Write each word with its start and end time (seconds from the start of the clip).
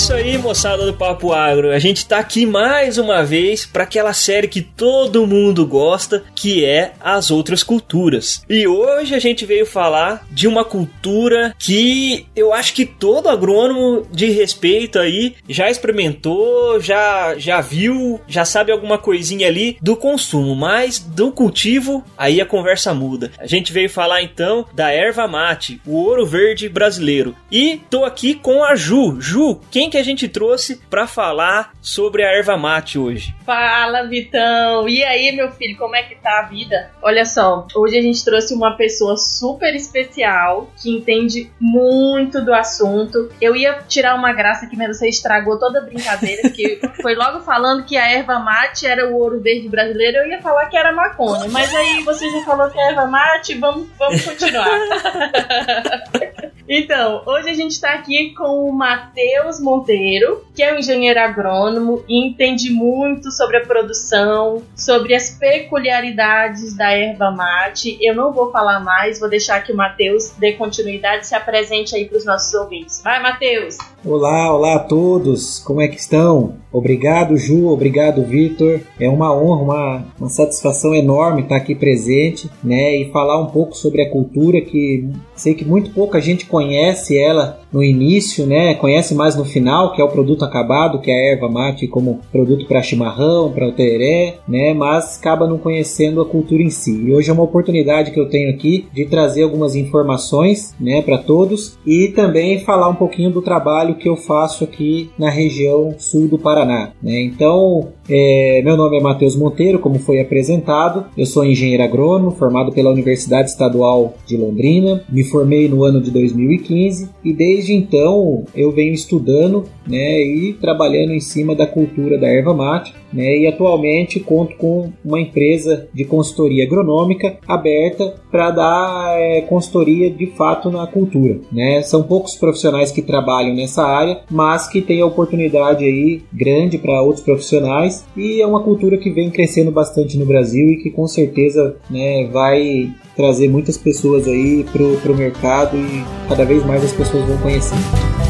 isso 0.00 0.14
aí, 0.14 0.38
moçada 0.38 0.86
do 0.86 0.94
Papo 0.94 1.30
Agro. 1.30 1.72
A 1.72 1.78
gente 1.78 2.06
tá 2.06 2.18
aqui 2.18 2.46
mais 2.46 2.96
uma 2.96 3.22
vez 3.22 3.66
para 3.66 3.84
aquela 3.84 4.14
série 4.14 4.48
que 4.48 4.62
todo 4.62 5.26
mundo 5.26 5.66
gosta, 5.66 6.24
que 6.34 6.64
é 6.64 6.92
as 6.98 7.30
outras 7.30 7.62
culturas. 7.62 8.42
E 8.48 8.66
hoje 8.66 9.14
a 9.14 9.18
gente 9.18 9.44
veio 9.44 9.66
falar 9.66 10.26
de 10.30 10.48
uma 10.48 10.64
cultura 10.64 11.54
que 11.58 12.26
eu 12.34 12.54
acho 12.54 12.72
que 12.72 12.86
todo 12.86 13.28
agrônomo 13.28 14.06
de 14.10 14.30
respeito 14.30 14.98
aí 14.98 15.34
já 15.46 15.70
experimentou, 15.70 16.80
já 16.80 17.34
já 17.36 17.60
viu, 17.60 18.22
já 18.26 18.46
sabe 18.46 18.72
alguma 18.72 18.96
coisinha 18.96 19.48
ali 19.48 19.76
do 19.82 19.94
consumo, 19.94 20.56
mas 20.56 20.98
do 20.98 21.30
cultivo 21.30 22.02
aí 22.16 22.40
a 22.40 22.46
conversa 22.46 22.94
muda. 22.94 23.32
A 23.38 23.46
gente 23.46 23.70
veio 23.70 23.90
falar 23.90 24.22
então 24.22 24.64
da 24.72 24.90
erva 24.90 25.28
mate, 25.28 25.78
o 25.84 25.94
ouro 25.94 26.24
verde 26.24 26.70
brasileiro. 26.70 27.36
E 27.52 27.82
tô 27.90 28.06
aqui 28.06 28.32
com 28.32 28.64
a 28.64 28.74
Ju. 28.74 29.20
Ju, 29.20 29.60
quem 29.70 29.89
que 29.90 29.98
a 29.98 30.02
gente 30.02 30.28
trouxe 30.28 30.80
para 30.88 31.06
falar 31.06 31.74
sobre 31.82 32.22
a 32.22 32.28
erva 32.28 32.56
mate 32.56 32.98
hoje? 32.98 33.34
Fala, 33.44 34.06
Vitão! 34.06 34.88
E 34.88 35.02
aí, 35.02 35.32
meu 35.32 35.50
filho, 35.52 35.76
como 35.76 35.96
é 35.96 36.02
que 36.04 36.14
tá 36.14 36.40
a 36.40 36.42
vida? 36.42 36.90
Olha 37.02 37.24
só, 37.24 37.66
hoje 37.74 37.98
a 37.98 38.02
gente 38.02 38.24
trouxe 38.24 38.54
uma 38.54 38.76
pessoa 38.76 39.16
super 39.16 39.74
especial 39.74 40.70
que 40.80 40.90
entende 40.90 41.50
muito 41.60 42.42
do 42.44 42.54
assunto. 42.54 43.30
Eu 43.40 43.56
ia 43.56 43.82
tirar 43.88 44.14
uma 44.14 44.32
graça 44.32 44.66
aqui, 44.66 44.76
mas 44.76 44.96
você 44.96 45.08
estragou 45.08 45.58
toda 45.58 45.80
a 45.80 45.82
brincadeira, 45.82 46.48
que 46.50 46.80
foi 47.02 47.14
logo 47.14 47.40
falando 47.40 47.84
que 47.84 47.96
a 47.96 48.10
erva 48.10 48.38
mate 48.38 48.86
era 48.86 49.08
o 49.08 49.16
ouro 49.16 49.40
verde 49.40 49.68
brasileiro, 49.68 50.18
eu 50.18 50.28
ia 50.28 50.40
falar 50.40 50.66
que 50.66 50.76
era 50.76 50.92
maconha. 50.92 51.48
Mas 51.50 51.74
aí 51.74 52.02
você 52.04 52.30
já 52.30 52.44
falou 52.44 52.70
que 52.70 52.78
é 52.78 52.90
erva 52.90 53.06
mate, 53.06 53.54
vamos, 53.58 53.88
vamos 53.98 54.24
continuar. 54.24 54.68
então, 56.68 57.22
hoje 57.26 57.50
a 57.50 57.54
gente 57.54 57.72
está 57.72 57.94
aqui 57.94 58.32
com 58.34 58.68
o 58.68 58.72
Matheus 58.72 59.60
Monteiro, 59.70 60.40
que 60.52 60.64
é 60.64 60.74
um 60.74 60.78
engenheiro 60.78 61.20
agrônomo 61.20 62.02
e 62.08 62.26
entende 62.26 62.70
muito 62.70 63.30
sobre 63.30 63.58
a 63.58 63.60
produção, 63.64 64.62
sobre 64.74 65.14
as 65.14 65.30
peculiaridades 65.30 66.74
da 66.74 66.90
erva 66.90 67.30
mate. 67.30 67.96
Eu 68.00 68.16
não 68.16 68.32
vou 68.32 68.50
falar 68.50 68.80
mais, 68.80 69.20
vou 69.20 69.30
deixar 69.30 69.62
que 69.62 69.72
o 69.72 69.76
Matheus 69.76 70.32
dê 70.38 70.52
continuidade, 70.54 71.26
se 71.26 71.36
apresente 71.36 71.94
aí 71.94 72.04
para 72.04 72.18
os 72.18 72.24
nossos 72.24 72.52
ouvintes. 72.52 73.00
Vai, 73.02 73.22
Matheus! 73.22 73.78
Olá, 74.04 74.52
olá 74.52 74.74
a 74.74 74.78
todos, 74.80 75.60
como 75.60 75.80
é 75.80 75.86
que 75.86 76.00
estão? 76.00 76.58
Obrigado, 76.72 77.36
Ju, 77.36 77.68
obrigado, 77.68 78.22
Vitor. 78.22 78.80
É 78.98 79.08
uma 79.08 79.34
honra, 79.36 79.62
uma, 79.62 80.04
uma 80.18 80.28
satisfação 80.28 80.94
enorme 80.94 81.42
estar 81.42 81.56
aqui 81.56 81.74
presente, 81.74 82.50
né, 82.62 82.96
e 82.96 83.10
falar 83.12 83.40
um 83.40 83.46
pouco 83.46 83.76
sobre 83.76 84.02
a 84.02 84.10
cultura 84.10 84.60
que 84.60 85.08
sei 85.34 85.54
que 85.54 85.64
muito 85.64 85.90
pouca 85.92 86.20
gente 86.20 86.46
conhece 86.46 87.18
ela 87.18 87.60
no 87.72 87.82
início, 87.82 88.46
né? 88.46 88.74
Conhece 88.74 89.14
mais 89.14 89.36
no 89.36 89.44
final, 89.44 89.59
que 89.94 90.00
é 90.00 90.04
o 90.04 90.08
produto 90.08 90.44
acabado, 90.44 91.00
que 91.00 91.10
é 91.10 91.14
a 91.14 91.32
erva 91.32 91.48
mate 91.48 91.86
como 91.86 92.20
produto 92.30 92.66
para 92.66 92.82
chimarrão, 92.82 93.52
para 93.52 93.68
o 93.68 93.72
tereré, 93.72 94.38
né? 94.48 94.74
Mas 94.74 95.18
acaba 95.18 95.46
não 95.46 95.58
conhecendo 95.58 96.20
a 96.20 96.26
cultura 96.26 96.62
em 96.62 96.70
si. 96.70 96.92
E 96.92 97.12
hoje 97.12 97.30
é 97.30 97.32
uma 97.32 97.42
oportunidade 97.42 98.10
que 98.10 98.20
eu 98.20 98.28
tenho 98.28 98.50
aqui 98.50 98.86
de 98.92 99.06
trazer 99.06 99.42
algumas 99.42 99.74
informações, 99.74 100.74
né, 100.80 101.02
para 101.02 101.18
todos 101.18 101.78
e 101.86 102.08
também 102.08 102.60
falar 102.60 102.88
um 102.88 102.94
pouquinho 102.94 103.30
do 103.30 103.42
trabalho 103.42 103.94
que 103.94 104.08
eu 104.08 104.16
faço 104.16 104.64
aqui 104.64 105.10
na 105.18 105.30
região 105.30 105.94
sul 105.98 106.28
do 106.28 106.38
Paraná, 106.38 106.92
né? 107.02 107.20
Então, 107.22 107.88
é, 108.08 108.60
meu 108.64 108.76
nome 108.76 108.98
é 108.98 109.00
Matheus 109.00 109.36
Monteiro, 109.36 109.78
como 109.78 109.98
foi 109.98 110.20
apresentado. 110.20 111.06
Eu 111.16 111.26
sou 111.26 111.44
engenheiro 111.44 111.82
agrônomo, 111.82 112.32
formado 112.32 112.72
pela 112.72 112.90
Universidade 112.90 113.50
Estadual 113.50 114.14
de 114.26 114.36
Londrina. 114.36 115.04
Me 115.08 115.24
formei 115.24 115.68
no 115.68 115.84
ano 115.84 116.00
de 116.00 116.10
2015 116.10 117.08
e 117.24 117.32
desde 117.32 117.72
então 117.72 118.44
eu 118.54 118.72
venho 118.72 118.92
estudando 118.92 119.49
né, 119.86 120.22
e 120.22 120.52
trabalhando 120.54 121.12
em 121.12 121.20
cima 121.20 121.54
da 121.54 121.66
cultura 121.66 122.18
da 122.18 122.28
erva 122.28 122.54
mate. 122.54 122.94
Né, 123.12 123.38
e 123.38 123.46
atualmente 123.48 124.20
conto 124.20 124.56
com 124.56 124.92
uma 125.04 125.20
empresa 125.20 125.88
de 125.92 126.04
consultoria 126.04 126.64
agronômica 126.64 127.38
aberta 127.46 128.14
para 128.30 128.52
dar 128.52 129.18
é, 129.18 129.40
consultoria 129.40 130.08
de 130.08 130.26
fato 130.26 130.70
na 130.70 130.86
cultura. 130.86 131.40
Né? 131.50 131.82
São 131.82 132.04
poucos 132.04 132.36
profissionais 132.36 132.92
que 132.92 133.02
trabalham 133.02 133.52
nessa 133.54 133.82
área, 133.84 134.20
mas 134.30 134.68
que 134.68 134.80
tem 134.80 135.00
a 135.00 135.06
oportunidade 135.06 135.84
aí 135.84 136.22
grande 136.32 136.78
para 136.78 137.02
outros 137.02 137.24
profissionais 137.24 138.06
e 138.16 138.40
é 138.40 138.46
uma 138.46 138.62
cultura 138.62 138.96
que 138.96 139.10
vem 139.10 139.28
crescendo 139.28 139.72
bastante 139.72 140.16
no 140.16 140.24
Brasil 140.24 140.70
e 140.70 140.76
que 140.76 140.90
com 140.90 141.08
certeza 141.08 141.76
né, 141.90 142.28
vai 142.32 142.90
trazer 143.16 143.48
muitas 143.48 143.76
pessoas 143.76 144.26
aí 144.26 144.64
pro, 144.72 144.96
pro 144.98 145.16
mercado 145.16 145.76
e 145.76 146.04
cada 146.28 146.44
vez 146.44 146.64
mais 146.64 146.84
as 146.84 146.92
pessoas 146.92 147.24
vão 147.26 147.38
conhecer. 147.38 148.29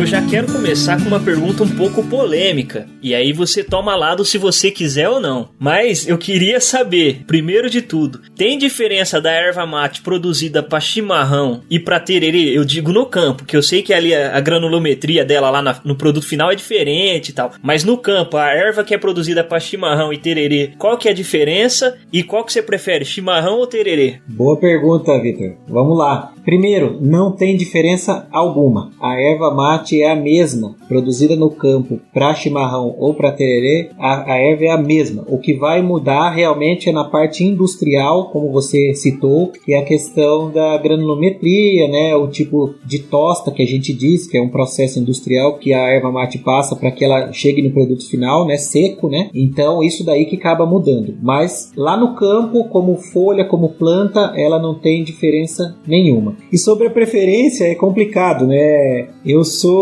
Eu 0.00 0.06
já 0.06 0.26
quero 0.26 0.50
começar 0.50 0.98
com 0.98 1.08
uma 1.08 1.20
pergunta 1.20 1.62
um 1.62 1.68
pouco 1.76 2.02
polêmica. 2.02 2.86
E 3.02 3.14
aí 3.14 3.34
você 3.34 3.62
toma 3.62 3.94
lado 3.94 4.24
se 4.24 4.38
você 4.38 4.70
quiser 4.70 5.10
ou 5.10 5.20
não. 5.20 5.50
Mas 5.58 6.08
eu 6.08 6.16
queria 6.16 6.58
saber, 6.58 7.22
primeiro 7.26 7.68
de 7.68 7.82
tudo, 7.82 8.18
tem 8.34 8.56
diferença 8.56 9.20
da 9.20 9.30
erva 9.30 9.66
mate 9.66 10.00
produzida 10.00 10.62
para 10.62 10.80
chimarrão 10.80 11.60
e 11.68 11.78
para 11.78 12.00
tererê? 12.00 12.56
Eu 12.56 12.64
digo 12.64 12.94
no 12.94 13.04
campo, 13.04 13.44
que 13.44 13.54
eu 13.54 13.62
sei 13.62 13.82
que 13.82 13.92
ali 13.92 14.14
a, 14.14 14.40
granulometria 14.40 15.22
dela 15.22 15.50
lá 15.50 15.82
no 15.84 15.94
produto 15.94 16.26
final 16.26 16.50
é 16.50 16.54
diferente 16.54 17.28
e 17.28 17.34
tal. 17.34 17.52
Mas 17.62 17.84
no 17.84 17.98
campo, 17.98 18.38
a 18.38 18.48
erva 18.48 18.82
que 18.82 18.94
é 18.94 18.98
produzida 18.98 19.44
para 19.44 19.60
chimarrão 19.60 20.14
e 20.14 20.16
tererê, 20.16 20.72
qual 20.78 20.96
que 20.96 21.08
é 21.08 21.10
a 21.10 21.14
diferença 21.14 21.98
e 22.10 22.22
qual 22.22 22.42
que 22.42 22.54
você 22.54 22.62
prefere, 22.62 23.04
chimarrão 23.04 23.58
ou 23.58 23.66
tererê? 23.66 24.22
Boa 24.26 24.56
pergunta, 24.56 25.20
Vitor. 25.20 25.56
Vamos 25.68 25.98
lá. 25.98 26.32
Primeiro, 26.42 26.98
não 27.02 27.32
tem 27.32 27.54
diferença 27.54 28.26
alguma. 28.32 28.90
A 28.98 29.20
erva 29.20 29.54
mate 29.54 29.89
é 29.98 30.10
a 30.10 30.16
mesma, 30.16 30.76
produzida 30.88 31.36
no 31.36 31.50
campo 31.50 32.00
para 32.12 32.34
chimarrão 32.34 32.94
ou 32.98 33.14
para 33.14 33.32
tererê, 33.32 33.90
a, 33.98 34.32
a, 34.32 34.36
erva 34.36 34.64
é 34.64 34.70
a 34.70 34.76
mesma. 34.76 35.24
O 35.28 35.38
que 35.38 35.54
vai 35.54 35.80
mudar 35.82 36.30
realmente 36.30 36.88
é 36.88 36.92
na 36.92 37.04
parte 37.04 37.44
industrial, 37.44 38.30
como 38.30 38.52
você 38.52 38.94
citou, 38.94 39.52
que 39.64 39.72
é 39.72 39.78
a 39.78 39.84
questão 39.84 40.50
da 40.50 40.76
granulometria, 40.78 41.88
né, 41.88 42.14
o 42.16 42.28
tipo 42.28 42.74
de 42.84 43.00
tosta 43.00 43.50
que 43.50 43.62
a 43.62 43.66
gente 43.66 43.92
diz, 43.92 44.26
que 44.26 44.36
é 44.36 44.42
um 44.42 44.48
processo 44.48 44.98
industrial 44.98 45.58
que 45.58 45.72
a 45.72 45.88
erva 45.88 46.10
mate 46.10 46.38
passa 46.38 46.76
para 46.76 46.90
que 46.90 47.04
ela 47.04 47.32
chegue 47.32 47.62
no 47.62 47.70
produto 47.70 48.08
final, 48.08 48.46
né, 48.46 48.56
seco, 48.56 49.08
né? 49.08 49.30
Então 49.34 49.82
isso 49.82 50.04
daí 50.04 50.26
que 50.26 50.36
acaba 50.36 50.66
mudando. 50.66 51.14
Mas 51.22 51.72
lá 51.76 51.96
no 51.96 52.14
campo, 52.14 52.64
como 52.64 52.96
folha, 52.96 53.44
como 53.44 53.70
planta, 53.70 54.32
ela 54.36 54.58
não 54.58 54.74
tem 54.74 55.04
diferença 55.04 55.76
nenhuma. 55.86 56.36
E 56.52 56.58
sobre 56.58 56.86
a 56.86 56.90
preferência 56.90 57.64
é 57.64 57.74
complicado, 57.74 58.46
né? 58.46 59.08
Eu 59.24 59.44
sou 59.44 59.79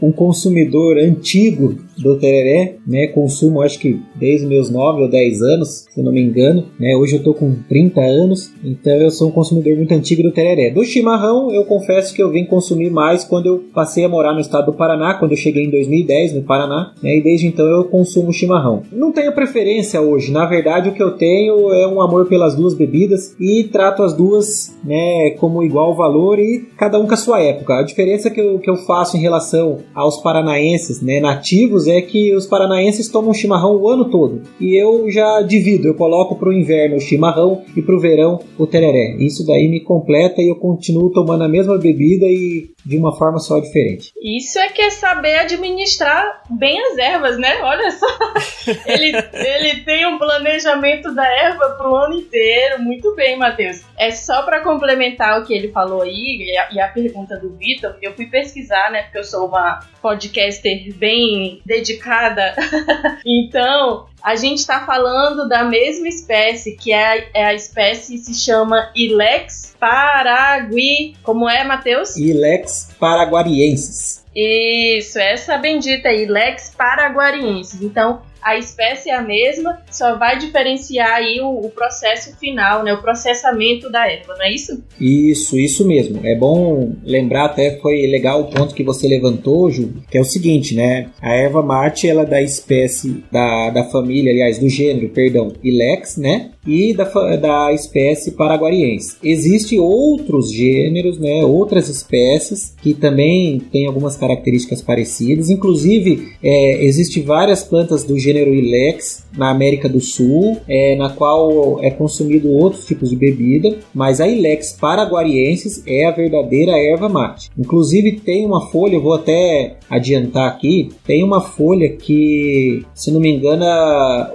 um 0.00 0.12
consumidor 0.12 0.98
antigo 0.98 1.76
do 1.98 2.18
tereré, 2.18 2.76
né? 2.86 3.08
Consumo 3.08 3.62
acho 3.62 3.78
que 3.78 4.00
desde 4.16 4.46
meus 4.46 4.70
9 4.70 5.02
ou 5.02 5.08
10 5.08 5.42
anos, 5.42 5.86
se 5.90 6.02
não 6.02 6.12
me 6.12 6.22
engano, 6.22 6.64
né? 6.78 6.96
Hoje 6.96 7.16
eu 7.16 7.22
tô 7.22 7.34
com 7.34 7.54
30 7.68 8.00
anos, 8.00 8.52
então 8.64 8.94
eu 8.94 9.10
sou 9.10 9.28
um 9.28 9.32
consumidor 9.32 9.76
muito 9.76 9.92
antigo 9.92 10.22
do 10.22 10.32
tereré. 10.32 10.70
Do 10.70 10.84
chimarrão, 10.84 11.50
eu 11.52 11.64
confesso 11.64 12.14
que 12.14 12.22
eu 12.22 12.30
vim 12.30 12.44
consumir 12.44 12.90
mais 12.90 13.24
quando 13.24 13.46
eu 13.46 13.64
passei 13.74 14.04
a 14.04 14.08
morar 14.08 14.32
no 14.32 14.40
estado 14.40 14.66
do 14.66 14.72
Paraná, 14.72 15.14
quando 15.14 15.32
eu 15.32 15.36
cheguei 15.36 15.64
em 15.64 15.70
2010 15.70 16.34
no 16.34 16.42
Paraná, 16.42 16.92
né? 17.02 17.16
E 17.16 17.22
desde 17.22 17.46
então 17.46 17.66
eu 17.66 17.84
consumo 17.84 18.32
chimarrão. 18.32 18.82
Não 18.92 19.12
tenho 19.12 19.32
preferência 19.32 20.00
hoje, 20.00 20.30
na 20.30 20.46
verdade 20.46 20.88
o 20.88 20.92
que 20.92 21.02
eu 21.02 21.12
tenho 21.12 21.72
é 21.72 21.86
um 21.86 22.00
amor 22.00 22.26
pelas 22.26 22.54
duas 22.54 22.74
bebidas 22.74 23.34
e 23.40 23.64
trato 23.64 24.02
as 24.02 24.12
duas, 24.12 24.76
né, 24.84 25.30
como 25.38 25.62
igual 25.62 25.94
valor 25.94 26.38
e 26.38 26.68
cada 26.76 26.98
um 26.98 27.06
com 27.06 27.14
a 27.14 27.16
sua 27.16 27.40
época. 27.40 27.78
A 27.78 27.82
diferença 27.82 28.30
que 28.30 28.40
eu, 28.40 28.58
que 28.58 28.70
eu 28.70 28.76
faço 28.76 29.16
em 29.16 29.20
relação 29.20 29.78
aos 29.94 30.18
paranaenses, 30.18 31.00
né, 31.00 31.20
nativos 31.20 31.87
é 31.88 32.00
que 32.00 32.34
os 32.34 32.46
paranaenses 32.46 33.08
tomam 33.08 33.34
chimarrão 33.34 33.76
o 33.76 33.88
ano 33.88 34.10
todo. 34.10 34.42
E 34.60 34.74
eu 34.76 35.10
já 35.10 35.42
divido, 35.42 35.88
eu 35.88 35.94
coloco 35.94 36.36
para 36.36 36.48
o 36.48 36.52
inverno 36.52 36.96
o 36.96 37.00
chimarrão 37.00 37.62
e 37.76 37.82
para 37.82 37.94
o 37.94 38.00
verão 38.00 38.40
o 38.58 38.66
tereré. 38.66 39.16
Isso 39.18 39.46
daí 39.46 39.68
me 39.68 39.80
completa 39.80 40.40
e 40.40 40.50
eu 40.50 40.56
continuo 40.56 41.10
tomando 41.12 41.44
a 41.44 41.48
mesma 41.48 41.78
bebida 41.78 42.26
e 42.26 42.70
de 42.84 42.96
uma 42.96 43.14
forma 43.16 43.38
só 43.38 43.58
diferente. 43.58 44.12
Isso 44.20 44.58
é 44.58 44.68
que 44.68 44.80
é 44.80 44.90
saber 44.90 45.34
administrar 45.40 46.42
bem 46.48 46.80
as 46.86 46.96
ervas, 46.96 47.38
né? 47.38 47.60
Olha 47.62 47.90
só. 47.90 48.06
ele, 48.86 49.12
ele 49.34 49.84
tem 49.84 50.06
um 50.06 50.16
planejamento 50.16 51.14
da 51.14 51.26
erva 51.26 51.70
para 51.70 51.90
o 51.90 51.94
ano 51.94 52.14
inteiro. 52.14 52.82
Muito 52.82 53.14
bem, 53.14 53.36
Matheus. 53.36 53.82
É 53.98 54.10
só 54.10 54.42
para 54.42 54.62
complementar 54.62 55.40
o 55.40 55.44
que 55.44 55.52
ele 55.52 55.68
falou 55.68 56.02
aí 56.02 56.38
e 56.40 56.56
a, 56.56 56.72
e 56.72 56.80
a 56.80 56.88
pergunta 56.88 57.36
do 57.36 57.50
Vitor. 57.56 57.94
Eu 58.00 58.14
fui 58.14 58.26
pesquisar, 58.26 58.90
né? 58.90 59.02
Porque 59.02 59.18
eu 59.18 59.24
sou 59.24 59.48
uma 59.48 59.80
podcaster 60.00 60.94
bem 60.94 61.60
dedicada. 61.78 62.54
então, 63.24 64.06
a 64.22 64.36
gente 64.36 64.58
está 64.58 64.84
falando 64.84 65.48
da 65.48 65.64
mesma 65.64 66.08
espécie, 66.08 66.76
que 66.76 66.92
é 66.92 67.06
a, 67.06 67.24
é 67.34 67.44
a 67.44 67.54
espécie 67.54 68.18
se 68.18 68.34
chama 68.34 68.90
Ilex 68.94 69.76
paragui. 69.78 71.16
Como 71.22 71.48
é, 71.48 71.64
Matheus? 71.64 72.16
Ilex 72.16 72.90
paraguariensis. 72.98 74.24
Isso, 74.34 75.18
essa 75.18 75.56
bendita 75.58 76.12
Ilex 76.12 76.74
paraguariensis. 76.76 77.80
Então, 77.80 78.22
a 78.42 78.56
espécie 78.56 79.10
é 79.10 79.14
a 79.14 79.22
mesma, 79.22 79.82
só 79.90 80.16
vai 80.16 80.38
diferenciar 80.38 81.14
aí 81.14 81.40
o, 81.40 81.66
o, 81.66 81.70
processo 81.70 82.36
final, 82.38 82.82
né, 82.82 82.92
o 82.92 83.02
processamento 83.02 83.90
da 83.90 84.10
erva, 84.10 84.34
não 84.36 84.44
é 84.44 84.52
isso? 84.52 84.82
Isso, 85.00 85.58
isso 85.58 85.86
mesmo. 85.86 86.20
É 86.24 86.34
bom 86.34 86.92
lembrar, 87.04 87.46
até 87.46 87.78
foi 87.80 88.06
legal 88.06 88.40
o 88.40 88.50
ponto 88.50 88.74
que 88.74 88.84
você 88.84 89.08
levantou, 89.08 89.70
Ju, 89.70 89.92
que 90.10 90.16
é 90.16 90.20
o 90.20 90.24
seguinte, 90.24 90.74
né? 90.74 91.10
A 91.20 91.34
erva 91.34 91.62
mate, 91.62 92.08
ela 92.08 92.22
é 92.22 92.26
da 92.26 92.42
espécie, 92.42 93.24
da, 93.30 93.70
da 93.70 93.84
família, 93.84 94.32
aliás, 94.32 94.58
do 94.58 94.68
gênero, 94.68 95.08
perdão, 95.10 95.52
Ilex, 95.62 96.16
né? 96.16 96.50
E 96.66 96.92
da, 96.92 97.04
da 97.36 97.72
espécie 97.72 98.32
paraguariense. 98.32 99.16
Existem 99.22 99.80
outros 99.80 100.52
gêneros, 100.52 101.18
né? 101.18 101.44
Outras 101.44 101.88
espécies 101.88 102.74
que 102.82 102.94
também 102.94 103.58
têm 103.58 103.86
algumas 103.86 104.16
características 104.16 104.82
parecidas. 104.82 105.50
Inclusive, 105.50 106.32
é, 106.42 106.84
existem 106.84 107.22
várias 107.22 107.62
plantas 107.62 108.04
do 108.04 108.18
gênero 108.18 108.27
gênero 108.28 108.54
Ilex 108.54 109.24
na 109.36 109.50
América 109.50 109.88
do 109.88 110.00
Sul, 110.00 110.58
é, 110.68 110.96
na 110.96 111.10
qual 111.10 111.82
é 111.82 111.90
consumido 111.90 112.50
outros 112.50 112.84
tipos 112.86 113.10
de 113.10 113.16
bebida, 113.16 113.78
mas 113.94 114.20
a 114.20 114.28
Ilex 114.28 114.76
paraguariensis 114.80 115.82
é 115.86 116.04
a 116.04 116.10
verdadeira 116.10 116.72
erva 116.72 117.08
mate. 117.08 117.50
Inclusive 117.58 118.20
tem 118.20 118.44
uma 118.44 118.66
folha, 118.68 118.98
vou 118.98 119.14
até 119.14 119.76
adiantar 119.88 120.48
aqui, 120.48 120.90
tem 121.06 121.22
uma 121.22 121.40
folha 121.40 121.88
que, 121.88 122.82
se 122.94 123.10
não 123.10 123.20
me 123.20 123.30
engano, 123.30 123.64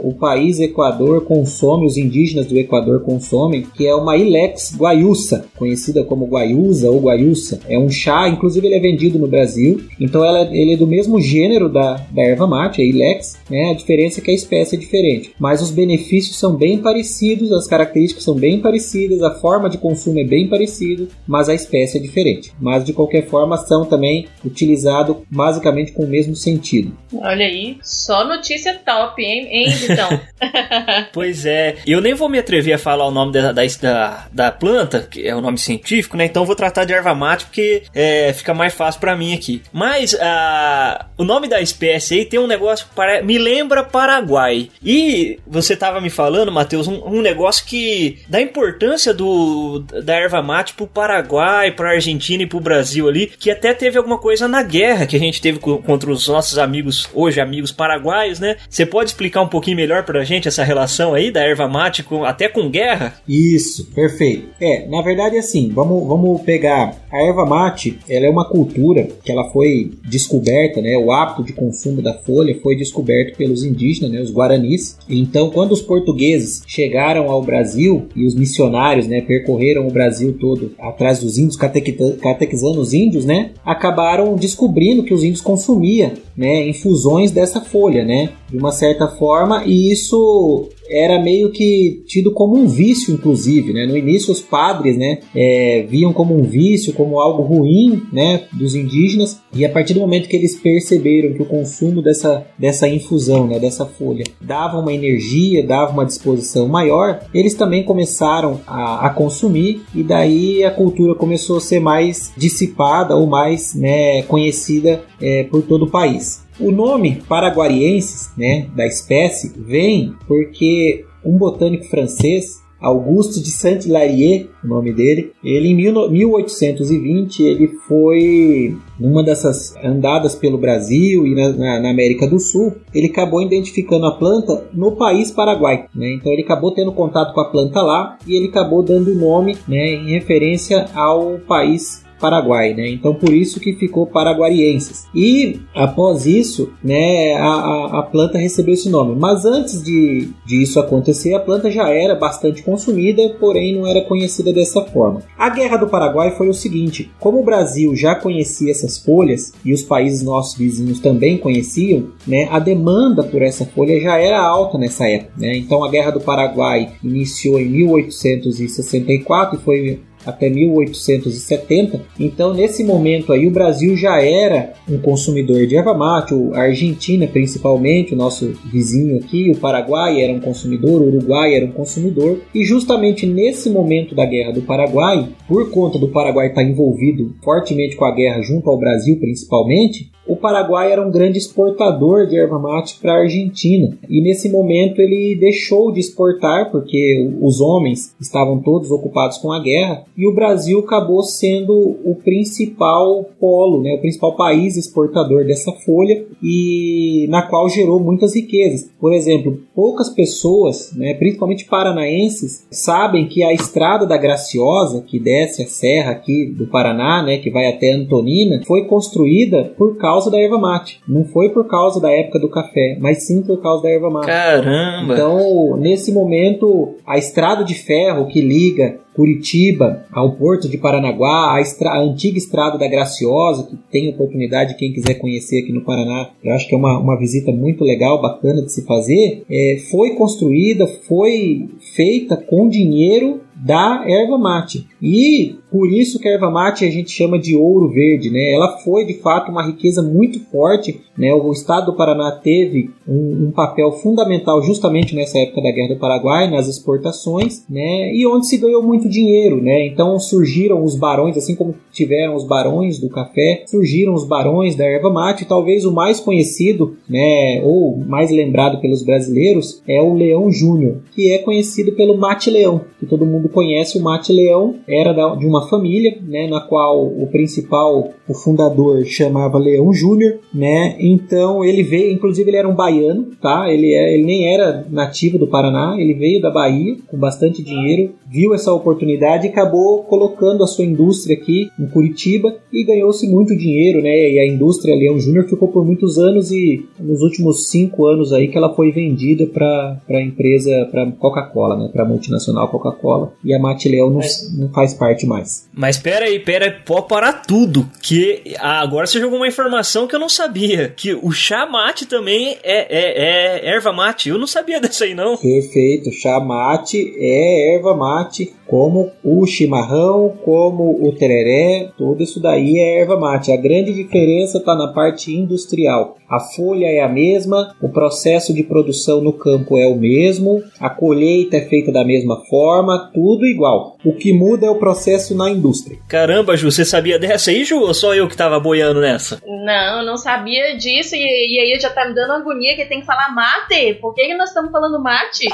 o 0.02 0.14
país 0.14 0.60
Equador 0.60 1.26
consome, 1.26 1.86
os 1.86 1.98
indígenas 1.98 2.48
do 2.48 2.58
Equador 2.58 3.02
consomem, 3.02 3.66
que 3.76 3.86
é 3.86 3.94
uma 3.94 4.18
Ilex 4.18 4.76
guaiúça, 4.78 5.46
conhecida 5.58 6.04
como 6.04 6.26
guaiúza 6.26 6.90
ou 6.90 7.00
guaiúça. 7.02 7.60
É 7.68 7.78
um 7.78 7.90
chá, 7.90 8.28
inclusive 8.30 8.66
ele 8.66 8.76
é 8.76 8.80
vendido 8.80 9.20
no 9.20 9.28
Brasil, 9.28 9.82
então 10.00 10.24
ela, 10.24 10.50
ele 10.56 10.74
é 10.74 10.78
do 10.78 10.88
mesmo 10.88 11.20
gênero 11.20 11.70
da, 11.70 11.96
da 12.12 12.24
erva 12.24 12.48
mate, 12.48 12.82
a 12.82 12.86
Ilex, 12.86 13.38
né? 13.50 13.76
A 13.84 13.86
diferença 13.86 14.22
é 14.22 14.24
que 14.24 14.32
a 14.32 14.34
espécie 14.34 14.78
é 14.78 14.80
diferente, 14.80 15.36
mas 15.38 15.62
os 15.62 15.70
benefícios 15.70 16.40
são 16.40 16.56
bem 16.56 16.78
parecidos, 16.78 17.52
as 17.52 17.68
características 17.68 18.24
são 18.24 18.34
bem 18.34 18.62
parecidas, 18.62 19.22
a 19.22 19.36
forma 19.36 19.70
de 19.70 19.78
consumo 19.78 20.20
é 20.20 20.24
bem 20.24 20.48
parecida, 20.48 21.06
mas 21.28 21.50
a 21.50 21.54
espécie 21.54 21.98
é 21.98 22.02
diferente. 22.02 22.54
Mas 22.62 22.86
de 22.86 22.94
qualquer 22.94 23.28
forma 23.28 23.58
são 23.58 23.84
também 23.84 24.28
utilizados 24.46 25.18
basicamente 25.30 25.92
com 25.92 26.06
o 26.06 26.08
mesmo 26.08 26.34
sentido. 26.34 26.98
Olha 27.14 27.46
aí, 27.46 27.78
só 27.84 28.26
notícia 28.26 28.80
top, 28.86 29.22
hein, 29.22 29.50
hein 29.52 29.74
então. 29.84 30.10
pois 31.12 31.46
é, 31.46 31.76
eu 31.86 32.02
nem 32.02 32.14
vou 32.14 32.30
me 32.30 32.40
atrever 32.40 32.74
a 32.74 32.78
falar 32.78 33.08
o 33.08 33.12
nome 33.12 33.32
da, 33.32 33.52
da, 33.52 34.28
da, 34.32 34.52
planta, 34.52 35.08
que 35.10 35.28
é 35.28 35.36
o 35.36 35.42
nome 35.42 35.58
científico, 35.58 36.18
né? 36.18 36.26
Então 36.26 36.46
vou 36.46 36.56
tratar 36.56 36.86
de 36.86 36.94
erva 36.94 37.14
mate 37.14 37.46
porque 37.46 37.84
é, 37.94 38.32
fica 38.34 38.54
mais 38.54 38.74
fácil 38.74 39.00
para 39.00 39.16
mim 39.16 39.34
aqui. 39.34 39.62
Mas 39.72 40.16
a, 40.16 41.08
o 41.18 41.24
nome 41.24 41.48
da 41.48 41.62
espécie 41.62 42.20
aí 42.20 42.26
tem 42.26 42.40
um 42.40 42.48
negócio 42.48 42.88
que 42.88 43.22
me 43.24 43.38
lembra 43.38 43.73
Paraguai. 43.82 44.70
E 44.84 45.40
você 45.48 45.76
tava 45.76 46.02
me 46.02 46.10
falando, 46.10 46.52
Matheus, 46.52 46.88
um, 46.88 47.02
um, 47.08 47.22
negócio 47.22 47.66
que 47.66 48.20
da 48.28 48.42
importância 48.42 49.14
do 49.14 49.80
da 50.04 50.16
erva 50.16 50.42
mate 50.42 50.74
pro 50.74 50.86
Paraguai, 50.86 51.72
pra 51.72 51.92
Argentina 51.92 52.44
e 52.44 52.48
pro 52.48 52.60
Brasil 52.60 53.08
ali, 53.08 53.28
que 53.28 53.50
até 53.50 53.74
teve 53.74 53.98
alguma 53.98 54.18
coisa 54.18 54.48
na 54.48 54.62
guerra 54.62 55.08
que 55.08 55.16
a 55.16 55.20
gente 55.20 55.42
teve 55.42 55.60
contra 55.60 56.12
os 56.12 56.28
nossos 56.28 56.58
amigos, 56.58 57.10
hoje 57.14 57.40
amigos 57.40 57.72
paraguaios, 57.72 58.40
né? 58.40 58.58
Você 58.70 58.86
pode 58.86 59.12
explicar 59.12 59.42
um 59.42 59.48
pouquinho 59.48 59.78
melhor 59.78 60.04
pra 60.04 60.24
gente 60.26 60.48
essa 60.48 60.64
relação 60.64 61.14
aí 61.14 61.32
da 61.32 61.42
erva 61.42 61.68
mate 61.68 62.04
com, 62.04 62.26
até 62.26 62.50
com 62.50 62.70
guerra? 62.70 63.16
Isso, 63.28 63.86
perfeito. 63.92 64.50
É, 64.60 64.86
na 64.88 65.02
verdade 65.02 65.38
assim, 65.38 65.70
vamos, 65.74 66.06
vamos 66.06 66.42
pegar 66.42 66.96
a 67.12 67.22
erva 67.22 67.46
mate, 67.46 68.00
ela 68.10 68.26
é 68.26 68.30
uma 68.30 68.48
cultura 68.50 69.08
que 69.24 69.32
ela 69.32 69.50
foi 69.52 69.92
descoberta, 70.04 70.82
né? 70.82 70.98
O 70.98 71.12
hábito 71.12 71.44
de 71.44 71.54
consumo 71.54 72.02
da 72.02 72.14
folha 72.14 72.60
foi 72.62 72.76
descoberto 72.76 73.38
pelos 73.38 73.63
indígenas, 73.64 74.12
né? 74.12 74.22
Os 74.22 74.32
guaranis. 74.32 74.98
Então, 75.10 75.50
quando 75.50 75.72
os 75.72 75.82
portugueses 75.82 76.62
chegaram 76.68 77.30
ao 77.30 77.42
Brasil 77.42 78.08
e 78.16 78.26
os 78.26 78.36
missionários, 78.36 79.08
né? 79.08 79.22
Percorreram 79.22 79.88
o 79.88 79.92
Brasil 79.92 80.38
todo 80.40 80.72
atrás 80.80 81.20
dos 81.20 81.38
índios, 81.38 81.56
catequizando 81.56 82.80
os 82.80 82.94
índios, 82.94 83.26
né? 83.26 83.52
Acabaram 83.66 84.36
descobrindo 84.36 85.04
que 85.04 85.14
os 85.14 85.24
índios 85.24 85.42
consumiam, 85.42 86.12
né? 86.36 86.68
Infusões 86.68 87.32
dessa 87.32 87.62
folha, 87.62 88.04
né? 88.04 88.30
De 88.50 88.58
uma 88.58 88.72
certa 88.72 89.08
forma, 89.08 89.64
e 89.66 89.92
isso 89.92 90.70
era 90.94 91.22
meio 91.22 91.52
que 91.52 92.04
tido 92.06 92.32
como 92.32 92.58
um 92.58 92.68
vício, 92.68 93.14
inclusive, 93.14 93.74
né? 93.74 93.86
No 93.86 93.98
início 93.98 94.32
os 94.32 94.42
padres, 94.42 94.98
né, 94.98 95.20
é, 95.36 95.86
viam 95.90 96.14
como 96.14 96.38
um 96.38 96.44
vício, 96.44 96.94
como 96.94 97.20
algo 97.20 97.44
ruim, 97.44 98.04
né, 98.12 98.44
dos 98.54 98.76
indígenas, 98.76 99.40
e 99.56 99.66
a 99.66 99.70
partir 99.70 99.94
do 99.94 100.00
momento 100.00 100.28
que 100.28 100.36
eles 100.36 100.56
perceberam 100.56 101.34
que 101.34 101.42
o 101.42 101.46
consumo 101.46 102.02
dessa, 102.02 102.46
dessa 102.58 102.88
infusão, 102.88 103.48
né, 103.48 103.60
dessa 103.60 103.86
folha, 103.86 104.26
dava 104.42 104.80
uma 104.80 104.94
energia, 104.94 105.66
dava 105.66 105.92
uma 105.92 106.06
disposição 106.06 106.68
maior, 106.68 107.22
eles 107.34 107.54
também 107.54 107.84
começaram 107.84 108.60
a, 108.68 109.08
a 109.08 109.10
consumir, 109.10 109.82
e 109.96 110.04
daí 110.04 110.64
a 110.64 110.72
cultura 110.72 111.16
começou 111.16 111.58
a 111.58 111.62
ser 111.62 111.80
mais 111.80 112.32
dissipada 112.36 113.16
ou 113.16 113.28
mais, 113.28 113.74
né, 113.76 114.24
conhecida 114.24 115.04
é, 115.22 115.44
por 115.44 115.62
todo 115.62 115.86
o 115.86 115.92
país. 115.92 116.43
O 116.60 116.72
nome 116.72 117.22
paraguariensis, 117.28 118.32
né, 118.38 118.68
da 118.76 118.86
espécie, 118.86 119.52
vem 119.58 120.14
porque 120.28 121.06
um 121.26 121.38
botânico 121.38 121.86
francês, 121.86 122.62
Auguste 122.80 123.42
de 123.42 123.50
Saint-Hilaire, 123.50 124.50
o 124.62 124.68
nome 124.68 124.92
dele, 124.92 125.32
ele 125.42 125.70
em 125.70 125.76
1820 125.76 127.42
ele 127.42 127.70
foi 127.88 128.76
numa 129.00 129.24
dessas 129.24 129.74
andadas 129.82 130.36
pelo 130.36 130.58
Brasil 130.58 131.26
e 131.26 131.34
na, 131.34 131.50
na, 131.54 131.80
na, 131.80 131.90
América 131.90 132.28
do 132.28 132.38
Sul, 132.40 132.74
ele 132.94 133.08
acabou 133.08 133.42
identificando 133.42 134.06
a 134.06 134.18
planta 134.18 134.66
no 134.74 134.98
país 134.98 135.32
Paraguai, 135.32 135.86
né? 135.96 136.12
Então 136.12 136.30
ele 136.32 136.42
acabou 136.42 136.74
tendo 136.74 136.92
contato 136.92 137.34
com 137.34 137.40
a 137.40 137.50
planta 137.50 137.82
lá 137.82 138.18
e 138.28 138.36
ele 138.36 138.48
acabou 138.48 138.84
dando 138.84 139.12
o 139.12 139.16
nome, 139.16 139.58
né, 139.66 139.94
em 139.94 140.10
referência 140.10 140.88
ao 140.94 141.40
país 141.48 142.03
Paraguai, 142.24 142.74
né? 142.74 142.88
Então 142.88 143.14
por 143.14 143.34
isso 143.34 143.60
que 143.60 143.74
ficou 143.74 144.08
paraguarienses. 144.08 145.08
E 145.14 145.60
após 145.76 146.26
isso, 146.26 146.72
né, 146.82 147.34
a, 147.34 147.46
a, 147.46 148.00
a 148.00 148.04
planta 148.04 148.38
recebeu 148.38 148.74
esse 148.74 148.90
nome. 148.90 149.14
Mas 149.20 149.44
antes 149.44 149.84
de, 149.84 150.30
de 150.46 150.64
isso 150.64 150.80
acontecer, 150.80 151.34
a 151.34 151.40
planta 151.42 151.70
já 151.70 151.90
era 151.90 152.16
bastante 152.16 152.64
consumida, 152.64 153.36
porém 153.42 153.76
não 153.76 153.86
era 153.86 154.00
conhecida 154.06 154.54
dessa 154.54 154.82
forma. 154.86 155.22
A 155.38 155.50
Guerra 155.50 155.76
do 155.76 155.90
Paraguai 155.90 156.32
foi 156.32 156.48
o 156.48 156.54
seguinte: 156.54 157.12
como 157.20 157.42
o 157.42 157.44
Brasil 157.44 157.94
já 157.94 158.16
conhecia 158.16 158.72
essas 158.72 158.98
folhas 158.98 159.52
e 159.66 159.74
os 159.74 159.84
países 159.84 160.24
nossos 160.24 160.58
vizinhos 160.58 161.00
também 161.00 161.38
conheciam, 161.38 162.08
né, 162.26 162.48
a 162.50 162.60
demanda 162.60 163.22
por 163.22 163.42
essa 163.42 163.66
folha 163.66 164.00
já 164.00 164.18
era 164.18 164.42
alta 164.42 164.78
nessa 164.78 165.06
época. 165.10 165.34
Né? 165.38 165.58
Então 165.58 165.84
a 165.84 165.90
Guerra 165.90 166.12
do 166.12 166.22
Paraguai 166.22 166.94
iniciou 167.04 167.60
em 167.60 167.68
1864 167.68 169.60
e 169.60 169.62
foi 169.62 170.00
até 170.26 170.50
1870. 170.50 172.02
Então, 172.20 172.54
nesse 172.54 172.84
momento 172.84 173.34
aí, 173.34 173.48
o 173.48 173.52
Brasil 173.52 173.96
já 173.96 174.22
era 174.22 174.74
um 174.90 174.98
consumidor 174.98 175.66
de 175.66 175.76
erva 175.76 175.94
mate, 175.94 176.34
a 176.54 176.62
Argentina 176.62 177.28
principalmente, 177.28 178.14
o 178.14 178.18
nosso 178.18 178.54
vizinho 178.72 179.18
aqui, 179.18 179.52
o 179.52 179.58
Paraguai 179.58 180.22
era 180.22 180.34
um 180.34 180.40
consumidor, 180.40 181.02
o 181.02 181.08
Uruguai 181.08 181.56
era 181.56 181.66
um 181.66 181.72
consumidor, 181.72 182.40
e 182.54 182.64
justamente 182.64 183.26
nesse 183.26 183.70
momento 183.70 184.16
da 184.16 184.26
Guerra 184.26 184.52
do 184.52 184.62
Paraguai, 184.62 185.28
por 185.48 185.70
conta 185.70 185.98
do 186.00 186.10
Paraguai 186.10 186.48
estar 186.48 186.64
envolvido 186.64 187.36
fortemente 187.44 187.96
com 187.96 188.06
a 188.06 188.14
guerra 188.14 188.42
junto 188.42 188.70
ao 188.70 188.78
Brasil 188.78 189.18
principalmente, 189.20 190.12
o 190.26 190.36
Paraguai 190.36 190.92
era 190.92 191.06
um 191.06 191.12
grande 191.12 191.38
exportador 191.38 192.28
de 192.28 192.38
erva 192.38 192.58
mate 192.58 192.98
para 193.00 193.14
a 193.14 193.22
Argentina. 193.22 193.98
E 194.10 194.22
nesse 194.22 194.50
momento 194.50 195.02
ele 195.02 195.36
deixou 195.40 195.92
de 195.92 196.00
exportar 196.00 196.72
porque 196.72 197.30
os 197.42 197.60
homens 197.60 198.16
estavam 198.20 198.60
todos 198.60 198.90
ocupados 198.90 199.38
com 199.38 199.52
a 199.52 199.62
guerra 199.62 200.04
e 200.18 200.28
o 200.28 200.34
Brasil 200.34 200.80
acabou 200.80 201.24
sendo 201.24 201.74
o 201.74 202.16
principal 202.24 203.26
polo, 203.40 203.82
né, 203.82 203.96
o 203.96 204.02
principal 204.02 204.36
país 204.36 204.78
exportador 204.78 205.46
dessa 205.46 205.72
folha 205.86 206.26
e 206.42 207.28
na 207.30 207.42
qual 207.42 207.68
gerou 207.70 208.00
muitas 208.00 208.36
riquezas. 208.36 208.90
Por 209.00 209.12
exemplo, 209.12 209.60
poucas 209.76 210.10
pessoas, 210.10 210.94
né, 210.96 211.14
principalmente 211.16 211.66
paranaenses, 211.66 212.66
sabem 212.72 213.28
que 213.28 213.44
a 213.44 213.54
estrada 213.54 214.06
da 214.06 214.18
Graciosa, 214.18 215.02
que 215.02 215.20
desce 215.20 215.64
a 215.64 215.68
serra 215.68 216.12
aqui 216.12 216.46
do 216.46 216.68
Paraná, 216.68 217.22
né, 217.24 217.38
que 217.38 217.52
vai 217.52 217.68
até 217.68 217.92
Antonina, 217.92 218.62
foi 218.66 218.86
construída 218.86 219.74
por 219.78 219.98
causa 219.98 220.13
causa 220.14 220.30
da 220.30 220.40
erva 220.40 220.60
mate. 220.60 221.02
Não 221.08 221.26
foi 221.26 221.50
por 221.50 221.68
causa 221.68 222.00
da 222.00 222.12
época 222.12 222.40
do 222.40 222.50
café, 222.50 222.98
mas 223.00 223.26
sim 223.26 223.42
por 223.42 223.60
causa 223.62 223.84
da 223.84 223.90
erva 223.90 224.12
mate. 224.12 224.28
Caramba! 224.28 225.14
Então, 225.14 225.78
nesse 225.78 226.12
momento, 226.12 226.96
a 227.06 227.18
estrada 227.18 227.64
de 227.64 227.74
ferro 227.74 228.28
que 228.28 228.40
liga 228.40 229.00
Curitiba 229.16 230.06
ao 230.12 230.34
Porto 230.34 230.68
de 230.68 230.78
Paranaguá, 230.78 231.56
a, 231.56 231.62
estra 231.62 231.92
a 231.92 232.00
antiga 232.00 232.38
estrada 232.38 232.78
da 232.78 232.88
Graciosa, 232.88 233.68
que 233.68 233.78
tem 233.92 234.10
oportunidade, 234.10 234.76
quem 234.76 234.92
quiser 234.92 235.16
conhecer 235.16 235.62
aqui 235.62 235.72
no 235.72 235.82
Paraná, 235.82 236.30
eu 236.44 236.54
acho 236.54 236.68
que 236.68 236.74
é 236.74 236.78
uma, 236.78 237.00
uma 237.00 237.18
visita 237.18 237.52
muito 237.52 237.84
legal, 237.84 238.22
bacana 238.22 238.62
de 238.64 238.72
se 238.72 238.86
fazer, 238.86 239.44
é, 239.50 239.78
foi 239.92 240.12
construída, 240.12 240.88
foi 241.08 241.70
feita 241.96 242.36
com 242.36 242.68
dinheiro 242.68 243.42
da 243.56 244.04
erva 244.08 244.38
mate. 244.38 244.88
E 245.04 245.58
por 245.70 245.92
isso 245.92 246.18
que 246.18 246.30
a 246.30 246.32
erva 246.32 246.50
mate 246.50 246.86
a 246.86 246.90
gente 246.90 247.12
chama 247.12 247.38
de 247.38 247.56
ouro 247.58 247.90
verde, 247.90 248.30
né? 248.30 248.54
Ela 248.54 248.78
foi 248.78 249.06
de 249.06 249.16
fato 249.16 249.52
uma 249.52 249.66
riqueza 249.66 250.02
muito 250.02 250.40
forte, 250.52 251.02
né? 251.18 251.34
O 251.34 251.52
estado 251.52 251.88
do 251.88 251.98
Paraná 251.98 252.32
teve 252.32 252.90
um, 253.06 253.48
um, 253.48 253.52
papel 253.52 253.92
fundamental 253.92 254.62
justamente 254.62 255.14
nessa 255.14 255.40
época 255.40 255.62
da 255.62 255.72
Guerra 255.72 255.96
do 255.96 256.00
Paraguai, 256.00 256.50
nas 256.50 256.70
exportações, 256.70 257.66
né? 257.70 258.14
E 258.14 258.26
onde 258.26 258.48
se 258.48 258.58
ganhou 258.58 258.82
muito 258.82 259.10
dinheiro, 259.10 259.62
né? 259.62 259.86
Então 259.88 260.18
surgiram 260.20 260.84
os 260.84 260.96
barões, 260.96 261.36
assim 261.36 261.56
como 261.56 261.76
tiveram 261.92 262.36
os 262.36 262.48
barões 262.48 262.98
do 262.98 263.10
café, 263.10 263.64
surgiram 263.68 264.14
os 264.14 264.26
barões 264.26 264.76
da 264.76 264.86
erva 264.86 265.10
mate. 265.10 265.44
Talvez 265.44 265.84
o 265.84 265.92
mais 265.92 266.22
conhecido, 266.22 266.96
né? 267.10 267.62
Ou 267.64 267.98
mais 267.98 268.32
lembrado 268.32 268.80
pelos 268.80 269.04
brasileiros 269.04 269.82
é 269.86 270.02
o 270.02 270.14
Leão 270.14 270.50
Júnior, 270.50 271.00
que 271.14 271.32
é 271.32 271.40
conhecido 271.40 271.92
pelo 271.94 272.18
Mate 272.18 272.50
Leão, 272.50 272.82
que 273.00 273.06
todo 273.06 273.26
mundo 273.26 273.50
conhece. 273.50 273.98
O 273.98 274.02
Mate 274.02 274.32
Leão 274.32 274.76
era 274.94 275.14
de 275.36 275.46
uma 275.46 275.68
família, 275.68 276.18
né? 276.22 276.48
Na 276.48 276.62
qual 276.62 277.06
o 277.06 277.28
principal, 277.28 278.12
o 278.28 278.34
fundador 278.34 279.04
chamava 279.06 279.58
Leão 279.58 279.94
Júnior, 279.94 280.40
né? 280.54 280.96
Então 281.00 281.64
ele 281.64 281.84
veio, 281.84 282.12
inclusive 282.14 282.50
ele 282.50 282.58
era 282.58 282.70
um 282.70 282.76
baiano, 282.76 283.28
tá? 283.42 283.72
Ele, 283.72 283.94
é, 283.94 284.14
ele 284.14 284.24
nem 284.24 284.54
era 284.54 284.86
nativo 284.90 285.38
do 285.38 285.48
Paraná, 285.48 285.96
ele 285.98 286.14
veio 286.14 286.42
da 286.42 286.52
Bahia 286.52 286.96
com 287.08 287.18
bastante 287.18 287.64
dinheiro, 287.64 288.14
viu 288.30 288.54
essa 288.54 288.74
oportunidade 288.74 289.46
e 289.46 289.50
acabou 289.50 290.04
colocando 290.04 290.64
a 290.64 290.68
sua 290.68 290.86
indústria 290.86 291.38
aqui 291.38 291.70
em 291.80 291.88
Curitiba 291.88 292.56
e 292.72 292.84
ganhou-se 292.84 293.28
muito 293.28 293.56
dinheiro, 293.56 294.02
né? 294.02 294.32
E 294.32 294.40
a 294.40 294.48
indústria 294.48 294.96
Leão 294.96 295.20
Júnior 295.20 295.46
ficou 295.46 295.68
por 295.68 295.86
muitos 295.86 296.18
anos 296.18 296.52
e 296.52 296.86
nos 297.00 297.22
últimos 297.22 297.70
cinco 297.70 298.06
anos 298.08 298.34
aí 298.34 298.48
que 298.48 298.58
ela 298.58 298.74
foi 298.74 298.92
vendida 298.92 299.46
para 299.46 300.02
a 300.10 300.22
empresa, 300.22 300.88
para 300.92 301.12
Coca-Cola, 301.12 301.78
né? 301.78 301.90
Para 301.92 302.06
multinacional 302.06 302.70
Coca-Cola. 302.70 303.34
E 303.44 303.54
a 303.54 303.60
Mate 303.60 303.88
Leão 303.88 304.10
não, 304.10 304.22
não 304.58 304.70
faz 304.70 304.83
parte 304.92 305.28
mais. 305.28 305.70
Mas 305.72 305.98
pera 305.98 306.26
aí, 306.26 306.40
pera 306.40 306.66
aí, 306.66 306.72
pode 306.72 307.08
parar 307.08 307.44
tudo, 307.44 307.88
que 308.02 308.56
agora 308.60 309.06
você 309.06 309.20
jogou 309.20 309.38
uma 309.38 309.48
informação 309.48 310.08
que 310.08 310.16
eu 310.16 310.20
não 310.20 310.30
sabia, 310.30 310.90
que 310.90 311.14
o 311.14 311.32
chá 311.32 311.68
mate 311.68 312.08
também 312.08 312.58
é, 312.64 312.88
é, 312.90 313.68
é 313.68 313.70
erva 313.70 313.94
mate. 313.94 314.30
Eu 314.30 314.40
não 314.40 314.48
sabia 314.48 314.80
dessa 314.82 315.06
aí 315.06 315.14
não. 315.14 315.38
Perfeito, 315.38 316.12
chá 316.12 316.40
mate 316.40 317.14
é 317.20 317.76
erva 317.76 317.96
mate 317.96 318.52
como 318.66 319.12
o 319.24 319.46
chimarrão, 319.46 320.34
como 320.44 321.08
o 321.08 321.12
tereré, 321.12 321.92
tudo 321.96 322.24
isso 322.24 322.40
daí 322.40 322.80
é 322.80 323.02
erva 323.02 323.20
mate. 323.20 323.52
A 323.52 323.56
grande 323.58 323.94
diferença 323.94 324.58
está 324.58 324.74
na 324.74 324.88
parte 324.88 325.32
industrial. 325.32 326.18
A 326.28 326.40
folha 326.40 326.88
é 326.88 327.00
a 327.00 327.08
mesma, 327.08 327.76
o 327.80 327.90
processo 327.90 328.52
de 328.52 328.64
produção 328.64 329.22
no 329.22 329.34
campo 329.34 329.78
é 329.78 329.86
o 329.86 329.96
mesmo, 329.96 330.64
a 330.80 330.90
colheita 330.90 331.58
é 331.58 331.62
feita 331.62 331.92
da 331.92 332.04
mesma 332.04 332.44
forma, 332.46 333.12
tudo 333.14 333.46
igual. 333.46 333.98
O 334.04 334.14
que 334.14 334.34
muda 334.34 334.66
é 334.66 334.70
o 334.74 334.80
processo 334.80 335.36
na 335.36 335.50
indústria. 335.50 336.00
Caramba, 336.08 336.56
Ju, 336.58 336.72
você 336.72 336.84
sabia 336.86 337.18
dessa 337.18 337.52
aí, 337.52 337.64
Ju? 337.64 337.80
Ou 337.80 337.94
só 337.94 338.14
eu 338.14 338.28
que 338.28 338.38
tava 338.38 338.60
boiando 338.60 339.00
nessa? 339.00 339.42
Não, 339.46 340.06
não 340.06 340.18
sabia 340.18 340.78
disso 340.78 341.16
e, 341.16 341.20
e 341.20 341.60
aí 341.60 341.80
já 341.80 341.90
tá 341.90 342.06
me 342.06 342.14
dando 342.14 342.34
agonia 342.34 342.76
que 342.76 342.86
tem 342.86 343.00
que 343.00 343.06
falar 343.06 343.34
mate. 343.34 343.96
Por 343.96 344.14
que, 344.14 344.28
que 344.28 344.36
nós 344.36 344.50
estamos 344.50 344.72
falando 344.72 345.02
mate? 345.02 345.48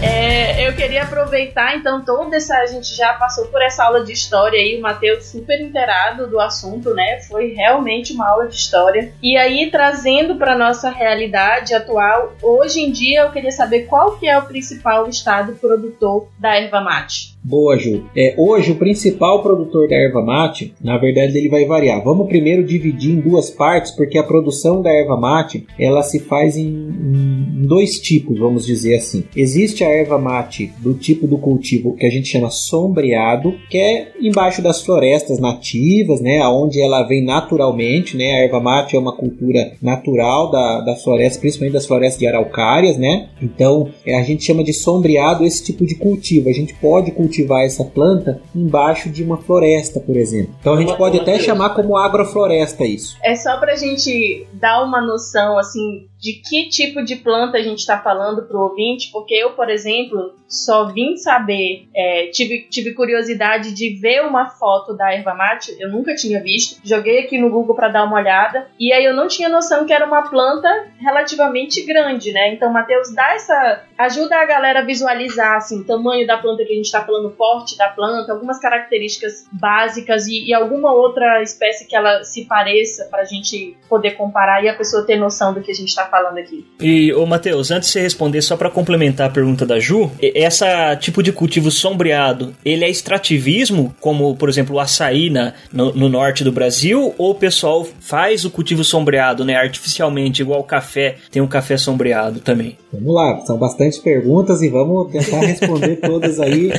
É, 0.00 0.68
eu 0.68 0.74
queria 0.74 1.02
aproveitar, 1.02 1.76
então, 1.76 2.04
toda 2.04 2.36
essa. 2.36 2.56
A 2.58 2.66
gente 2.66 2.94
já 2.94 3.14
passou 3.14 3.46
por 3.46 3.60
essa 3.60 3.84
aula 3.84 4.04
de 4.04 4.12
história 4.12 4.58
aí, 4.58 4.78
o 4.78 4.80
Matheus 4.80 5.26
super 5.26 5.60
inteirado 5.60 6.28
do 6.28 6.38
assunto, 6.38 6.94
né? 6.94 7.20
Foi 7.28 7.52
realmente 7.52 8.12
uma 8.12 8.28
aula 8.28 8.46
de 8.46 8.54
história. 8.54 9.12
E 9.22 9.36
aí, 9.36 9.70
trazendo 9.70 10.36
para 10.36 10.56
nossa 10.56 10.88
realidade 10.88 11.74
atual, 11.74 12.34
hoje 12.42 12.80
em 12.80 12.92
dia 12.92 13.22
eu 13.22 13.32
queria 13.32 13.50
saber 13.50 13.86
qual 13.86 14.16
que 14.18 14.28
é 14.28 14.38
o 14.38 14.46
principal 14.46 15.08
estado 15.08 15.54
produtor 15.54 16.28
da 16.38 16.56
erva 16.56 16.80
mate. 16.80 17.38
Boa, 17.42 17.78
Ju. 17.78 18.04
É, 18.14 18.34
hoje, 18.36 18.72
o 18.72 18.76
principal 18.76 19.42
produtor 19.42 19.88
da 19.88 19.96
erva 19.96 20.20
mate, 20.22 20.74
na 20.82 20.98
verdade, 20.98 21.38
ele 21.38 21.48
vai 21.48 21.64
variar. 21.64 22.02
Vamos 22.04 22.28
primeiro 22.28 22.62
dividir 22.62 23.12
em 23.12 23.20
duas 23.20 23.50
partes, 23.50 23.90
porque 23.92 24.18
a 24.18 24.22
produção 24.22 24.82
da 24.82 24.90
erva 24.90 25.16
mate, 25.16 25.66
ela 25.78 26.02
se 26.02 26.18
faz 26.18 26.56
em, 26.56 26.66
em 26.66 27.62
dois 27.62 27.98
tipos, 28.00 28.38
vamos 28.38 28.66
dizer 28.66 28.96
assim. 28.96 29.24
Existe 29.34 29.82
a 29.82 29.87
erva 29.88 30.18
mate 30.18 30.72
do 30.78 30.94
tipo 30.94 31.26
do 31.26 31.38
cultivo 31.38 31.96
que 31.96 32.06
a 32.06 32.10
gente 32.10 32.28
chama 32.28 32.50
sombreado, 32.50 33.54
que 33.70 33.78
é 33.78 34.12
embaixo 34.20 34.62
das 34.62 34.82
florestas 34.82 35.38
nativas, 35.38 36.20
né, 36.20 36.44
onde 36.46 36.80
ela 36.80 37.02
vem 37.02 37.24
naturalmente, 37.24 38.16
né, 38.16 38.24
a 38.32 38.44
erva 38.44 38.60
mate 38.60 38.96
é 38.96 38.98
uma 38.98 39.14
cultura 39.14 39.72
natural 39.82 40.50
da, 40.50 40.80
das 40.80 41.02
florestas, 41.02 41.40
principalmente 41.40 41.74
das 41.74 41.86
florestas 41.86 42.18
de 42.18 42.26
araucárias, 42.26 42.96
né, 42.96 43.28
então 43.40 43.88
é, 44.04 44.18
a 44.18 44.22
gente 44.22 44.44
chama 44.44 44.64
de 44.64 44.72
sombreado 44.72 45.44
esse 45.44 45.64
tipo 45.64 45.86
de 45.86 45.94
cultivo, 45.94 46.48
a 46.48 46.52
gente 46.52 46.74
pode 46.74 47.10
cultivar 47.10 47.64
essa 47.64 47.84
planta 47.84 48.40
embaixo 48.54 49.08
de 49.08 49.22
uma 49.22 49.36
floresta, 49.36 50.00
por 50.00 50.16
exemplo. 50.16 50.54
Então 50.60 50.74
a 50.74 50.80
gente 50.80 50.96
pode 50.96 51.18
até 51.18 51.38
chamar 51.38 51.70
como 51.70 51.96
agrofloresta 51.96 52.84
isso. 52.84 53.16
É 53.22 53.34
só 53.34 53.58
pra 53.58 53.76
gente 53.76 54.46
dar 54.54 54.84
uma 54.84 55.00
noção, 55.00 55.58
assim, 55.58 56.06
de 56.20 56.32
que 56.34 56.68
tipo 56.68 57.02
de 57.04 57.16
planta 57.16 57.58
a 57.58 57.62
gente 57.62 57.78
está 57.78 58.00
falando 58.00 58.46
para 58.46 58.56
o 58.56 58.62
ouvinte, 58.62 59.10
porque 59.12 59.34
eu, 59.34 59.52
por 59.52 59.70
exemplo, 59.70 60.34
só 60.48 60.86
vim 60.86 61.16
saber, 61.16 61.88
é, 61.94 62.28
tive, 62.28 62.66
tive 62.70 62.94
curiosidade 62.94 63.74
de 63.74 63.90
ver 63.90 64.22
uma 64.22 64.48
foto 64.48 64.94
da 64.94 65.12
erva 65.12 65.34
mate, 65.34 65.76
eu 65.78 65.90
nunca 65.90 66.14
tinha 66.14 66.40
visto, 66.42 66.80
joguei 66.82 67.20
aqui 67.20 67.38
no 67.38 67.50
Google 67.50 67.74
para 67.74 67.88
dar 67.88 68.04
uma 68.04 68.16
olhada, 68.16 68.66
e 68.80 68.92
aí 68.92 69.04
eu 69.04 69.14
não 69.14 69.28
tinha 69.28 69.48
noção 69.48 69.84
que 69.84 69.92
era 69.92 70.06
uma 70.06 70.28
planta 70.28 70.68
relativamente 70.98 71.82
grande, 71.84 72.32
né? 72.32 72.54
Então, 72.54 72.72
Matheus, 72.72 73.12
dá 73.14 73.34
essa. 73.34 73.82
ajuda 73.98 74.36
a 74.36 74.46
galera 74.46 74.80
a 74.80 74.84
visualizar 74.84 75.56
assim, 75.56 75.80
o 75.80 75.84
tamanho 75.84 76.26
da 76.26 76.38
planta 76.38 76.64
que 76.64 76.72
a 76.72 76.76
gente 76.76 76.86
está 76.86 77.04
falando, 77.04 77.26
o 77.26 77.32
porte 77.32 77.76
da 77.76 77.88
planta, 77.88 78.32
algumas 78.32 78.58
características 78.58 79.46
básicas 79.52 80.26
e, 80.26 80.46
e 80.46 80.54
alguma 80.54 80.92
outra 80.92 81.42
espécie 81.42 81.86
que 81.86 81.94
ela 81.94 82.24
se 82.24 82.46
pareça 82.46 83.06
para 83.10 83.22
a 83.22 83.24
gente 83.24 83.76
poder 83.88 84.12
comparar 84.12 84.64
e 84.64 84.68
a 84.68 84.74
pessoa 84.74 85.04
ter 85.04 85.16
noção 85.16 85.52
do 85.52 85.60
que 85.60 85.70
a 85.70 85.74
gente 85.74 85.88
está 85.88 86.06
falando 86.06 86.38
aqui. 86.38 86.66
E, 86.80 87.12
ô 87.12 87.26
Matheus, 87.26 87.70
antes 87.70 87.88
de 87.88 87.92
você 87.92 88.00
responder, 88.00 88.40
só 88.40 88.56
para 88.56 88.70
complementar 88.70 89.28
a 89.28 89.32
pergunta 89.32 89.66
da 89.66 89.78
Ju, 89.78 90.10
essa 90.42 90.96
tipo 90.96 91.22
de 91.22 91.32
cultivo 91.32 91.70
sombreado, 91.70 92.54
ele 92.64 92.84
é 92.84 92.90
extrativismo, 92.90 93.94
como 94.00 94.34
por 94.36 94.48
exemplo 94.48 94.76
o 94.76 94.80
açaí 94.80 95.30
na, 95.30 95.52
no, 95.72 95.92
no, 95.92 96.08
norte 96.08 96.44
do 96.44 96.52
Brasil, 96.52 97.14
ou 97.18 97.30
o 97.30 97.34
pessoal 97.34 97.86
faz 98.00 98.44
o 98.44 98.50
cultivo 98.50 98.84
sombreado, 98.84 99.44
né, 99.44 99.54
artificialmente, 99.54 100.42
igual 100.42 100.60
o 100.60 100.64
café, 100.64 101.16
tem 101.30 101.42
um 101.42 101.46
café 101.46 101.76
sombreado 101.76 102.40
também? 102.40 102.76
Vamos 102.92 103.14
lá, 103.14 103.40
são 103.40 103.58
bastantes 103.58 103.98
perguntas 103.98 104.62
e 104.62 104.68
vamos 104.68 105.10
tentar 105.10 105.40
responder 105.40 105.96
todas 106.02 106.40
aí 106.40 106.70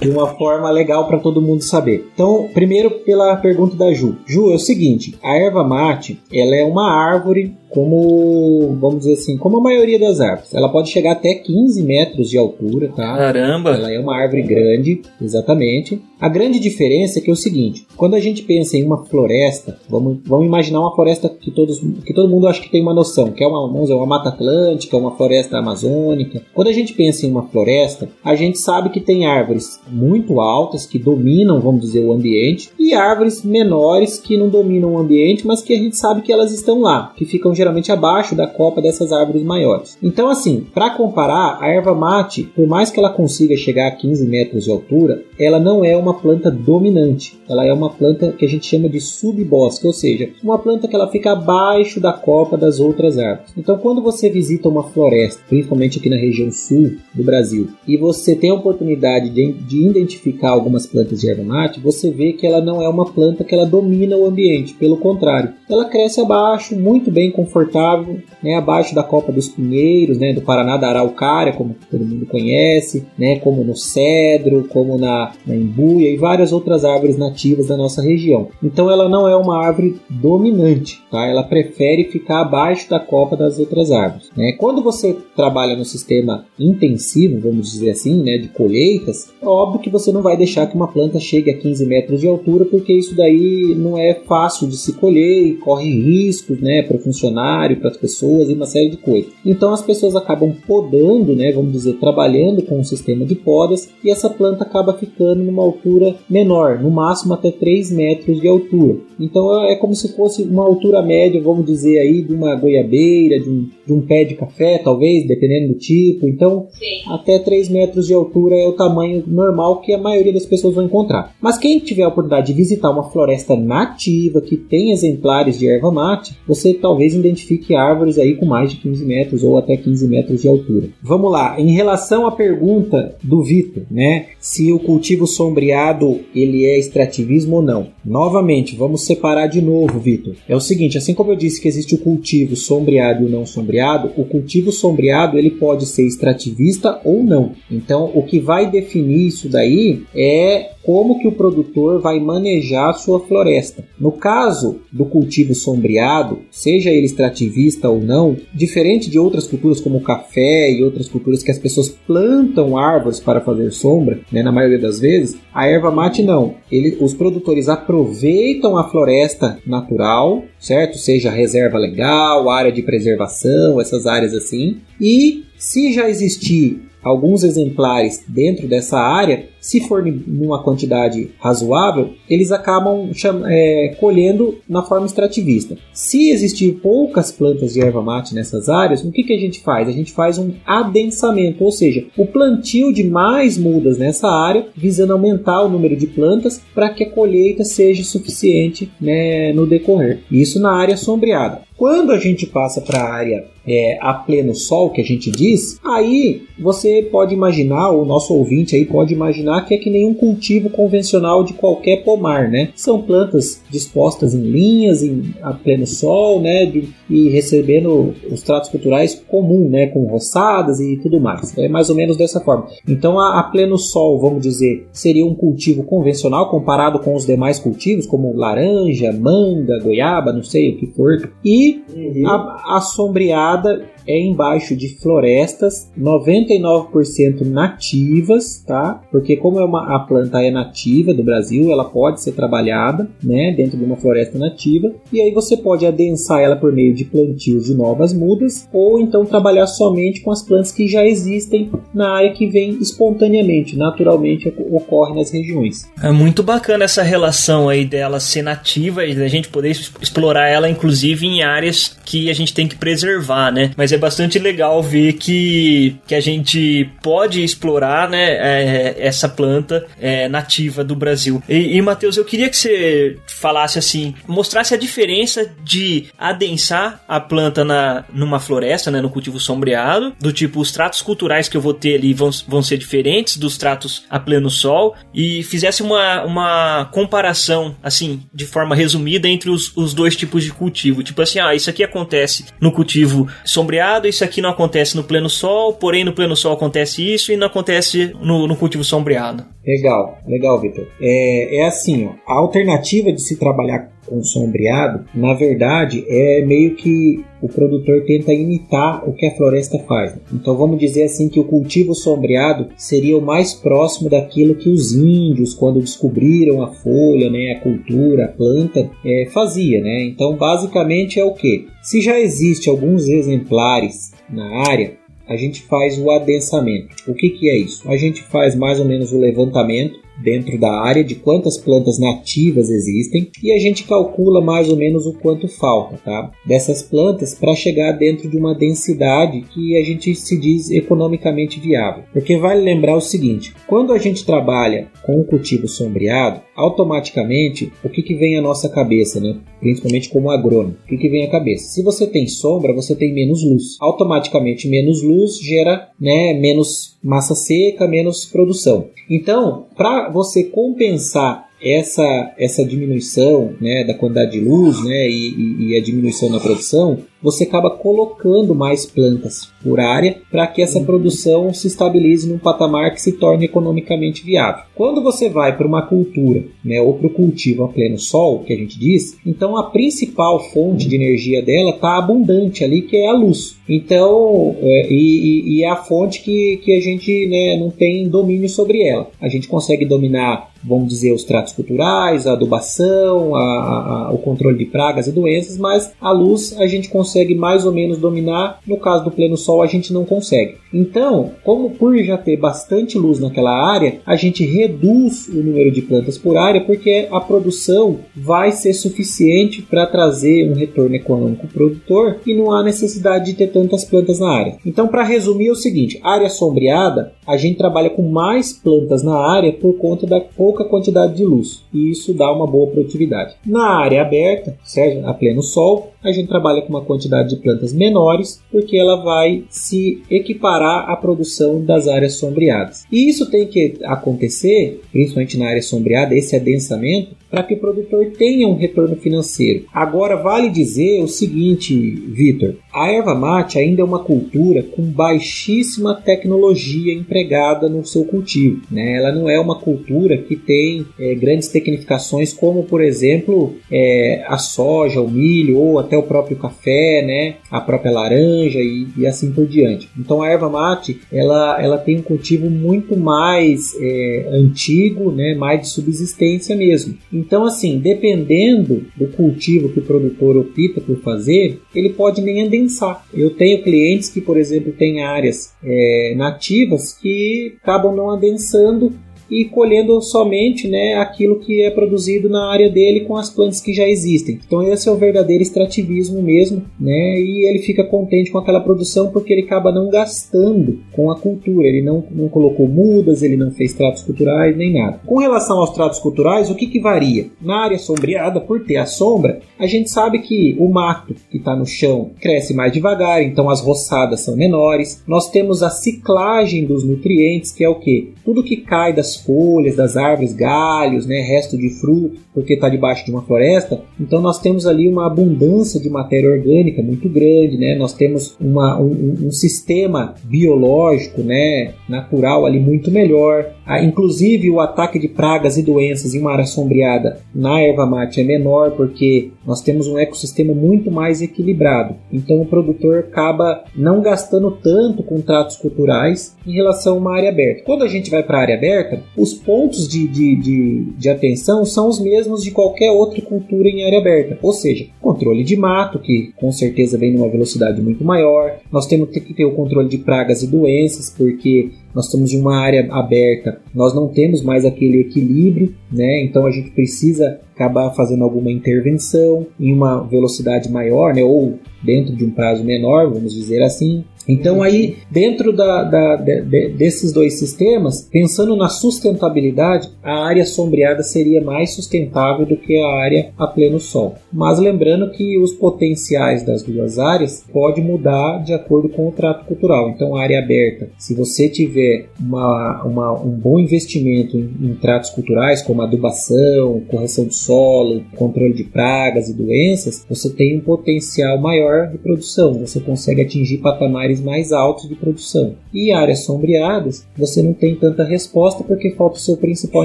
de 0.00 0.08
uma 0.08 0.34
forma 0.34 0.70
legal 0.70 1.06
para 1.06 1.18
todo 1.18 1.42
mundo 1.42 1.62
saber. 1.62 2.08
Então, 2.14 2.48
primeiro 2.52 2.90
pela 2.90 3.36
pergunta 3.36 3.76
da 3.76 3.92
Ju. 3.92 4.16
Ju, 4.26 4.50
é 4.52 4.54
o 4.54 4.58
seguinte, 4.58 5.14
a 5.22 5.36
erva 5.36 5.64
mate, 5.64 6.20
ela 6.32 6.54
é 6.54 6.64
uma 6.64 6.92
árvore 6.92 7.56
como, 7.68 8.76
vamos 8.80 9.00
dizer 9.00 9.14
assim, 9.14 9.36
como 9.36 9.58
a 9.58 9.62
maioria 9.62 9.98
das 9.98 10.20
árvores. 10.20 10.54
Ela 10.54 10.70
pode 10.70 10.90
chegar 10.90 11.12
até 11.12 11.34
15 11.34 11.82
metros 11.82 12.07
de 12.24 12.38
altura, 12.38 12.88
tá? 12.88 13.16
Caramba! 13.16 13.70
Ela 13.70 13.92
é 13.92 13.98
uma 13.98 14.16
árvore 14.16 14.42
grande, 14.42 15.02
exatamente. 15.20 16.00
A 16.20 16.28
grande 16.28 16.58
diferença 16.58 17.18
é 17.18 17.22
que 17.22 17.30
é 17.30 17.32
o 17.32 17.36
seguinte: 17.36 17.86
Quando 17.98 18.14
a 18.14 18.20
gente 18.20 18.42
pensa 18.42 18.76
em 18.76 18.84
uma 18.84 19.04
floresta, 19.06 19.76
vamos, 19.88 20.18
vamos 20.24 20.46
imaginar 20.46 20.78
uma 20.78 20.94
floresta 20.94 21.28
que, 21.28 21.50
todos, 21.50 21.80
que 22.06 22.14
todo 22.14 22.28
mundo 22.28 22.46
acha 22.46 22.62
que 22.62 22.70
tem 22.70 22.80
uma 22.80 22.94
noção, 22.94 23.32
que 23.32 23.42
é 23.42 23.46
uma, 23.46 23.66
vamos 23.66 23.82
dizer, 23.82 23.94
uma 23.94 24.06
mata 24.06 24.28
atlântica, 24.28 24.96
uma 24.96 25.16
floresta 25.16 25.58
amazônica. 25.58 26.42
Quando 26.54 26.68
a 26.68 26.72
gente 26.72 26.94
pensa 26.94 27.26
em 27.26 27.30
uma 27.32 27.48
floresta, 27.48 28.08
a 28.24 28.36
gente 28.36 28.56
sabe 28.56 28.90
que 28.90 29.00
tem 29.00 29.26
árvores 29.26 29.80
muito 29.90 30.40
altas 30.40 30.86
que 30.86 30.96
dominam, 30.96 31.60
vamos 31.60 31.80
dizer, 31.80 32.04
o 32.04 32.12
ambiente, 32.12 32.70
e 32.78 32.94
árvores 32.94 33.42
menores 33.42 34.16
que 34.16 34.36
não 34.36 34.48
dominam 34.48 34.94
o 34.94 34.98
ambiente, 34.98 35.44
mas 35.44 35.60
que 35.60 35.74
a 35.74 35.76
gente 35.76 35.96
sabe 35.96 36.22
que 36.22 36.32
elas 36.32 36.52
estão 36.52 36.80
lá, 36.80 37.12
que 37.16 37.24
ficam 37.24 37.52
geralmente 37.52 37.90
abaixo 37.90 38.36
da 38.36 38.46
copa 38.46 38.80
dessas 38.80 39.10
árvores 39.10 39.42
maiores. 39.42 39.98
Então, 40.00 40.28
assim, 40.28 40.64
para 40.72 40.90
comparar, 40.90 41.58
a 41.60 41.66
erva 41.68 41.96
mate, 41.96 42.44
por 42.44 42.68
mais 42.68 42.92
que 42.92 43.00
ela 43.00 43.10
consiga 43.10 43.56
chegar 43.56 43.88
a 43.88 43.96
15 43.96 44.24
metros 44.24 44.62
de 44.62 44.70
altura, 44.70 45.24
ela 45.36 45.58
não 45.58 45.84
é 45.84 45.96
uma 45.96 46.14
planta 46.14 46.48
dominante. 46.48 47.36
Ela 47.48 47.66
é 47.66 47.72
uma 47.72 47.87
planta 47.90 48.32
que 48.32 48.44
a 48.44 48.48
gente 48.48 48.66
chama 48.66 48.88
de 48.88 49.00
subbosque, 49.00 49.86
ou 49.86 49.92
seja, 49.92 50.30
uma 50.42 50.58
planta 50.58 50.88
que 50.88 50.94
ela 50.94 51.10
fica 51.10 51.32
abaixo 51.32 52.00
da 52.00 52.12
copa 52.12 52.56
das 52.56 52.80
outras 52.80 53.18
árvores. 53.18 53.52
Então, 53.56 53.78
quando 53.78 54.02
você 54.02 54.30
visita 54.30 54.68
uma 54.68 54.84
floresta, 54.84 55.42
principalmente 55.48 55.98
aqui 55.98 56.08
na 56.08 56.16
região 56.16 56.50
sul 56.50 56.96
do 57.14 57.22
Brasil, 57.22 57.68
e 57.86 57.96
você 57.96 58.34
tem 58.34 58.50
a 58.50 58.54
oportunidade 58.54 59.30
de, 59.30 59.52
de 59.52 59.86
identificar 59.86 60.50
algumas 60.50 60.86
plantas 60.86 61.20
de 61.20 61.30
erva 61.30 61.42
mate, 61.42 61.80
você 61.80 62.10
vê 62.10 62.32
que 62.32 62.46
ela 62.46 62.60
não 62.60 62.82
é 62.82 62.88
uma 62.88 63.06
planta 63.06 63.44
que 63.44 63.54
ela 63.54 63.66
domina 63.66 64.16
o 64.16 64.26
ambiente. 64.26 64.74
Pelo 64.74 64.96
contrário, 64.96 65.54
ela 65.68 65.84
cresce 65.84 66.20
abaixo, 66.20 66.76
muito 66.76 67.10
bem 67.10 67.30
confortável, 67.30 68.18
né, 68.42 68.56
abaixo 68.56 68.94
da 68.94 69.02
copa 69.02 69.32
dos 69.32 69.48
pinheiros, 69.48 70.18
né, 70.18 70.32
do 70.32 70.42
Paraná 70.42 70.76
da 70.76 70.88
Araucária, 70.88 71.52
como 71.52 71.76
todo 71.90 72.04
mundo 72.04 72.26
conhece, 72.26 73.06
né, 73.18 73.38
como 73.38 73.64
no 73.64 73.76
cedro, 73.76 74.66
como 74.68 74.98
na, 74.98 75.32
na 75.46 75.54
embuia 75.56 76.10
e 76.10 76.16
várias 76.16 76.52
outras 76.52 76.84
árvores 76.84 77.16
nativas 77.16 77.68
da 77.68 77.76
nossa 77.78 78.02
região. 78.02 78.48
Então 78.62 78.90
ela 78.90 79.08
não 79.08 79.26
é 79.26 79.34
uma 79.36 79.64
árvore 79.64 79.96
dominante, 80.10 81.02
tá? 81.10 81.26
Ela 81.26 81.42
prefere 81.42 82.04
ficar 82.04 82.42
abaixo 82.42 82.90
da 82.90 83.00
copa 83.00 83.36
das 83.36 83.58
outras 83.58 83.90
árvores. 83.90 84.30
Né? 84.36 84.52
Quando 84.58 84.82
você 84.82 85.16
trabalha 85.34 85.76
no 85.76 85.84
sistema 85.84 86.44
intensivo, 86.58 87.40
vamos 87.40 87.70
dizer 87.70 87.90
assim, 87.90 88.22
né, 88.22 88.38
de 88.38 88.48
colheitas, 88.48 89.32
é 89.40 89.46
óbvio 89.46 89.80
que 89.80 89.90
você 89.90 90.12
não 90.12 90.22
vai 90.22 90.36
deixar 90.36 90.66
que 90.66 90.76
uma 90.76 90.88
planta 90.88 91.18
chegue 91.20 91.50
a 91.50 91.56
15 91.56 91.86
metros 91.86 92.20
de 92.20 92.26
altura, 92.26 92.64
porque 92.64 92.92
isso 92.92 93.14
daí 93.14 93.74
não 93.76 93.96
é 93.96 94.14
fácil 94.14 94.66
de 94.68 94.76
se 94.76 94.94
colher 94.94 95.46
e 95.46 95.54
corre 95.54 95.90
riscos, 95.90 96.60
né, 96.60 96.82
para 96.82 96.96
o 96.96 97.00
funcionário, 97.00 97.78
para 97.78 97.90
as 97.90 97.96
pessoas 97.96 98.48
e 98.48 98.54
uma 98.54 98.66
série 98.66 98.90
de 98.90 98.96
coisas. 98.96 99.32
Então 99.46 99.72
as 99.72 99.82
pessoas 99.82 100.16
acabam 100.16 100.52
podando, 100.66 101.34
né, 101.36 101.52
vamos 101.52 101.72
dizer, 101.72 101.94
trabalhando 101.94 102.62
com 102.62 102.80
um 102.80 102.84
sistema 102.84 103.24
de 103.24 103.36
podas 103.36 103.88
e 104.02 104.10
essa 104.10 104.28
planta 104.28 104.64
acaba 104.64 104.92
ficando 104.94 105.42
numa 105.44 105.62
altura 105.62 106.16
menor, 106.28 106.80
no 106.80 106.90
máximo 106.90 107.34
até 107.34 107.50
3 107.50 107.67
metros 107.90 108.40
de 108.40 108.48
altura. 108.48 108.96
Então 109.20 109.66
é 109.66 109.74
como 109.76 109.94
se 109.94 110.14
fosse 110.14 110.42
uma 110.42 110.64
altura 110.64 111.02
média, 111.02 111.40
vamos 111.42 111.66
dizer 111.66 111.98
aí, 111.98 112.22
de 112.22 112.32
uma 112.32 112.54
goiabeira, 112.54 113.40
de 113.40 113.48
um, 113.48 113.68
de 113.86 113.92
um 113.92 114.00
pé 114.00 114.24
de 114.24 114.34
café, 114.34 114.78
talvez, 114.78 115.26
dependendo 115.26 115.72
do 115.72 115.78
tipo. 115.78 116.26
Então, 116.26 116.66
Sim. 116.70 117.12
até 117.12 117.38
3 117.38 117.68
metros 117.68 118.06
de 118.06 118.14
altura 118.14 118.56
é 118.56 118.68
o 118.68 118.72
tamanho 118.72 119.24
normal 119.26 119.80
que 119.80 119.92
a 119.92 119.98
maioria 119.98 120.32
das 120.32 120.46
pessoas 120.46 120.74
vão 120.74 120.84
encontrar. 120.84 121.34
Mas 121.40 121.58
quem 121.58 121.78
tiver 121.78 122.04
a 122.04 122.08
oportunidade 122.08 122.48
de 122.48 122.52
visitar 122.52 122.90
uma 122.90 123.10
floresta 123.10 123.56
nativa 123.56 124.40
que 124.40 124.56
tem 124.56 124.92
exemplares 124.92 125.58
de 125.58 125.68
erva 125.68 125.90
mate, 125.90 126.36
você 126.46 126.74
talvez 126.74 127.14
identifique 127.14 127.74
árvores 127.74 128.18
aí 128.18 128.36
com 128.36 128.46
mais 128.46 128.70
de 128.70 128.76
15 128.76 129.04
metros 129.04 129.42
ou 129.42 129.56
até 129.56 129.76
15 129.76 130.06
metros 130.08 130.42
de 130.42 130.48
altura. 130.48 130.88
Vamos 131.02 131.30
lá, 131.30 131.60
em 131.60 131.72
relação 131.72 132.26
à 132.26 132.30
pergunta 132.30 133.16
do 133.22 133.42
Vitor, 133.42 133.82
né, 133.90 134.26
se 134.38 134.72
o 134.72 134.78
cultivo 134.78 135.26
sombreado 135.26 136.20
ele 136.34 136.64
é 136.64 136.78
extrativismo 136.78 137.57
ou 137.58 137.62
não. 137.62 137.88
Novamente, 138.04 138.76
vamos 138.76 139.04
separar 139.04 139.46
de 139.46 139.60
novo, 139.60 139.98
Vitor. 139.98 140.34
É 140.48 140.56
o 140.56 140.60
seguinte, 140.60 140.98
assim 140.98 141.14
como 141.14 141.32
eu 141.32 141.36
disse 141.36 141.60
que 141.60 141.68
existe 141.68 141.94
o 141.94 141.98
cultivo 141.98 142.56
sombreado 142.56 143.22
e 143.22 143.26
o 143.26 143.30
não 143.30 143.44
sombreado, 143.44 144.10
o 144.16 144.24
cultivo 144.24 144.72
sombreado 144.72 145.38
ele 145.38 145.50
pode 145.50 145.86
ser 145.86 146.06
extrativista 146.06 147.00
ou 147.04 147.22
não. 147.22 147.52
Então, 147.70 148.10
o 148.14 148.22
que 148.22 148.38
vai 148.38 148.70
definir 148.70 149.28
isso 149.28 149.48
daí 149.48 150.02
é 150.14 150.70
como 150.88 151.18
que 151.18 151.28
o 151.28 151.32
produtor 151.32 152.00
vai 152.00 152.18
manejar 152.18 152.94
sua 152.94 153.20
floresta. 153.20 153.84
No 154.00 154.10
caso 154.10 154.76
do 154.90 155.04
cultivo 155.04 155.54
sombreado, 155.54 156.38
seja 156.50 156.90
ele 156.90 157.04
extrativista 157.04 157.90
ou 157.90 158.00
não, 158.00 158.38
diferente 158.54 159.10
de 159.10 159.18
outras 159.18 159.46
culturas 159.46 159.82
como 159.82 159.98
o 159.98 160.02
café 160.02 160.72
e 160.72 160.82
outras 160.82 161.06
culturas 161.06 161.42
que 161.42 161.50
as 161.50 161.58
pessoas 161.58 161.90
plantam 161.90 162.78
árvores 162.78 163.20
para 163.20 163.42
fazer 163.42 163.70
sombra, 163.70 164.20
né, 164.32 164.42
na 164.42 164.50
maioria 164.50 164.78
das 164.78 164.98
vezes, 164.98 165.36
a 165.52 165.66
erva 165.66 165.90
mate 165.90 166.22
não. 166.22 166.54
Ele, 166.72 166.96
os 167.00 167.12
produtores 167.12 167.37
aproveitam 167.68 168.76
a 168.76 168.88
floresta 168.88 169.58
natural, 169.66 170.44
certo? 170.58 170.98
Seja 170.98 171.30
reserva 171.30 171.78
legal, 171.78 172.48
área 172.50 172.72
de 172.72 172.82
preservação, 172.82 173.80
essas 173.80 174.06
áreas 174.06 174.34
assim, 174.34 174.78
e 175.00 175.44
se 175.56 175.92
já 175.92 176.08
existir 176.08 176.82
alguns 177.08 177.42
exemplares 177.42 178.22
dentro 178.28 178.68
dessa 178.68 178.98
área, 178.98 179.46
se 179.60 179.80
for 179.80 180.04
numa 180.04 180.62
quantidade 180.62 181.30
razoável, 181.38 182.10
eles 182.28 182.52
acabam 182.52 183.10
é, 183.46 183.96
colhendo 183.98 184.58
na 184.68 184.82
forma 184.82 185.06
extrativista. 185.06 185.76
Se 185.92 186.30
existir 186.30 186.74
poucas 186.80 187.32
plantas 187.32 187.72
de 187.72 187.80
erva 187.80 188.02
mate 188.02 188.34
nessas 188.34 188.68
áreas, 188.68 189.02
o 189.02 189.10
que, 189.10 189.24
que 189.24 189.32
a 189.32 189.38
gente 189.38 189.60
faz? 189.60 189.88
A 189.88 189.92
gente 189.92 190.12
faz 190.12 190.38
um 190.38 190.52
adensamento, 190.64 191.64
ou 191.64 191.72
seja, 191.72 192.06
o 192.16 192.26
plantio 192.26 192.92
de 192.92 193.04
mais 193.04 193.58
mudas 193.58 193.98
nessa 193.98 194.28
área, 194.28 194.66
visando 194.76 195.12
aumentar 195.12 195.62
o 195.62 195.68
número 195.68 195.96
de 195.96 196.06
plantas 196.06 196.60
para 196.74 196.90
que 196.90 197.04
a 197.04 197.10
colheita 197.10 197.64
seja 197.64 198.04
suficiente 198.04 198.90
né, 199.00 199.52
no 199.52 199.66
decorrer. 199.66 200.20
Isso 200.30 200.60
na 200.60 200.72
área 200.72 200.96
sombreada. 200.96 201.67
Quando 201.78 202.10
a 202.10 202.18
gente 202.18 202.44
passa 202.44 202.80
para 202.80 203.00
a 203.00 203.08
área 203.08 203.46
é, 203.64 203.98
a 204.00 204.14
pleno 204.14 204.52
sol, 204.52 204.90
que 204.90 205.00
a 205.00 205.04
gente 205.04 205.30
diz, 205.30 205.78
aí 205.84 206.42
você 206.58 207.06
pode 207.12 207.34
imaginar, 207.34 207.90
o 207.90 208.04
nosso 208.04 208.34
ouvinte 208.34 208.74
aí 208.74 208.84
pode 208.84 209.14
imaginar 209.14 209.64
que 209.66 209.74
é 209.74 209.78
que 209.78 209.88
nem 209.88 210.04
um 210.06 210.14
cultivo 210.14 210.70
convencional 210.70 211.44
de 211.44 211.52
qualquer 211.52 212.02
pomar, 212.02 212.50
né? 212.50 212.70
São 212.74 213.02
plantas 213.02 213.62
dispostas 213.70 214.34
em 214.34 214.40
linhas, 214.40 215.02
em, 215.04 215.34
a 215.40 215.52
pleno 215.52 215.86
sol, 215.86 216.40
né? 216.40 216.66
De, 216.66 216.88
e 217.08 217.28
recebendo 217.28 218.14
os 218.28 218.42
tratos 218.42 218.70
culturais 218.70 219.14
comum, 219.28 219.68
né? 219.68 219.86
Com 219.86 220.06
roçadas 220.06 220.80
e 220.80 220.96
tudo 220.96 221.20
mais. 221.20 221.56
É 221.56 221.68
mais 221.68 221.90
ou 221.90 221.94
menos 221.94 222.16
dessa 222.16 222.40
forma. 222.40 222.66
Então 222.88 223.20
a, 223.20 223.38
a 223.38 223.42
pleno 223.44 223.78
sol, 223.78 224.18
vamos 224.18 224.42
dizer, 224.42 224.88
seria 224.92 225.24
um 225.24 225.34
cultivo 225.34 225.84
convencional 225.84 226.50
comparado 226.50 226.98
com 227.00 227.14
os 227.14 227.24
demais 227.24 227.60
cultivos, 227.60 228.06
como 228.06 228.34
laranja, 228.34 229.12
manga, 229.12 229.78
goiaba, 229.80 230.32
não 230.32 230.42
sei 230.42 230.72
o 230.72 230.76
que 230.78 230.86
for. 230.86 231.30
E 231.44 231.67
uhum. 231.88 232.26
a, 232.26 232.76
a 232.76 232.80
sombreada 232.80 233.88
é 234.08 234.18
embaixo 234.18 234.74
de 234.74 234.88
florestas, 234.88 235.92
99% 235.96 237.42
nativas, 237.42 238.64
tá? 238.66 239.02
Porque 239.12 239.36
como 239.36 239.60
é 239.60 239.64
uma, 239.64 239.94
a 239.94 239.98
planta 239.98 240.42
é 240.42 240.50
nativa 240.50 241.12
do 241.12 241.22
Brasil, 241.22 241.70
ela 241.70 241.84
pode 241.84 242.22
ser 242.22 242.32
trabalhada, 242.32 243.08
né, 243.22 243.52
dentro 243.54 243.76
de 243.76 243.84
uma 243.84 243.96
floresta 243.96 244.38
nativa, 244.38 244.92
e 245.12 245.20
aí 245.20 245.30
você 245.30 245.56
pode 245.56 245.84
adensar 245.84 246.40
ela 246.40 246.56
por 246.56 246.72
meio 246.72 246.94
de 246.94 247.04
plantios 247.04 247.66
de 247.66 247.74
novas 247.74 248.14
mudas, 248.14 248.66
ou 248.72 248.98
então 248.98 249.26
trabalhar 249.26 249.66
somente 249.66 250.22
com 250.22 250.30
as 250.30 250.42
plantas 250.42 250.72
que 250.72 250.88
já 250.88 251.04
existem 251.04 251.70
na 251.92 252.10
área 252.10 252.32
que 252.32 252.46
vem 252.46 252.78
espontaneamente, 252.80 253.76
naturalmente 253.76 254.52
ocorre 254.70 255.14
nas 255.14 255.30
regiões. 255.30 255.86
É 256.02 256.10
muito 256.10 256.42
bacana 256.42 256.84
essa 256.84 257.02
relação 257.02 257.68
aí 257.68 257.84
dela 257.84 258.20
ser 258.20 258.42
nativa 258.42 259.04
e 259.04 259.14
da 259.14 259.28
gente 259.28 259.48
poder 259.48 259.70
explorar 260.00 260.48
ela, 260.48 260.70
inclusive 260.70 261.26
em 261.26 261.42
áreas 261.42 261.96
que 262.04 262.30
a 262.30 262.34
gente 262.34 262.54
tem 262.54 262.66
que 262.66 262.76
preservar, 262.76 263.52
né? 263.52 263.70
Mas 263.76 263.92
é 263.92 263.97
é 263.98 264.00
bastante 264.00 264.38
legal 264.38 264.82
ver 264.82 265.14
que, 265.14 265.96
que 266.06 266.14
a 266.14 266.20
gente 266.20 266.88
pode 267.02 267.42
explorar 267.42 268.08
né, 268.08 268.30
é, 268.30 268.96
essa 268.98 269.28
planta 269.28 269.86
é, 270.00 270.28
nativa 270.28 270.84
do 270.84 270.94
Brasil. 270.94 271.42
E, 271.48 271.76
e 271.76 271.82
Matheus, 271.82 272.16
eu 272.16 272.24
queria 272.24 272.48
que 272.48 272.56
você 272.56 273.18
falasse 273.26 273.78
assim, 273.78 274.14
mostrasse 274.26 274.72
a 274.72 274.76
diferença 274.76 275.50
de 275.62 276.06
adensar 276.16 277.02
a 277.08 277.20
planta 277.20 277.64
na, 277.64 278.04
numa 278.12 278.38
floresta, 278.38 278.90
né, 278.90 279.00
no 279.00 279.10
cultivo 279.10 279.40
sombreado, 279.40 280.14
do 280.20 280.32
tipo 280.32 280.60
os 280.60 280.70
tratos 280.70 281.02
culturais 281.02 281.48
que 281.48 281.56
eu 281.56 281.60
vou 281.60 281.74
ter 281.74 281.96
ali 281.96 282.14
vão, 282.14 282.30
vão 282.46 282.62
ser 282.62 282.78
diferentes 282.78 283.36
dos 283.36 283.58
tratos 283.58 284.04
a 284.08 284.18
pleno 284.20 284.48
sol, 284.48 284.94
e 285.12 285.42
fizesse 285.42 285.82
uma, 285.82 286.22
uma 286.24 286.84
comparação, 286.92 287.76
assim, 287.82 288.22
de 288.32 288.46
forma 288.46 288.76
resumida 288.76 289.28
entre 289.28 289.50
os, 289.50 289.76
os 289.76 289.92
dois 289.92 290.14
tipos 290.14 290.44
de 290.44 290.52
cultivo. 290.52 291.02
Tipo 291.02 291.20
assim, 291.22 291.40
ah, 291.40 291.54
isso 291.54 291.68
aqui 291.68 291.82
acontece 291.82 292.46
no 292.60 292.70
cultivo 292.70 293.28
sombreado 293.44 293.77
isso 294.08 294.24
aqui 294.24 294.40
não 294.40 294.50
acontece 294.50 294.96
no 294.96 295.04
pleno 295.04 295.28
sol, 295.28 295.74
porém 295.74 296.04
no 296.04 296.12
pleno 296.12 296.36
sol 296.36 296.52
acontece 296.52 297.02
isso 297.02 297.32
e 297.32 297.36
não 297.36 297.46
acontece 297.46 298.12
no, 298.20 298.46
no 298.46 298.56
cultivo 298.56 298.84
sombreado. 298.84 299.44
Legal, 299.66 300.18
legal, 300.26 300.60
Vitor. 300.60 300.86
É, 301.00 301.58
é 301.58 301.66
assim, 301.66 302.06
ó, 302.06 302.32
a 302.32 302.38
alternativa 302.38 303.12
de 303.12 303.20
se 303.20 303.36
trabalhar 303.38 303.90
com 304.08 304.22
sombreado, 304.22 305.04
na 305.14 305.34
verdade 305.34 306.04
é 306.08 306.42
meio 306.44 306.74
que 306.74 307.22
o 307.42 307.48
produtor 307.48 308.02
tenta 308.04 308.32
imitar 308.32 309.08
o 309.08 309.12
que 309.12 309.26
a 309.26 309.36
floresta 309.36 309.78
faz. 309.80 310.18
Então 310.32 310.56
vamos 310.56 310.78
dizer 310.78 311.04
assim 311.04 311.28
que 311.28 311.38
o 311.38 311.44
cultivo 311.44 311.94
sombreado 311.94 312.68
seria 312.76 313.16
o 313.16 313.22
mais 313.22 313.54
próximo 313.54 314.08
daquilo 314.08 314.54
que 314.54 314.70
os 314.70 314.92
índios, 314.96 315.54
quando 315.54 315.80
descobriram 315.80 316.62
a 316.62 316.72
folha, 316.72 317.30
né, 317.30 317.52
a 317.52 317.60
cultura, 317.60 318.24
a 318.24 318.28
planta, 318.28 318.90
é, 319.04 319.28
fazia, 319.32 319.80
né? 319.80 320.04
Então 320.04 320.34
basicamente 320.34 321.20
é 321.20 321.24
o 321.24 321.34
que? 321.34 321.68
Se 321.88 322.02
já 322.02 322.20
existe 322.20 322.68
alguns 322.68 323.08
exemplares 323.08 324.12
na 324.28 324.68
área, 324.68 324.98
a 325.26 325.38
gente 325.38 325.62
faz 325.62 325.98
o 325.98 326.10
adensamento. 326.10 326.94
O 327.06 327.14
que, 327.14 327.30
que 327.30 327.48
é 327.48 327.56
isso? 327.56 327.90
A 327.90 327.96
gente 327.96 328.22
faz 328.24 328.54
mais 328.54 328.78
ou 328.78 328.84
menos 328.84 329.10
o 329.10 329.18
levantamento 329.18 329.98
dentro 330.22 330.58
da 330.58 330.80
área 330.80 331.04
de 331.04 331.14
quantas 331.14 331.56
plantas 331.58 331.98
nativas 331.98 332.70
existem 332.70 333.30
e 333.42 333.52
a 333.52 333.58
gente 333.58 333.84
calcula 333.84 334.40
mais 334.40 334.68
ou 334.68 334.76
menos 334.76 335.06
o 335.06 335.14
quanto 335.14 335.48
falta 335.48 335.96
tá? 336.04 336.30
dessas 336.44 336.82
plantas 336.82 337.34
para 337.34 337.54
chegar 337.54 337.92
dentro 337.92 338.28
de 338.28 338.36
uma 338.36 338.54
densidade 338.54 339.42
que 339.42 339.76
a 339.76 339.82
gente 339.82 340.14
se 340.14 340.38
diz 340.38 340.70
economicamente 340.70 341.60
viável. 341.60 342.04
Porque 342.12 342.36
vale 342.36 342.62
lembrar 342.62 342.96
o 342.96 343.00
seguinte: 343.00 343.54
quando 343.66 343.92
a 343.92 343.98
gente 343.98 344.24
trabalha 344.24 344.88
com 345.04 345.20
o 345.20 345.24
cultivo 345.24 345.68
sombreado, 345.68 346.40
automaticamente 346.54 347.72
o 347.84 347.88
que, 347.88 348.02
que 348.02 348.14
vem 348.14 348.36
à 348.36 348.42
nossa 348.42 348.68
cabeça, 348.68 349.20
né? 349.20 349.36
principalmente 349.60 350.08
como 350.08 350.30
agrônomo? 350.30 350.76
O 350.84 350.88
que, 350.88 350.96
que 350.96 351.08
vem 351.08 351.24
à 351.24 351.30
cabeça? 351.30 351.68
Se 351.68 351.82
você 351.82 352.06
tem 352.06 352.26
sombra, 352.26 352.74
você 352.74 352.94
tem 352.94 353.14
menos 353.14 353.42
luz. 353.42 353.76
Automaticamente, 353.80 354.68
menos 354.68 355.02
luz 355.02 355.38
gera 355.40 355.88
né, 356.00 356.34
menos 356.34 356.98
massa 357.02 357.34
seca, 357.34 357.86
menos 357.86 358.24
produção. 358.24 358.88
Então, 359.08 359.66
para 359.76 360.07
você 360.08 360.44
compensar 360.44 361.48
essa, 361.62 362.34
essa 362.38 362.64
diminuição 362.64 363.54
né, 363.60 363.84
da 363.84 363.94
quantidade 363.94 364.32
de 364.32 364.40
luz 364.40 364.82
né, 364.84 365.08
e, 365.08 365.34
e, 365.34 365.68
e 365.70 365.76
a 365.76 365.82
diminuição 365.82 366.30
na 366.30 366.38
produção, 366.38 366.98
você 367.22 367.44
acaba 367.44 367.70
colocando 367.70 368.54
mais 368.54 368.86
plantas 368.86 369.52
por 369.62 369.80
área 369.80 370.18
para 370.30 370.46
que 370.46 370.62
essa 370.62 370.80
produção 370.80 371.52
se 371.52 371.66
estabilize 371.66 372.28
num 372.28 372.38
patamar 372.38 372.92
que 372.94 373.02
se 373.02 373.12
torne 373.12 373.44
economicamente 373.44 374.24
viável. 374.24 374.64
Quando 374.74 375.02
você 375.02 375.28
vai 375.28 375.56
para 375.56 375.66
uma 375.66 375.82
cultura 375.82 376.44
né, 376.64 376.80
ou 376.80 376.94
para 376.94 377.06
o 377.06 377.10
cultivo 377.10 377.64
a 377.64 377.68
pleno 377.68 377.98
sol, 377.98 378.40
que 378.44 378.52
a 378.52 378.56
gente 378.56 378.78
diz, 378.78 379.18
então 379.26 379.56
a 379.56 379.70
principal 379.70 380.40
fonte 380.50 380.88
de 380.88 380.94
energia 380.94 381.42
dela 381.42 381.70
está 381.70 381.98
abundante 381.98 382.62
ali, 382.62 382.82
que 382.82 382.96
é 382.96 383.08
a 383.08 383.12
luz. 383.12 383.58
Então, 383.68 384.56
é, 384.60 384.90
e, 384.90 385.58
e, 385.58 385.64
é 385.64 385.68
a 385.68 385.76
fonte 385.76 386.22
que, 386.22 386.58
que 386.64 386.72
a 386.72 386.80
gente 386.80 387.26
né, 387.26 387.56
não 387.58 387.70
tem 387.70 388.08
domínio 388.08 388.48
sobre 388.48 388.82
ela. 388.82 389.10
A 389.20 389.28
gente 389.28 389.48
consegue 389.48 389.84
dominar 389.84 390.50
vamos 390.62 390.88
dizer, 390.88 391.12
os 391.12 391.24
tratos 391.24 391.52
culturais, 391.52 392.26
a 392.26 392.32
adubação, 392.32 393.34
a, 393.34 394.08
a, 394.08 394.10
o 394.12 394.18
controle 394.18 394.58
de 394.58 394.66
pragas 394.66 395.06
e 395.06 395.12
doenças, 395.12 395.56
mas 395.56 395.92
a 396.00 396.10
luz 396.10 396.56
a 396.58 396.66
gente 396.66 396.88
consegue 396.88 397.07
mais 397.34 397.64
ou 397.64 397.72
menos 397.72 397.98
dominar. 397.98 398.60
No 398.66 398.76
caso 398.76 399.04
do 399.04 399.10
pleno 399.10 399.36
sol, 399.36 399.62
a 399.62 399.66
gente 399.66 399.92
não 399.92 400.04
consegue. 400.04 400.56
Então, 400.72 401.32
como 401.44 401.70
por 401.70 401.96
já 401.98 402.18
ter 402.18 402.36
bastante 402.36 402.98
luz 402.98 403.18
naquela 403.18 403.52
área, 403.72 404.00
a 404.04 404.16
gente 404.16 404.44
reduz 404.44 405.28
o 405.28 405.36
número 405.42 405.70
de 405.70 405.82
plantas 405.82 406.18
por 406.18 406.36
área 406.36 406.60
porque 406.60 407.08
a 407.10 407.20
produção 407.20 407.98
vai 408.14 408.52
ser 408.52 408.72
suficiente 408.74 409.62
para 409.62 409.86
trazer 409.86 410.50
um 410.50 410.54
retorno 410.54 410.94
econômico 410.94 411.46
para 411.46 411.64
o 411.64 411.70
produtor 411.70 412.20
e 412.26 412.34
não 412.34 412.52
há 412.52 412.62
necessidade 412.62 413.26
de 413.26 413.34
ter 413.34 413.48
tantas 413.48 413.84
plantas 413.84 414.18
na 414.18 414.30
área. 414.30 414.56
Então, 414.64 414.88
para 414.88 415.02
resumir, 415.02 415.48
é 415.48 415.52
o 415.52 415.56
seguinte: 415.56 416.00
área 416.02 416.28
sombreada, 416.28 417.12
a 417.26 417.36
gente 417.36 417.58
trabalha 417.58 417.90
com 417.90 418.02
mais 418.02 418.52
plantas 418.52 419.02
na 419.02 419.16
área 419.16 419.52
por 419.52 419.74
conta 419.74 420.06
da 420.06 420.20
pouca 420.20 420.64
quantidade 420.64 421.14
de 421.14 421.24
luz 421.24 421.64
e 421.72 421.90
isso 421.90 422.14
dá 422.14 422.30
uma 422.32 422.46
boa 422.46 422.70
produtividade. 422.70 423.36
Na 423.46 423.78
área 423.78 424.02
aberta, 424.02 424.56
certo? 424.64 425.06
a 425.06 425.14
pleno 425.14 425.42
sol, 425.42 425.92
a 426.02 426.12
gente 426.12 426.28
trabalha 426.28 426.62
com 426.62 426.70
uma 426.70 426.84
quantidade 426.84 427.30
de 427.30 427.36
plantas 427.36 427.72
menores 427.72 428.42
porque 428.50 428.76
ela 428.76 428.96
vai 429.02 429.44
se 429.48 430.02
equiparar 430.10 430.57
à 430.62 430.96
produção 430.96 431.64
das 431.64 431.88
áreas 431.88 432.14
sombreadas. 432.14 432.84
E 432.90 433.08
isso 433.08 433.30
tem 433.30 433.46
que 433.46 433.76
acontecer, 433.84 434.80
principalmente 434.92 435.38
na 435.38 435.48
área 435.48 435.62
sombreada, 435.62 436.14
esse 436.14 436.36
adensamento, 436.36 437.16
para 437.30 437.42
que 437.42 437.54
o 437.54 437.58
produtor 437.58 438.12
tenha 438.16 438.48
um 438.48 438.56
retorno 438.56 438.96
financeiro. 438.96 439.66
Agora, 439.72 440.16
vale 440.16 440.48
dizer 440.48 441.02
o 441.02 441.08
seguinte, 441.08 441.74
Vitor: 441.74 442.56
a 442.78 442.92
erva 442.92 443.14
mate 443.14 443.58
ainda 443.58 443.82
é 443.82 443.84
uma 443.84 443.98
cultura 443.98 444.62
com 444.62 444.82
baixíssima 444.82 445.94
tecnologia 445.94 446.94
empregada 446.94 447.68
no 447.68 447.84
seu 447.84 448.04
cultivo. 448.04 448.62
Né? 448.70 448.96
Ela 448.96 449.12
não 449.12 449.28
é 449.28 449.38
uma 449.38 449.56
cultura 449.56 450.16
que 450.16 450.36
tem 450.36 450.86
é, 450.98 451.14
grandes 451.14 451.48
tecnificações, 451.48 452.32
como, 452.32 452.62
por 452.62 452.80
exemplo, 452.80 453.54
é, 453.70 454.24
a 454.26 454.38
soja, 454.38 455.00
o 455.00 455.10
milho 455.10 455.58
ou 455.58 455.78
até 455.78 455.96
o 455.96 456.04
próprio 456.04 456.36
café, 456.36 457.02
né? 457.04 457.36
a 457.50 457.60
própria 457.60 457.90
laranja 457.90 458.60
e, 458.60 458.86
e 458.96 459.06
assim 459.06 459.32
por 459.32 459.46
diante. 459.46 459.88
Então, 459.98 460.22
a 460.22 460.28
erva 460.28 460.48
mate 460.48 461.00
ela, 461.12 461.60
ela 461.60 461.78
tem 461.78 461.98
um 461.98 462.02
cultivo 462.02 462.48
muito 462.48 462.96
mais 462.96 463.76
é, 463.80 464.28
antigo, 464.30 465.10
né? 465.10 465.34
mais 465.34 465.62
de 465.62 465.68
subsistência 465.68 466.54
mesmo. 466.54 466.96
Então, 467.12 467.44
assim, 467.44 467.78
dependendo 467.78 468.86
do 468.96 469.08
cultivo 469.08 469.68
que 469.70 469.80
o 469.80 469.84
produtor 469.84 470.36
opta 470.36 470.80
por 470.80 471.00
fazer, 471.00 471.60
ele 471.74 471.90
pode 471.90 472.20
nem 472.22 472.40
adensar. 472.68 473.04
Eu 473.12 473.30
tenho 473.30 473.62
clientes 473.62 474.08
que, 474.08 474.20
por 474.20 474.36
exemplo, 474.36 474.72
têm 474.72 475.02
áreas 475.02 475.54
é, 475.64 476.14
nativas 476.16 476.92
que 476.92 477.56
acabam 477.62 477.94
não 477.94 478.10
adensando 478.10 478.92
e 479.30 479.44
colhendo 479.44 480.00
somente 480.00 480.68
né, 480.68 480.94
aquilo 480.94 481.38
que 481.38 481.62
é 481.62 481.70
produzido 481.70 482.28
na 482.28 482.50
área 482.50 482.70
dele 482.70 483.00
com 483.00 483.16
as 483.16 483.30
plantas 483.30 483.60
que 483.60 483.72
já 483.72 483.86
existem. 483.86 484.38
Então 484.46 484.62
esse 484.62 484.88
é 484.88 484.92
o 484.92 484.96
verdadeiro 484.96 485.42
extrativismo 485.42 486.22
mesmo, 486.22 486.64
né? 486.78 487.20
E 487.20 487.46
ele 487.48 487.60
fica 487.60 487.84
contente 487.84 488.30
com 488.30 488.38
aquela 488.38 488.60
produção 488.60 489.10
porque 489.10 489.32
ele 489.32 489.42
acaba 489.42 489.72
não 489.72 489.90
gastando 489.90 490.80
com 490.92 491.10
a 491.10 491.18
cultura. 491.18 491.68
Ele 491.68 491.82
não, 491.82 492.04
não 492.10 492.28
colocou 492.28 492.68
mudas, 492.68 493.22
ele 493.22 493.36
não 493.36 493.50
fez 493.50 493.74
tratos 493.74 494.02
culturais 494.02 494.56
nem 494.56 494.72
nada. 494.72 495.00
Com 495.06 495.18
relação 495.18 495.58
aos 495.58 495.70
tratos 495.70 495.98
culturais, 495.98 496.50
o 496.50 496.54
que, 496.54 496.66
que 496.66 496.80
varia? 496.80 497.26
Na 497.40 497.64
área 497.64 497.78
sombreada, 497.78 498.40
por 498.40 498.64
ter 498.64 498.76
a 498.76 498.86
sombra, 498.86 499.40
a 499.58 499.66
gente 499.66 499.90
sabe 499.90 500.20
que 500.20 500.56
o 500.58 500.68
mato 500.68 501.14
que 501.30 501.38
está 501.38 501.54
no 501.54 501.66
chão 501.66 502.10
cresce 502.20 502.54
mais 502.54 502.72
devagar, 502.72 503.22
então 503.22 503.50
as 503.50 503.60
roçadas 503.60 504.20
são 504.20 504.36
menores. 504.36 505.02
Nós 505.06 505.30
temos 505.30 505.62
a 505.62 505.70
ciclagem 505.70 506.64
dos 506.64 506.84
nutrientes, 506.84 507.52
que 507.52 507.64
é 507.64 507.68
o 507.68 507.78
que? 507.78 508.12
Tudo 508.24 508.42
que 508.42 508.56
cai 508.56 508.92
das 508.92 509.16
folhas 509.20 509.76
das 509.76 509.96
árvores, 509.96 510.32
galhos, 510.32 511.06
né, 511.06 511.20
resto 511.20 511.56
de 511.56 511.70
fruto, 511.80 512.18
porque 512.34 512.54
está 512.54 512.68
debaixo 512.68 513.04
de 513.04 513.10
uma 513.10 513.22
floresta. 513.22 513.80
Então 514.00 514.20
nós 514.20 514.38
temos 514.38 514.66
ali 514.66 514.88
uma 514.88 515.06
abundância 515.06 515.80
de 515.80 515.90
matéria 515.90 516.30
orgânica 516.30 516.82
muito 516.82 517.08
grande, 517.08 517.56
né? 517.58 517.74
Nós 517.76 517.92
temos 517.92 518.36
uma, 518.40 518.80
um, 518.80 519.26
um 519.26 519.30
sistema 519.30 520.14
biológico, 520.24 521.22
né, 521.22 521.74
natural 521.88 522.46
ali 522.46 522.58
muito 522.58 522.90
melhor. 522.90 523.52
Ah, 523.68 523.84
inclusive 523.84 524.50
o 524.50 524.60
ataque 524.60 524.98
de 524.98 525.08
pragas 525.08 525.58
e 525.58 525.62
doenças 525.62 526.14
em 526.14 526.20
uma 526.20 526.32
área 526.32 526.46
sombreada 526.46 527.20
na 527.34 527.60
erva 527.60 527.84
mate 527.84 528.18
é 528.18 528.24
menor 528.24 528.70
porque 528.70 529.30
nós 529.46 529.60
temos 529.60 529.86
um 529.86 529.98
ecossistema 529.98 530.54
muito 530.54 530.90
mais 530.90 531.20
equilibrado. 531.20 531.94
Então 532.10 532.40
o 532.40 532.46
produtor 532.46 533.00
acaba 533.00 533.64
não 533.76 534.00
gastando 534.00 534.50
tanto 534.52 535.02
com 535.02 535.20
tratos 535.20 535.58
culturais 535.58 536.34
em 536.46 536.52
relação 536.52 536.94
a 536.94 536.98
uma 536.98 537.14
área 537.14 537.28
aberta. 537.28 537.62
Quando 537.64 537.84
a 537.84 537.88
gente 537.88 538.10
vai 538.10 538.22
para 538.22 538.38
a 538.38 538.40
área 538.40 538.54
aberta, 538.54 539.02
os 539.14 539.34
pontos 539.34 539.86
de, 539.86 540.08
de, 540.08 540.36
de, 540.36 540.84
de, 540.96 541.08
atenção 541.10 541.62
são 541.66 541.88
os 541.88 542.00
mesmos 542.00 542.42
de 542.42 542.50
qualquer 542.50 542.90
outra 542.90 543.20
cultura 543.20 543.68
em 543.68 543.84
área 543.84 543.98
aberta, 543.98 544.38
ou 544.40 544.52
seja, 544.52 544.86
controle 545.18 545.42
de 545.42 545.56
mato, 545.56 545.98
que 545.98 546.32
com 546.36 546.52
certeza 546.52 546.96
vem 546.96 547.12
numa 547.12 547.28
velocidade 547.28 547.82
muito 547.82 548.04
maior, 548.04 548.56
nós 548.70 548.86
temos 548.86 549.10
que 549.10 549.34
ter 549.34 549.44
o 549.44 549.52
controle 549.52 549.88
de 549.88 549.98
pragas 549.98 550.42
e 550.42 550.46
doenças, 550.46 551.12
porque 551.16 551.70
nós 551.94 552.06
estamos 552.06 552.32
em 552.32 552.40
uma 552.40 552.56
área 552.56 552.86
aberta, 552.92 553.60
nós 553.74 553.94
não 553.94 554.08
temos 554.08 554.42
mais 554.42 554.64
aquele 554.64 555.00
equilíbrio, 555.00 555.74
né? 555.92 556.22
Então 556.22 556.46
a 556.46 556.50
gente 556.50 556.70
precisa 556.70 557.40
acabar 557.54 557.90
fazendo 557.90 558.22
alguma 558.22 558.52
intervenção 558.52 559.46
em 559.58 559.72
uma 559.72 560.04
velocidade 560.04 560.70
maior, 560.70 561.12
né? 561.12 561.24
Ou 561.24 561.58
dentro 561.82 562.14
de 562.14 562.24
um 562.24 562.30
prazo 562.30 562.62
menor, 562.62 563.10
vamos 563.10 563.34
dizer 563.34 563.62
assim. 563.62 564.04
Então 564.28 564.62
aí, 564.62 564.98
dentro 565.10 565.52
da, 565.52 565.84
da, 565.84 566.16
de, 566.16 566.68
desses 566.70 567.12
dois 567.12 567.38
sistemas, 567.38 568.02
pensando 568.02 568.54
na 568.54 568.68
sustentabilidade, 568.68 569.88
a 570.02 570.26
área 570.26 570.44
sombreada 570.44 571.02
seria 571.02 571.42
mais 571.42 571.74
sustentável 571.74 572.44
do 572.44 572.56
que 572.56 572.78
a 572.78 572.88
área 572.88 573.30
a 573.38 573.46
pleno 573.46 573.80
sol. 573.80 574.16
Mas 574.32 574.58
lembrando 574.58 575.10
que 575.10 575.38
os 575.38 575.52
potenciais 575.52 576.44
das 576.44 576.62
duas 576.62 576.98
áreas 576.98 577.44
pode 577.50 577.80
mudar 577.80 578.42
de 578.44 578.52
acordo 578.52 578.88
com 578.88 579.08
o 579.08 579.12
trato 579.12 579.46
cultural. 579.46 579.90
Então 579.90 580.14
a 580.14 580.22
área 580.22 580.38
aberta, 580.38 580.90
se 580.98 581.14
você 581.14 581.48
tiver 581.48 582.08
uma, 582.20 582.82
uma, 582.84 583.22
um 583.22 583.30
bom 583.30 583.58
investimento 583.58 584.36
em, 584.36 584.50
em 584.60 584.74
tratos 584.74 585.10
culturais, 585.10 585.62
como 585.62 585.80
adubação, 585.80 586.82
correção 586.88 587.24
de 587.24 587.34
solo, 587.34 588.02
controle 588.16 588.52
de 588.52 588.64
pragas 588.64 589.28
e 589.28 589.34
doenças, 589.34 590.04
você 590.08 590.28
tem 590.30 590.58
um 590.58 590.60
potencial 590.60 591.38
maior 591.40 591.88
de 591.88 591.98
produção, 591.98 592.54
você 592.54 592.80
consegue 592.80 593.22
atingir 593.22 593.58
patamares 593.58 594.17
mais 594.20 594.52
altos 594.52 594.88
de 594.88 594.94
produção. 594.94 595.56
E 595.72 595.92
áreas 595.92 596.24
sombreadas, 596.24 597.06
você 597.16 597.42
não 597.42 597.52
tem 597.52 597.74
tanta 597.74 598.04
resposta 598.04 598.64
porque 598.64 598.90
falta 598.90 599.16
o 599.16 599.20
seu 599.20 599.36
principal 599.36 599.84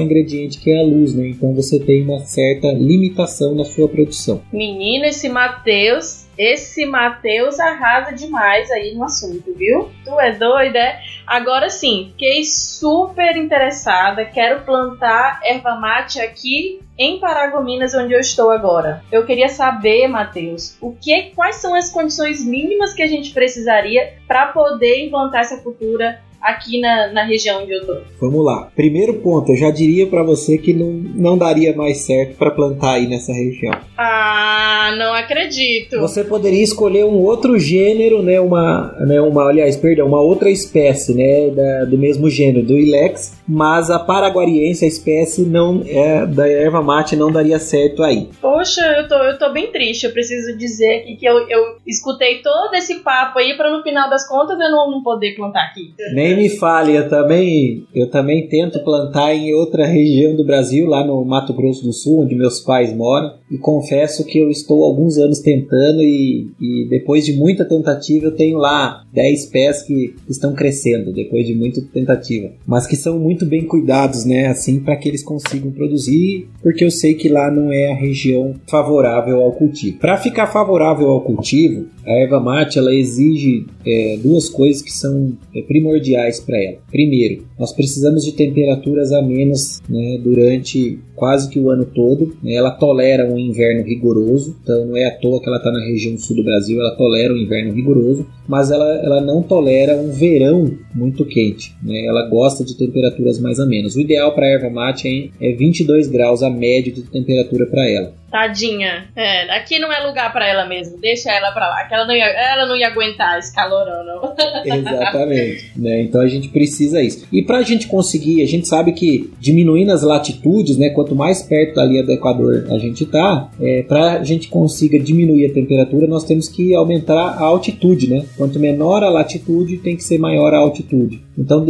ingrediente, 0.00 0.60
que 0.60 0.70
é 0.70 0.80
a 0.80 0.84
luz, 0.84 1.14
né? 1.14 1.28
Então 1.28 1.52
você 1.54 1.78
tem 1.78 2.02
uma 2.02 2.20
certa 2.20 2.72
limitação 2.72 3.54
na 3.54 3.64
sua 3.64 3.88
produção. 3.88 4.40
Menino, 4.52 5.04
esse 5.04 5.28
Matheus 5.28 6.23
esse 6.38 6.86
Matheus 6.86 7.58
arrasa 7.58 8.12
demais 8.12 8.70
aí 8.70 8.94
no 8.94 9.04
assunto, 9.04 9.54
viu? 9.54 9.90
Tu 10.04 10.20
é 10.20 10.32
doida, 10.32 10.78
é? 10.78 11.00
Agora 11.26 11.70
sim, 11.70 12.08
fiquei 12.12 12.44
super 12.44 13.36
interessada. 13.36 14.24
Quero 14.24 14.62
plantar 14.62 15.40
erva 15.42 15.76
mate 15.76 16.20
aqui 16.20 16.80
em 16.98 17.18
Paragominas, 17.18 17.94
onde 17.94 18.12
eu 18.12 18.20
estou 18.20 18.50
agora. 18.50 19.02
Eu 19.10 19.24
queria 19.24 19.48
saber, 19.48 20.06
Matheus, 20.06 20.76
o 20.80 20.92
que, 20.92 21.32
quais 21.34 21.56
são 21.56 21.74
as 21.74 21.90
condições 21.90 22.44
mínimas 22.44 22.92
que 22.92 23.02
a 23.02 23.06
gente 23.06 23.32
precisaria 23.32 24.14
para 24.28 24.46
poder 24.46 25.06
implantar 25.06 25.40
essa 25.40 25.58
cultura 25.58 26.20
aqui 26.44 26.80
na, 26.80 27.12
na 27.12 27.24
região 27.24 27.62
onde 27.62 27.72
eu 27.72 27.86
tô? 27.86 27.96
Vamos 28.20 28.44
lá. 28.44 28.70
Primeiro 28.76 29.14
ponto, 29.14 29.52
eu 29.52 29.56
já 29.56 29.70
diria 29.70 30.06
para 30.06 30.22
você 30.22 30.58
que 30.58 30.72
não, 30.72 30.92
não 30.92 31.38
daria 31.38 31.74
mais 31.74 31.98
certo 31.98 32.36
para 32.36 32.50
plantar 32.50 32.94
aí 32.94 33.06
nessa 33.06 33.32
região. 33.32 33.74
Ah, 33.96 34.94
não 34.98 35.14
acredito. 35.14 35.98
Você 36.00 36.22
poderia 36.22 36.62
escolher 36.62 37.04
um 37.04 37.18
outro 37.22 37.58
gênero, 37.58 38.22
né, 38.22 38.40
uma, 38.40 38.94
né, 39.00 39.20
uma, 39.20 39.48
aliás, 39.48 39.76
perdão, 39.76 40.06
uma 40.06 40.20
outra 40.20 40.50
espécie, 40.50 41.14
né, 41.14 41.50
da, 41.50 41.84
do 41.86 41.98
mesmo 41.98 42.28
gênero, 42.28 42.64
do 42.64 42.74
Ilex, 42.74 43.40
mas 43.48 43.90
a 43.90 43.98
paraguariense, 43.98 44.84
a 44.84 44.88
espécie 44.88 45.42
não 45.42 45.82
é, 45.86 46.26
da 46.26 46.48
erva 46.48 46.82
mate 46.82 47.16
não 47.16 47.30
daria 47.30 47.58
certo 47.58 48.02
aí. 48.02 48.28
Poxa, 48.40 48.82
eu 48.98 49.08
tô, 49.08 49.14
eu 49.16 49.38
tô 49.38 49.52
bem 49.52 49.70
triste. 49.70 50.04
Eu 50.04 50.12
preciso 50.12 50.56
dizer 50.56 51.00
aqui 51.00 51.16
que 51.16 51.26
eu, 51.26 51.48
eu 51.48 51.76
escutei 51.86 52.40
todo 52.42 52.74
esse 52.74 52.96
papo 53.00 53.38
aí 53.38 53.56
para 53.56 53.70
no 53.70 53.82
final 53.82 54.08
das 54.10 54.26
contas 54.28 54.58
eu 54.58 54.70
não, 54.70 54.90
não 54.90 55.02
poder 55.02 55.34
plantar 55.34 55.64
aqui. 55.64 55.94
Nem 56.12 56.33
me 56.36 56.48
fale, 56.48 57.02
também, 57.08 57.86
eu 57.94 58.08
também 58.10 58.48
tento 58.48 58.82
plantar 58.84 59.34
em 59.34 59.54
outra 59.54 59.86
região 59.86 60.34
do 60.36 60.44
Brasil, 60.44 60.86
lá 60.86 61.04
no 61.04 61.24
Mato 61.24 61.52
Grosso 61.52 61.84
do 61.84 61.92
Sul, 61.92 62.22
onde 62.22 62.34
meus 62.34 62.60
pais 62.60 62.94
moram, 62.94 63.34
e 63.54 63.58
confesso 63.58 64.24
que 64.24 64.36
eu 64.36 64.50
estou 64.50 64.82
alguns 64.82 65.16
anos 65.16 65.38
tentando 65.38 66.02
e, 66.02 66.48
e 66.60 66.88
depois 66.90 67.24
de 67.24 67.34
muita 67.34 67.64
tentativa 67.64 68.26
eu 68.26 68.34
tenho 68.34 68.58
lá 68.58 69.04
10 69.12 69.46
pés 69.46 69.82
que 69.82 70.12
estão 70.28 70.54
crescendo, 70.54 71.12
depois 71.12 71.46
de 71.46 71.54
muita 71.54 71.80
tentativa, 71.80 72.50
mas 72.66 72.84
que 72.84 72.96
são 72.96 73.16
muito 73.16 73.46
bem 73.46 73.64
cuidados, 73.64 74.24
né, 74.24 74.48
assim, 74.48 74.80
para 74.80 74.96
que 74.96 75.08
eles 75.08 75.22
consigam 75.22 75.70
produzir, 75.70 76.48
porque 76.60 76.84
eu 76.84 76.90
sei 76.90 77.14
que 77.14 77.28
lá 77.28 77.48
não 77.48 77.72
é 77.72 77.92
a 77.92 77.96
região 77.96 78.54
favorável 78.68 79.40
ao 79.40 79.52
cultivo. 79.52 79.98
Para 79.98 80.16
ficar 80.16 80.48
favorável 80.48 81.08
ao 81.08 81.20
cultivo, 81.20 81.86
a 82.04 82.10
erva 82.10 82.40
mate 82.40 82.78
ela 82.78 82.92
exige 82.92 83.66
é, 83.86 84.18
duas 84.20 84.48
coisas 84.48 84.82
que 84.82 84.92
são 84.92 85.32
é, 85.54 85.62
primordiais 85.62 86.40
para 86.40 86.62
ela. 86.62 86.78
Primeiro, 86.90 87.44
nós 87.58 87.72
precisamos 87.72 88.24
de 88.24 88.32
temperaturas 88.32 89.12
amenas 89.12 89.80
né, 89.88 90.18
durante 90.22 90.98
quase 91.14 91.48
que 91.48 91.58
o 91.58 91.70
ano 91.70 91.84
todo. 91.84 92.36
Né? 92.42 92.54
Ela 92.54 92.70
tolera 92.70 93.30
um 93.30 93.43
inverno 93.44 93.84
rigoroso, 93.84 94.56
então 94.62 94.86
não 94.86 94.96
é 94.96 95.06
à 95.06 95.10
toa 95.10 95.40
que 95.40 95.48
ela 95.48 95.58
está 95.58 95.70
na 95.70 95.84
região 95.84 96.16
sul 96.18 96.36
do 96.36 96.44
Brasil, 96.44 96.80
ela 96.80 96.96
tolera 96.96 97.32
um 97.32 97.36
inverno 97.36 97.72
rigoroso, 97.72 98.26
mas 98.48 98.70
ela, 98.70 98.96
ela 98.96 99.20
não 99.20 99.42
tolera 99.42 99.96
um 99.96 100.10
verão 100.10 100.70
muito 100.94 101.24
quente. 101.24 101.74
Né? 101.82 102.06
Ela 102.06 102.28
gosta 102.28 102.64
de 102.64 102.76
temperaturas 102.76 103.38
mais 103.38 103.58
amenas. 103.58 103.94
O 103.94 104.00
ideal 104.00 104.34
para 104.34 104.46
a 104.46 104.50
erva 104.50 104.70
mate 104.70 105.32
é 105.40 105.52
22 105.52 106.08
graus 106.08 106.42
a 106.42 106.50
média 106.50 106.92
de 106.92 107.02
temperatura 107.02 107.66
para 107.66 107.88
ela. 107.88 108.12
Tadinha. 108.34 109.06
É, 109.14 109.56
aqui 109.56 109.78
não 109.78 109.92
é 109.92 110.04
lugar 110.04 110.32
para 110.32 110.44
ela 110.44 110.66
mesmo. 110.66 110.98
Deixa 110.98 111.30
ela 111.30 111.52
para 111.52 111.68
lá, 111.68 111.84
que 111.84 111.94
ela 111.94 112.04
não 112.04 112.16
ia, 112.16 112.24
ela 112.24 112.66
não 112.66 112.76
ia 112.76 112.88
aguentar 112.88 113.38
esse 113.38 113.54
calorão, 113.54 114.04
não. 114.04 114.34
Exatamente. 114.66 115.70
né? 115.76 116.02
Então 116.02 116.20
a 116.20 116.26
gente 116.26 116.48
precisa 116.48 117.00
isso. 117.00 117.28
E 117.30 117.42
para 117.42 117.58
a 117.58 117.62
gente 117.62 117.86
conseguir, 117.86 118.42
a 118.42 118.46
gente 118.46 118.66
sabe 118.66 118.90
que 118.90 119.32
diminuindo 119.38 119.92
as 119.92 120.02
latitudes, 120.02 120.76
né, 120.76 120.90
quanto 120.90 121.14
mais 121.14 121.42
perto 121.44 121.76
da 121.76 121.84
linha 121.84 122.02
do 122.02 122.10
Equador 122.10 122.66
a 122.72 122.78
gente 122.78 123.06
tá, 123.06 123.50
é, 123.60 123.84
para 123.84 124.14
a 124.14 124.24
gente 124.24 124.48
consiga 124.48 124.98
diminuir 124.98 125.46
a 125.46 125.54
temperatura, 125.54 126.08
nós 126.08 126.24
temos 126.24 126.48
que 126.48 126.74
aumentar 126.74 127.36
a 127.38 127.42
altitude, 127.42 128.10
né? 128.10 128.24
Quanto 128.36 128.58
menor 128.58 129.04
a 129.04 129.10
latitude, 129.10 129.78
tem 129.78 129.94
que 129.94 130.02
ser 130.02 130.18
maior 130.18 130.52
a 130.52 130.58
altitude. 130.58 131.22
Então, 131.38 131.64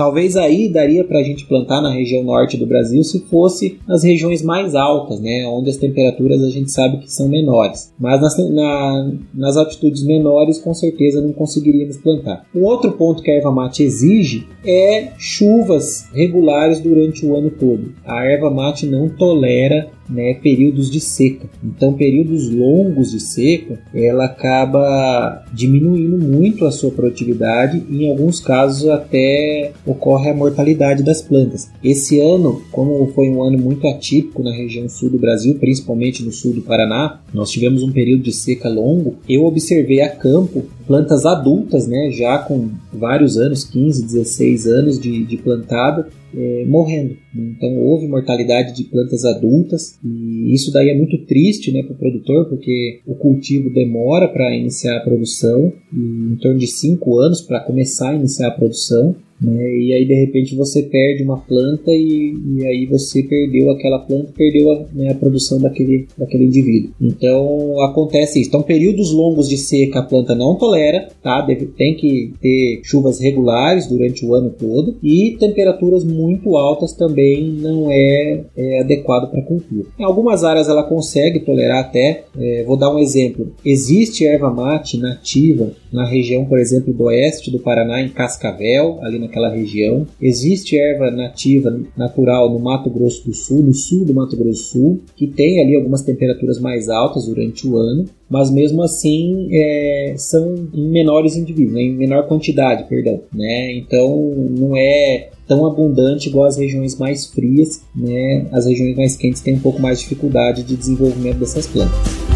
talvez 0.00 0.34
aí 0.34 0.66
daria 0.66 1.04
para 1.04 1.18
a 1.18 1.22
gente 1.22 1.44
plantar 1.44 1.82
na 1.82 1.92
região 1.92 2.24
norte 2.24 2.56
do 2.56 2.66
Brasil 2.66 3.04
se 3.04 3.20
fosse 3.26 3.78
nas 3.86 4.02
regiões 4.02 4.42
mais 4.42 4.74
altas, 4.74 5.20
né, 5.20 5.46
onde 5.46 5.68
as 5.68 5.76
temperaturas 5.76 6.42
a 6.42 6.48
gente 6.48 6.70
sabe 6.70 6.96
que 6.96 7.12
são 7.12 7.28
menores. 7.28 7.92
Mas 8.00 8.18
nas, 8.18 8.38
na, 8.50 9.12
nas 9.34 9.58
altitudes 9.58 10.02
menores, 10.02 10.58
com 10.58 10.72
certeza 10.72 11.20
não 11.20 11.34
conseguiríamos 11.34 11.98
plantar. 11.98 12.46
Um 12.54 12.62
outro 12.62 12.92
ponto 12.92 13.22
que 13.22 13.30
a 13.30 13.34
erva 13.34 13.52
mate 13.52 13.82
exige 13.82 14.46
é 14.64 15.08
chuvas 15.18 16.08
regulares 16.14 16.80
durante 16.80 17.26
o 17.26 17.36
ano 17.36 17.50
todo. 17.50 17.92
A 18.06 18.24
erva 18.24 18.50
mate 18.50 18.86
não 18.86 19.06
tolera 19.06 19.90
né, 20.10 20.34
períodos 20.34 20.90
de 20.90 21.00
seca. 21.00 21.48
Então, 21.62 21.94
períodos 21.94 22.50
longos 22.50 23.12
de 23.12 23.20
seca, 23.20 23.80
ela 23.94 24.24
acaba 24.24 25.44
diminuindo 25.52 26.18
muito 26.18 26.66
a 26.66 26.72
sua 26.72 26.90
produtividade 26.90 27.82
e, 27.88 28.04
em 28.04 28.10
alguns 28.10 28.40
casos, 28.40 28.88
até 28.88 29.72
ocorre 29.86 30.30
a 30.30 30.34
mortalidade 30.34 31.02
das 31.02 31.22
plantas. 31.22 31.70
Esse 31.82 32.20
ano, 32.20 32.62
como 32.70 33.06
foi 33.14 33.30
um 33.30 33.42
ano 33.42 33.58
muito 33.58 33.86
atípico 33.86 34.42
na 34.42 34.52
região 34.52 34.88
sul 34.88 35.10
do 35.10 35.18
Brasil, 35.18 35.54
principalmente 35.54 36.22
no 36.22 36.32
sul 36.32 36.52
do 36.52 36.62
Paraná, 36.62 37.20
nós 37.32 37.50
tivemos 37.50 37.82
um 37.82 37.92
período 37.92 38.22
de 38.22 38.32
seca 38.32 38.68
longo. 38.68 39.16
Eu 39.28 39.44
observei 39.44 40.00
a 40.00 40.08
campo 40.08 40.64
plantas 40.90 41.24
adultas, 41.24 41.86
né, 41.86 42.10
já 42.10 42.36
com 42.38 42.68
vários 42.92 43.38
anos, 43.38 43.62
15, 43.62 44.06
16 44.06 44.66
anos 44.66 44.98
de, 44.98 45.24
de 45.24 45.36
plantada, 45.36 46.08
é, 46.34 46.64
morrendo. 46.66 47.16
Então 47.32 47.76
houve 47.78 48.08
mortalidade 48.08 48.74
de 48.74 48.82
plantas 48.82 49.24
adultas 49.24 49.96
e 50.04 50.52
isso 50.52 50.72
daí 50.72 50.90
é 50.90 50.98
muito 50.98 51.16
triste 51.26 51.70
né, 51.70 51.84
para 51.84 51.92
o 51.92 51.96
produtor 51.96 52.46
porque 52.46 53.02
o 53.06 53.14
cultivo 53.14 53.72
demora 53.72 54.26
para 54.26 54.52
iniciar 54.52 54.96
a 54.96 55.04
produção, 55.04 55.72
em 55.94 56.36
torno 56.42 56.58
de 56.58 56.66
5 56.66 57.18
anos 57.20 57.40
para 57.40 57.60
começar 57.60 58.10
a 58.10 58.16
iniciar 58.16 58.48
a 58.48 58.54
produção. 58.54 59.14
Né? 59.40 59.76
E 59.76 59.92
aí 59.92 60.04
de 60.04 60.14
repente 60.14 60.54
você 60.54 60.82
perde 60.82 61.22
uma 61.22 61.38
planta 61.38 61.90
e, 61.90 62.34
e 62.56 62.66
aí 62.66 62.86
você 62.86 63.22
perdeu 63.22 63.70
aquela 63.70 63.98
planta, 64.00 64.32
perdeu 64.36 64.70
a, 64.70 64.84
né, 64.92 65.10
a, 65.10 65.14
produção 65.14 65.58
daquele, 65.58 66.06
daquele 66.16 66.44
indivíduo. 66.44 66.90
Então 67.00 67.80
acontece 67.82 68.40
isso. 68.40 68.48
Então 68.48 68.62
períodos 68.62 69.12
longos 69.12 69.48
de 69.48 69.56
seca 69.56 70.00
a 70.00 70.02
planta 70.02 70.34
não 70.34 70.56
tolera, 70.56 71.08
tá? 71.22 71.40
Deve, 71.40 71.66
tem 71.66 71.94
que 71.94 72.32
ter 72.40 72.80
chuvas 72.84 73.20
regulares 73.20 73.86
durante 73.86 74.24
o 74.24 74.34
ano 74.34 74.50
todo 74.50 74.96
e 75.02 75.36
temperaturas 75.38 76.04
muito 76.04 76.56
altas 76.56 76.92
também 76.92 77.50
não 77.52 77.90
é, 77.90 78.44
é 78.56 78.80
adequado 78.80 79.30
para 79.30 79.42
cultura. 79.42 79.86
Em 79.98 80.04
algumas 80.04 80.44
áreas 80.44 80.68
ela 80.68 80.82
consegue 80.82 81.40
tolerar 81.40 81.80
até. 81.80 82.24
É, 82.38 82.64
vou 82.64 82.76
dar 82.76 82.94
um 82.94 82.98
exemplo. 82.98 83.52
Existe 83.64 84.26
erva 84.26 84.50
mate 84.50 84.98
nativa 84.98 85.72
na 85.92 86.06
região, 86.06 86.44
por 86.44 86.58
exemplo, 86.58 86.92
do 86.92 87.04
oeste 87.04 87.50
do 87.50 87.58
Paraná, 87.58 88.00
em 88.00 88.08
Cascavel, 88.08 88.98
ali 89.02 89.18
naquela 89.30 89.48
região. 89.48 90.06
Existe 90.20 90.76
erva 90.76 91.10
nativa, 91.10 91.80
natural, 91.96 92.50
no 92.50 92.58
Mato 92.58 92.90
Grosso 92.90 93.24
do 93.24 93.32
Sul, 93.32 93.62
no 93.62 93.72
sul 93.72 94.04
do 94.04 94.12
Mato 94.12 94.36
Grosso 94.36 94.50
do 94.50 94.56
Sul, 94.56 95.00
que 95.14 95.28
tem 95.28 95.62
ali 95.62 95.76
algumas 95.76 96.02
temperaturas 96.02 96.58
mais 96.58 96.88
altas 96.88 97.26
durante 97.26 97.66
o 97.66 97.76
ano, 97.76 98.04
mas 98.28 98.50
mesmo 98.50 98.82
assim 98.82 99.48
é, 99.52 100.14
são 100.16 100.54
em 100.74 100.88
menores 100.88 101.36
indivíduos, 101.36 101.74
né, 101.74 101.82
em 101.82 101.94
menor 101.94 102.26
quantidade, 102.26 102.88
perdão. 102.88 103.20
Né? 103.32 103.72
Então 103.76 104.34
não 104.50 104.76
é 104.76 105.30
tão 105.46 105.66
abundante 105.66 106.28
igual 106.28 106.46
as 106.46 106.56
regiões 106.56 106.96
mais 106.96 107.26
frias, 107.26 107.82
né? 107.94 108.46
As 108.52 108.66
regiões 108.66 108.96
mais 108.96 109.16
quentes 109.16 109.42
têm 109.42 109.54
um 109.54 109.60
pouco 109.60 109.82
mais 109.82 109.98
de 109.98 110.04
dificuldade 110.04 110.62
de 110.62 110.76
desenvolvimento 110.76 111.38
dessas 111.38 111.66
plantas. 111.66 112.29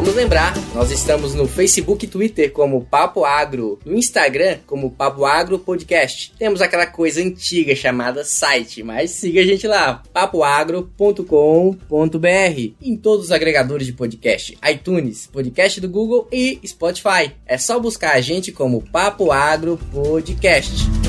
Vamos 0.00 0.14
lembrar, 0.14 0.54
nós 0.74 0.90
estamos 0.90 1.34
no 1.34 1.46
Facebook 1.46 2.06
e 2.06 2.08
Twitter 2.08 2.50
como 2.52 2.86
Papo 2.86 3.22
Agro, 3.22 3.78
no 3.84 3.94
Instagram 3.94 4.56
como 4.66 4.90
Papo 4.90 5.26
Agro 5.26 5.58
Podcast. 5.58 6.32
Temos 6.38 6.62
aquela 6.62 6.86
coisa 6.86 7.20
antiga 7.20 7.76
chamada 7.76 8.24
site, 8.24 8.82
mas 8.82 9.10
siga 9.10 9.42
a 9.42 9.44
gente 9.44 9.66
lá, 9.66 10.02
papoagro.com.br. 10.10 12.72
Em 12.80 12.96
todos 12.96 13.26
os 13.26 13.30
agregadores 13.30 13.86
de 13.86 13.92
podcast, 13.92 14.56
iTunes, 14.72 15.26
podcast 15.26 15.78
do 15.82 15.88
Google 15.90 16.26
e 16.32 16.58
Spotify. 16.66 17.32
É 17.44 17.58
só 17.58 17.78
buscar 17.78 18.14
a 18.14 18.22
gente 18.22 18.52
como 18.52 18.82
Papo 18.90 19.30
Agro 19.30 19.78
Podcast. 19.92 20.99